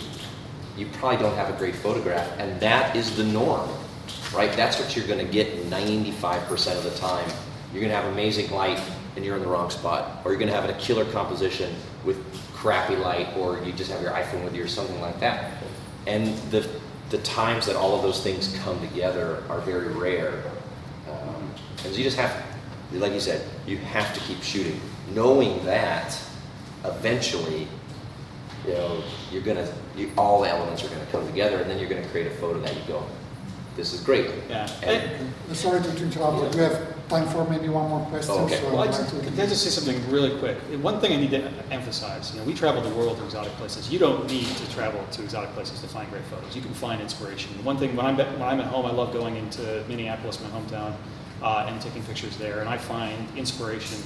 you 0.74 0.86
probably 0.86 1.18
don't 1.18 1.34
have 1.34 1.54
a 1.54 1.58
great 1.58 1.74
photograph, 1.74 2.26
and 2.38 2.58
that 2.60 2.96
is 2.96 3.14
the 3.14 3.24
norm, 3.24 3.68
right? 4.34 4.50
That's 4.52 4.80
what 4.80 4.96
you're 4.96 5.06
going 5.06 5.18
to 5.18 5.30
get 5.30 5.66
95% 5.68 6.78
of 6.78 6.84
the 6.84 6.96
time. 6.98 7.28
You're 7.72 7.82
going 7.82 7.90
to 7.90 7.96
have 7.96 8.06
amazing 8.06 8.50
light, 8.52 8.80
and 9.16 9.22
you're 9.22 9.36
in 9.36 9.42
the 9.42 9.48
wrong 9.48 9.68
spot, 9.68 10.22
or 10.24 10.30
you're 10.30 10.38
going 10.38 10.50
to 10.50 10.58
have 10.58 10.70
a 10.70 10.80
killer 10.80 11.04
composition 11.12 11.74
with 12.06 12.16
crappy 12.54 12.96
light, 12.96 13.36
or 13.36 13.62
you 13.64 13.72
just 13.72 13.90
have 13.90 14.00
your 14.00 14.12
iPhone 14.12 14.44
with 14.44 14.54
you, 14.54 14.64
or 14.64 14.68
something 14.68 14.98
like 15.02 15.20
that. 15.20 15.62
And 16.06 16.38
the 16.50 16.66
the 17.12 17.18
times 17.18 17.66
that 17.66 17.76
all 17.76 17.94
of 17.94 18.02
those 18.02 18.22
things 18.22 18.56
come 18.64 18.80
together 18.80 19.44
are 19.50 19.60
very 19.60 19.88
rare. 19.88 20.42
And 21.84 21.96
you 21.96 22.04
just 22.04 22.16
have, 22.16 22.44
like 22.92 23.12
you 23.12 23.20
said, 23.20 23.44
you 23.66 23.76
have 23.78 24.12
to 24.14 24.20
keep 24.20 24.42
shooting, 24.42 24.80
knowing 25.14 25.64
that 25.64 26.18
eventually, 26.84 27.66
you 28.66 28.74
know, 28.74 29.02
you're 29.30 29.42
gonna, 29.42 29.70
you, 29.96 30.10
all 30.16 30.40
the 30.42 30.48
elements 30.48 30.84
are 30.84 30.88
gonna 30.88 31.06
come 31.06 31.26
together, 31.26 31.56
and 31.58 31.70
then 31.70 31.78
you're 31.78 31.88
gonna 31.88 32.06
create 32.08 32.26
a 32.26 32.34
photo 32.36 32.60
that 32.60 32.74
you 32.74 32.80
go, 32.86 33.04
this 33.76 33.92
is 33.94 34.00
great. 34.00 34.26
Yeah. 34.48 34.68
And- 34.82 35.32
Sorry 35.56 35.82
to 35.82 35.92
to 35.94 36.02
interrupt, 36.04 36.40
but 36.40 36.54
we 36.54 36.62
have 36.62 37.08
time 37.08 37.28
for 37.28 37.44
maybe 37.48 37.68
one 37.68 37.88
more 37.90 38.00
question. 38.06 38.34
Okay. 38.34 38.56
so 38.56 38.68
Well, 38.70 38.80
I'd 38.80 38.88
I 38.88 38.92
just, 38.92 39.10
to- 39.10 39.20
can 39.20 39.38
I 39.40 39.46
just 39.46 39.62
say 39.64 39.70
something 39.70 40.10
really 40.10 40.38
quick? 40.38 40.56
One 40.80 40.98
thing 41.00 41.12
I 41.12 41.16
need 41.16 41.30
to 41.30 41.50
emphasize, 41.70 42.32
you 42.32 42.40
know, 42.40 42.46
we 42.46 42.54
travel 42.54 42.80
the 42.80 42.88
world 42.94 43.18
to 43.18 43.24
exotic 43.24 43.52
places. 43.54 43.90
You 43.92 43.98
don't 43.98 44.26
need 44.30 44.46
to 44.46 44.70
travel 44.72 45.04
to 45.12 45.22
exotic 45.22 45.50
places 45.54 45.80
to 45.80 45.88
find 45.88 46.08
great 46.10 46.24
photos. 46.24 46.54
You 46.56 46.62
can 46.62 46.72
find 46.74 47.00
inspiration. 47.02 47.50
One 47.64 47.76
thing, 47.76 47.94
when 47.96 48.06
I'm, 48.06 48.16
when 48.16 48.42
I'm 48.42 48.60
at 48.60 48.66
home, 48.66 48.86
I 48.86 48.92
love 48.92 49.12
going 49.12 49.36
into 49.36 49.84
Minneapolis, 49.88 50.40
my 50.40 50.48
hometown, 50.48 50.94
uh, 51.42 51.66
and 51.68 51.80
taking 51.80 52.02
pictures 52.04 52.36
there, 52.36 52.60
and 52.60 52.68
I 52.68 52.78
find 52.78 53.26
inspiration 53.36 53.98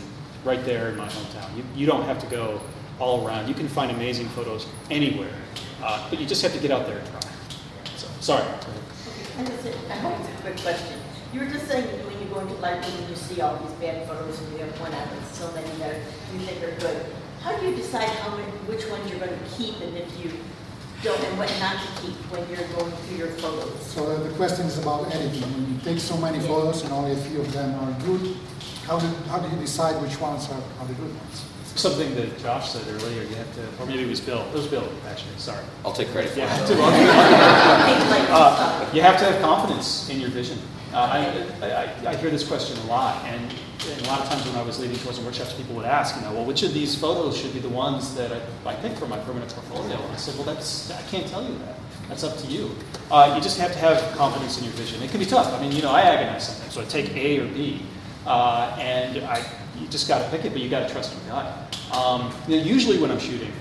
right 0.45 0.65
there 0.65 0.91
in 0.91 0.97
my 0.97 1.09
hometown. 1.09 1.57
You, 1.57 1.65
you 1.75 1.87
don't 1.87 2.05
have 2.05 2.19
to 2.21 2.27
go 2.27 2.61
all 2.99 3.27
around. 3.27 3.49
You 3.49 3.55
can 3.55 3.69
find 3.69 3.91
amazing 3.91 4.29
photos 4.31 4.67
anywhere, 4.91 5.35
uh, 5.83 6.09
but 6.09 6.19
you 6.19 6.27
just 6.27 6.43
have 6.43 6.53
to 6.55 6.61
get 6.61 6.71
out 6.71 6.87
there 6.87 6.99
and 6.99 7.09
try. 7.09 7.21
So, 7.97 8.09
sorry. 8.21 8.45
I 9.39 9.45
just, 9.45 9.67
I 9.67 9.97
hope 9.97 10.19
it's 10.21 10.39
a 10.39 10.43
quick 10.43 10.57
question. 10.59 10.99
You 11.33 11.41
were 11.41 11.47
just 11.47 11.69
saying 11.69 11.87
that 11.87 12.07
when 12.07 12.19
you 12.21 12.27
go 12.33 12.41
into 12.41 12.55
Lightroom 12.55 12.97
and 12.99 13.11
you 13.11 13.17
see 13.17 13.41
all 13.43 13.57
these 13.59 13.73
bad 13.73 14.09
photos 14.09 14.41
and 14.41 14.53
you 14.53 14.59
have 14.59 14.81
one 14.81 14.95
out 14.95 15.13
of 15.13 15.25
so 15.35 15.53
many 15.53 15.69
that 15.79 15.97
you 16.33 16.39
think 16.41 16.63
are 16.63 16.81
good, 16.81 17.05
how 17.43 17.55
do 17.59 17.69
you 17.69 17.77
decide 17.77 18.09
how 18.09 18.35
many, 18.35 18.51
which 18.65 18.89
ones 18.89 19.11
you're 19.11 19.21
going 19.21 19.37
to 19.37 19.45
keep 19.57 19.79
and 19.81 19.97
if 19.97 20.09
you 20.19 20.33
don't, 21.03 21.21
and 21.25 21.39
what 21.39 21.49
not 21.61 21.77
to 21.83 22.03
keep 22.03 22.15
when 22.33 22.49
you're 22.49 22.67
going 22.77 22.93
through 22.93 23.17
your 23.17 23.29
photos? 23.29 23.81
So 23.87 24.07
uh, 24.11 24.23
the 24.23 24.31
question 24.35 24.67
is 24.67 24.79
about 24.79 25.13
editing. 25.15 25.43
When 25.53 25.75
you 25.75 25.81
take 25.81 25.99
so 26.01 26.17
many 26.17 26.41
photos 26.41 26.83
and 26.83 26.93
only 26.93 27.13
a 27.13 27.17
few 27.17 27.41
of 27.41 27.53
them 27.53 27.75
are 27.81 27.93
good, 28.05 28.37
how 28.85 28.99
do, 28.99 29.07
how 29.29 29.39
do 29.39 29.49
you 29.55 29.61
decide 29.61 30.01
which 30.03 30.19
ones 30.21 30.49
are, 30.51 30.63
are 30.81 30.87
the 30.87 30.95
good 30.95 31.15
ones? 31.15 31.45
Something 31.77 32.15
that 32.15 32.39
Josh 32.39 32.71
said 32.71 32.87
earlier, 32.89 33.23
you 33.23 33.35
have 33.37 33.55
to, 33.57 33.83
or 33.83 33.87
maybe 33.87 34.03
it 34.05 34.09
was 34.09 34.21
Bill. 34.21 34.41
It 34.49 34.55
was 34.55 34.67
Bill, 34.67 34.89
actually. 35.09 35.37
Sorry. 35.37 35.63
I'll 35.85 35.93
take 35.93 36.09
credit 36.09 36.31
for 36.31 36.39
You 36.41 36.45
it. 36.47 36.49
have 36.49 36.69
to, 36.69 36.75
uh, 38.33 38.91
you 38.95 39.03
have 39.03 39.19
to 39.19 39.25
have 39.25 39.43
confidence 39.43 40.09
in 40.09 40.19
your 40.21 40.31
vision. 40.31 40.59
Uh, 40.95 40.97
I, 41.61 41.67
I, 41.67 42.11
I 42.13 42.17
hear 42.17 42.31
this 42.31 42.47
question 42.47 42.79
a 42.79 42.85
lot, 42.87 43.23
and, 43.27 43.43
and 43.43 43.76
a 43.89 44.07
lot 44.09 44.21
of 44.21 44.29
times 44.29 44.45
when 44.47 44.57
I 44.57 44.63
was 44.63 44.79
leading 44.79 44.97
tours 44.99 45.19
and 45.19 45.27
workshops, 45.27 45.53
people 45.55 45.75
would 45.77 45.85
ask, 45.85 46.17
you 46.17 46.23
know, 46.23 46.33
well, 46.33 46.45
which 46.45 46.63
of 46.63 46.75
these 46.75 46.95
photos 46.95 47.37
should 47.37 47.53
be 47.53 47.61
the 47.61 47.69
ones 47.69 48.15
that 48.15 48.33
I, 48.33 48.71
I 48.71 48.75
pick 48.77 48.93
for 48.97 49.07
my 49.07 49.19
permanent 49.19 49.53
portfolio? 49.53 49.97
And 49.97 50.13
I 50.13 50.17
said, 50.17 50.35
well, 50.37 50.45
that's 50.45 50.91
I 50.91 51.03
can't 51.03 51.27
tell 51.27 51.43
you 51.43 51.57
that. 51.59 51.77
That's 52.09 52.25
up 52.25 52.37
to 52.39 52.47
you. 52.47 52.71
Uh, 53.11 53.33
you 53.37 53.43
just 53.43 53.59
have 53.59 53.73
to 53.73 53.79
have 53.79 54.01
confidence 54.17 54.59
in 54.59 54.65
your 54.65 54.73
vision. 54.75 55.03
It 55.03 55.11
can 55.11 55.21
be 55.21 55.27
tough. 55.27 55.53
I 55.53 55.61
mean, 55.61 55.73
you 55.73 55.83
know, 55.83 55.91
I 55.91 56.03
agonize 56.03 56.49
sometimes, 56.49 56.73
so 56.73 56.81
I 56.81 56.85
take 56.85 57.15
A 57.17 57.41
or 57.41 57.49
B, 57.49 57.83
uh, 58.27 58.77
and 58.79 59.19
I, 59.25 59.45
you 59.79 59.89
just 59.89 60.09
got 60.09 60.23
to 60.23 60.31
pick 60.31 60.45
it, 60.45 60.53
but 60.53 60.61
you 60.61 60.69
got 60.69 60.87
to 60.87 60.93
trust 60.93 61.13
your 61.13 61.23
gut. 61.33 61.79
Um, 61.93 62.33
you 62.49 62.59
know, 62.59 62.63
usually 62.63 62.99
when 62.99 63.11
I'm 63.11 63.19
shooting, 63.19 63.53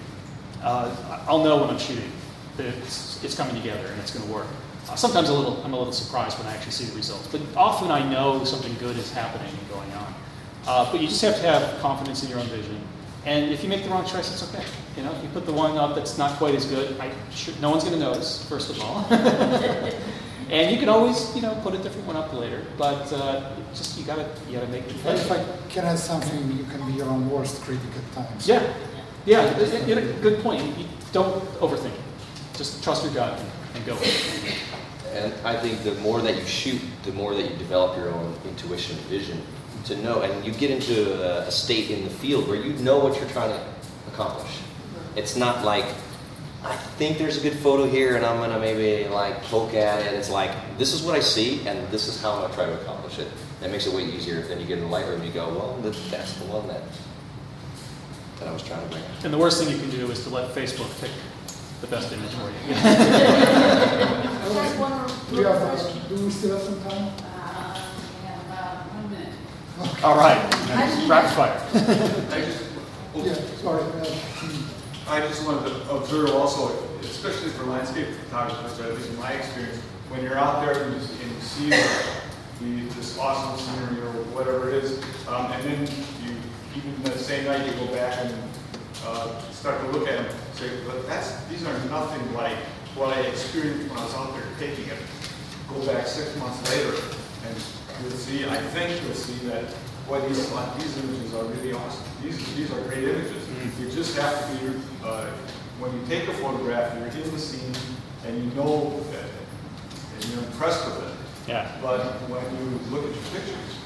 uh, 0.62 1.24
I'll 1.28 1.44
know 1.44 1.58
when 1.58 1.70
I'm 1.70 1.80
shooting 1.80 2.12
that 2.58 2.66
it's, 2.66 3.24
it's 3.24 3.36
coming 3.36 3.56
together 3.56 3.88
and 3.88 4.00
it's 4.00 4.12
going 4.12 4.26
to 4.26 4.32
work. 4.32 4.48
Uh, 4.90 4.96
sometimes 4.96 5.30
a 5.30 5.34
little, 5.34 5.62
I'm 5.64 5.74
a 5.74 5.78
little 5.78 5.94
surprised 5.94 6.38
when 6.38 6.48
I 6.48 6.56
actually 6.56 6.72
see 6.72 6.86
the 6.86 6.96
results, 6.96 7.28
but 7.28 7.42
often 7.58 7.90
I 7.90 8.08
know 8.08 8.44
something 8.44 8.74
good 8.76 8.98
is 8.98 9.12
happening 9.12 9.50
and 9.50 9.70
going 9.70 9.92
on. 9.94 10.05
Uh, 10.68 10.92
but 10.92 11.02
you 11.02 11.08
just 11.08 11.22
have 11.22 11.36
to 11.36 11.42
have 11.44 11.80
confidence 11.80 12.24
in 12.24 12.30
your 12.30 12.40
own 12.40 12.48
vision. 12.48 12.80
And 13.26 13.52
if 13.52 13.64
you 13.64 13.70
make 13.70 13.84
the 13.84 13.90
wrong 13.90 14.06
choice, 14.06 14.32
it's 14.32 14.44
okay. 14.54 14.64
You 14.98 15.04
know, 15.04 15.12
if 15.12 15.22
you 15.24 15.30
put 15.30 15.46
the 15.46 15.54
one 15.54 15.78
up 15.78 15.96
that's 15.96 16.18
not 16.18 16.38
quite 16.38 16.56
as 16.56 16.66
good, 16.66 17.00
I 17.00 17.12
should, 17.32 17.60
no 17.62 17.70
one's 17.72 17.84
going 17.84 17.96
to 17.96 18.00
notice, 18.00 18.48
first 18.48 18.70
of 18.70 18.80
all. 18.82 19.06
and 20.50 20.72
you 20.72 20.78
can 20.78 20.90
always, 20.90 21.36
you 21.36 21.42
know, 21.42 21.56
put 21.64 21.74
a 21.74 21.78
different 21.80 22.06
one 22.08 22.16
up 22.16 22.32
later. 22.34 22.62
But 22.78 23.12
uh, 23.12 23.52
just 23.74 23.98
you 23.98 24.06
gotta, 24.06 24.28
you 24.48 24.58
gotta 24.58 24.72
make 24.72 24.88
the 24.88 24.94
But 25.04 25.16
if. 25.16 25.32
I 25.32 25.44
can 25.70 25.86
add 25.86 26.00
something, 26.00 26.58
you 26.58 26.64
can 26.66 26.86
be 26.86 26.94
your 26.94 27.08
own 27.08 27.30
worst 27.30 27.62
critic 27.64 27.82
at 27.98 28.16
times. 28.26 28.48
Yeah, 28.48 28.62
yeah, 29.26 29.44
it- 29.44 29.74
it- 29.90 29.98
it- 29.98 30.22
good 30.22 30.42
point. 30.42 30.64
You- 30.64 30.84
you 30.84 30.88
don't 31.12 31.44
overthink 31.60 31.94
it. 31.94 32.58
Just 32.58 32.84
trust 32.84 33.04
your 33.04 33.14
gut 33.14 33.40
and, 33.40 33.50
and 33.76 33.86
go. 33.86 33.94
with 33.96 34.46
it. 34.46 34.56
And 35.16 35.34
I 35.46 35.56
think 35.58 35.84
the 35.84 35.96
more 36.02 36.22
that 36.22 36.36
you 36.36 36.46
shoot, 36.46 36.82
the 37.04 37.12
more 37.14 37.34
that 37.34 37.50
you 37.50 37.56
develop 37.58 37.98
your 37.98 38.10
own 38.14 38.36
intuition, 38.48 38.98
and 38.98 39.06
vision 39.08 39.42
to 39.86 39.96
know, 39.98 40.22
and 40.22 40.46
you 40.46 40.52
get 40.52 40.72
into 40.72 41.14
a, 41.22 41.48
a 41.48 41.52
state 41.52 41.90
in 41.92 42.04
the 42.04 42.10
field 42.10 42.48
where 42.48 42.58
you 42.58 42.74
know 42.84 43.00
what 43.00 43.20
you're 43.20 43.30
trying 43.30 43.52
to 43.52 43.66
accomplish. 44.12 44.60
It's 45.16 45.36
not 45.36 45.64
like 45.64 45.86
I 46.64 46.76
think 46.98 47.20
there's 47.20 47.38
a 47.38 47.42
good 47.42 47.58
photo 47.60 47.86
here, 47.86 48.16
and 48.16 48.26
I'm 48.26 48.40
gonna 48.40 48.60
maybe 48.60 49.08
like 49.10 49.42
poke 49.44 49.76
at 49.76 50.02
it. 50.06 50.14
It's 50.14 50.30
like 50.30 50.52
this 50.78 50.94
is 50.94 51.04
what 51.04 51.16
I 51.16 51.20
see, 51.20 51.66
and 51.68 51.88
this 51.90 52.08
is 52.08 52.22
how 52.22 52.34
I'm 52.34 52.42
gonna 52.42 52.54
try 52.56 52.66
to 52.66 52.82
accomplish 52.82 53.20
it. 53.20 53.28
That 53.62 53.72
makes 53.72 53.86
it 53.86 53.94
way 53.94 54.04
easier. 54.04 54.42
Then 54.42 54.60
you 54.60 54.66
get 54.66 54.80
in 54.80 54.90
the 54.90 54.90
Lightroom, 54.90 55.16
and 55.16 55.26
you 55.26 55.32
go, 55.32 55.48
well, 55.50 55.78
that's 55.82 56.34
the 56.34 56.46
one 56.46 56.68
that 56.68 56.82
that 58.40 58.48
I 58.48 58.52
was 58.52 58.64
trying 58.64 58.82
to 58.84 58.90
bring. 58.92 59.04
And 59.24 59.32
the 59.34 59.38
worst 59.38 59.64
thing 59.64 59.72
you 59.72 59.80
can 59.80 59.92
do 59.92 60.10
is 60.12 60.24
to 60.24 60.30
let 60.30 60.54
Facebook 60.54 60.90
pick 61.00 61.12
the 61.82 61.88
best 61.88 62.12
image 62.12 62.32
for 62.32 62.50
you. 62.50 62.74
Just 64.56 64.80
one 64.80 64.92
more 64.92 65.08
Do, 65.30 65.36
you 65.36 65.44
have, 65.44 66.10
do 66.10 66.16
we 66.16 66.32
still 66.32 66.58
have 66.58 66.66
some 66.66 66.82
time? 66.84 67.14
Uh, 67.24 67.82
we 68.22 68.28
have 68.28 68.46
about 68.48 68.94
one 68.94 69.12
minute. 69.12 69.34
All 70.04 70.18
right, 70.18 70.38
rapid 71.08 71.32
fire. 71.36 71.62
I 72.32 72.42
just, 72.42 72.64
Yeah, 73.16 73.34
sorry. 73.62 73.82
uh, 73.84 75.10
I 75.10 75.20
just 75.20 75.46
wanted 75.46 75.68
to 75.70 75.92
observe 75.92 76.30
also, 76.30 76.72
especially 77.02 77.50
for 77.50 77.66
landscape 77.66 78.08
photographers, 78.26 78.78
but 78.78 78.88
at 78.90 78.96
least 78.96 79.10
in 79.10 79.20
my 79.20 79.34
experience, 79.34 79.78
when 80.10 80.24
you're 80.24 80.38
out 80.38 80.66
there 80.66 80.82
and 80.84 80.94
you, 80.94 81.00
and 81.22 81.32
you 81.32 81.42
see 81.42 81.70
the, 81.70 82.96
this 82.96 83.18
awesome 83.20 83.58
scenery 83.60 84.02
or 84.02 84.12
whatever 84.34 84.70
it 84.70 84.84
is, 84.84 85.04
um, 85.28 85.52
and 85.52 85.64
then 85.64 85.82
you, 86.24 86.36
even 86.78 87.04
the 87.04 87.18
same 87.18 87.44
night, 87.46 87.66
you 87.66 87.74
go 87.74 87.88
back 87.94 88.18
and 88.24 88.34
uh, 89.06 89.40
start 89.52 89.82
to 89.82 89.88
look 89.92 90.08
at 90.08 90.18
them, 90.26 90.38
say, 90.54 90.70
but 90.88 91.06
that's, 91.06 91.44
these 91.46 91.66
are 91.66 91.78
nothing 91.90 92.34
like 92.34 92.56
what 92.96 93.16
I 93.18 93.22
experienced 93.22 93.90
when 93.90 94.00
I 94.00 94.06
was 94.06 94.14
out 94.16 94.34
there 94.34 94.44
taking 94.58 94.86
it. 94.88 94.98
Go 95.70 95.86
back 95.86 96.08
six 96.08 96.34
months 96.40 96.64
later, 96.72 96.96
and 97.48 97.58
you'll 98.02 98.12
see, 98.12 98.46
I 98.46 98.58
think 98.58 99.02
you'll 99.04 99.14
see 99.14 99.48
that, 99.48 99.66
boy, 100.08 100.22
these, 100.28 100.50
these 100.78 100.98
images 100.98 101.34
are 101.34 101.44
really 101.46 101.74
awesome. 101.74 102.06
These, 102.24 102.56
these 102.56 102.72
are 102.72 102.82
great 102.82 103.04
images. 103.04 103.48
You 103.80 103.90
just 103.92 104.18
have 104.18 104.36
to 104.40 104.66
be, 104.66 104.80
uh, 105.04 105.26
when 105.80 105.94
you 105.94 106.06
take 106.08 106.28
a 106.30 106.34
photograph, 106.36 106.98
you're 106.98 107.08
in 107.08 107.32
the 107.32 107.40
scene, 107.40 107.74
and 108.26 108.38
you 108.44 108.52
know 108.56 109.00
that, 109.12 109.26
and 110.16 110.26
you're 110.34 110.44
impressed 110.44 110.86
with 110.86 111.08
it. 111.08 111.14
Yeah. 111.48 111.70
But 111.82 112.00
when 112.30 112.44
you 112.58 112.80
look 112.90 113.06
at 113.06 113.14
your 113.14 113.24
pictures. 113.34 113.80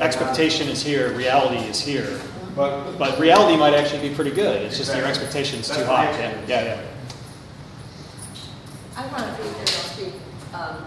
Expectation 0.00 0.68
is 0.68 0.82
here, 0.82 1.12
reality 1.14 1.58
is 1.68 1.80
here. 1.80 2.20
But, 2.54 2.98
But 2.98 3.18
reality 3.20 3.56
might 3.58 3.74
actually 3.74 4.08
be 4.08 4.14
pretty 4.14 4.30
good. 4.30 4.62
It's 4.62 4.76
just 4.78 4.94
your 4.94 5.06
Exactly. 5.06 5.26
expectation's 5.26 5.68
too 5.68 5.84
high. 5.84 6.10
Yeah, 6.10 6.40
yeah, 6.46 6.64
yeah. 6.64 6.80
I 8.96 9.06
want 9.08 9.36
to 9.36 9.42
be 9.42 9.48
here, 9.48 9.58
I'll 9.58 9.66
speak, 9.66 10.12
um, 10.54 10.84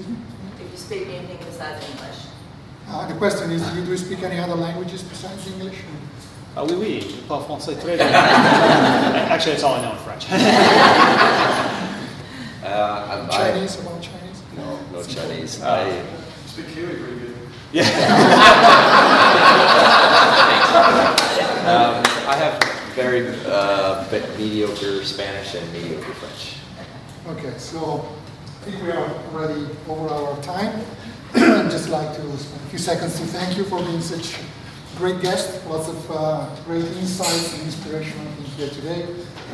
If 0.00 0.72
you 0.72 0.76
speak 0.78 1.08
anything 1.08 1.38
besides 1.44 1.84
English. 1.88 2.26
Uh, 2.88 3.06
the 3.06 3.14
question 3.14 3.50
is, 3.50 3.62
do 3.70 3.78
you, 3.78 3.84
do 3.84 3.90
you 3.92 3.96
speak 3.98 4.22
any 4.22 4.38
other 4.38 4.54
languages 4.56 5.02
besides 5.02 5.46
English? 5.46 5.76
Uh, 6.56 6.66
oui, 6.68 6.74
oui, 6.74 7.00
je 7.00 7.16
parle 7.28 7.44
français 7.44 7.74
très 7.76 7.96
bien. 7.96 8.08
Actually, 9.30 9.52
that's 9.52 9.62
all 9.62 9.74
I 9.74 9.82
know 9.82 9.92
in 9.92 9.98
French. 9.98 10.26
Uh, 12.62 13.06
I'm- 13.10 13.28
I- 13.30 13.52
Chinese, 13.52 13.80
about 13.80 14.02
Chinese? 14.02 14.42
No, 14.54 14.78
no 14.92 15.02
Chinese. 15.02 15.62
Uh, 15.62 15.66
I, 15.66 16.02
Speak 16.46 16.68
Kiwi 16.74 16.94
pretty 16.94 17.18
good. 17.20 17.34
um, 21.64 22.02
I 22.28 22.36
have 22.36 22.62
very 22.94 23.28
uh, 23.46 24.04
mediocre 24.36 25.04
Spanish 25.04 25.54
and 25.54 25.72
mediocre 25.72 26.12
French. 26.14 26.56
Okay, 27.28 27.56
so 27.56 28.04
I 28.60 28.62
think 28.64 28.82
we 28.82 28.90
are 28.90 29.08
already 29.32 29.66
over 29.88 30.08
our 30.08 30.42
time. 30.42 30.84
I'd 31.34 31.70
just 31.70 31.88
like 31.88 32.14
to 32.16 32.36
spend 32.38 32.60
a 32.66 32.68
few 32.68 32.78
seconds 32.78 33.18
to 33.18 33.26
thank 33.26 33.56
you 33.56 33.64
for 33.64 33.78
being 33.82 34.00
such 34.02 34.34
a 34.34 34.98
great 34.98 35.20
guest. 35.22 35.66
Lots 35.66 35.88
of 35.88 36.10
uh, 36.10 36.54
great 36.66 36.84
insights 36.84 37.54
and 37.54 37.62
inspiration 37.62 38.18
I 38.20 38.42
here 38.58 38.68
today. 38.68 39.06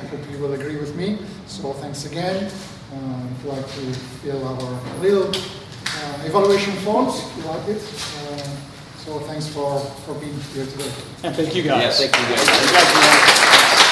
I 0.02 0.06
hope 0.06 0.20
you 0.30 0.38
will 0.38 0.54
agree 0.54 0.76
with 0.76 0.96
me. 0.96 1.18
So 1.46 1.72
thanks 1.74 2.04
again. 2.06 2.50
Uh, 2.92 2.96
I'd 3.28 3.44
like 3.44 3.66
to 3.66 3.92
fill 4.22 4.42
our 4.46 5.00
little 5.00 5.28
uh, 5.28 6.22
evaluation 6.24 6.72
forms 6.82 7.14
if 7.20 7.36
you 7.36 7.44
like 7.44 7.68
it. 7.68 7.82
Uh, 7.82 8.56
so 9.04 9.20
thanks 9.20 9.46
for, 9.46 9.78
for 10.04 10.14
being 10.14 10.34
here 10.52 10.66
today. 10.66 10.90
And 11.22 11.36
thank 11.36 11.54
you 11.54 11.62
guys. 11.62 12.00
Yeah, 12.00 12.08
thank 12.08 12.28
you 12.28 12.36
guys. 12.36 12.46
You 12.46 12.72
guys 12.72 13.82
are- 13.82 13.85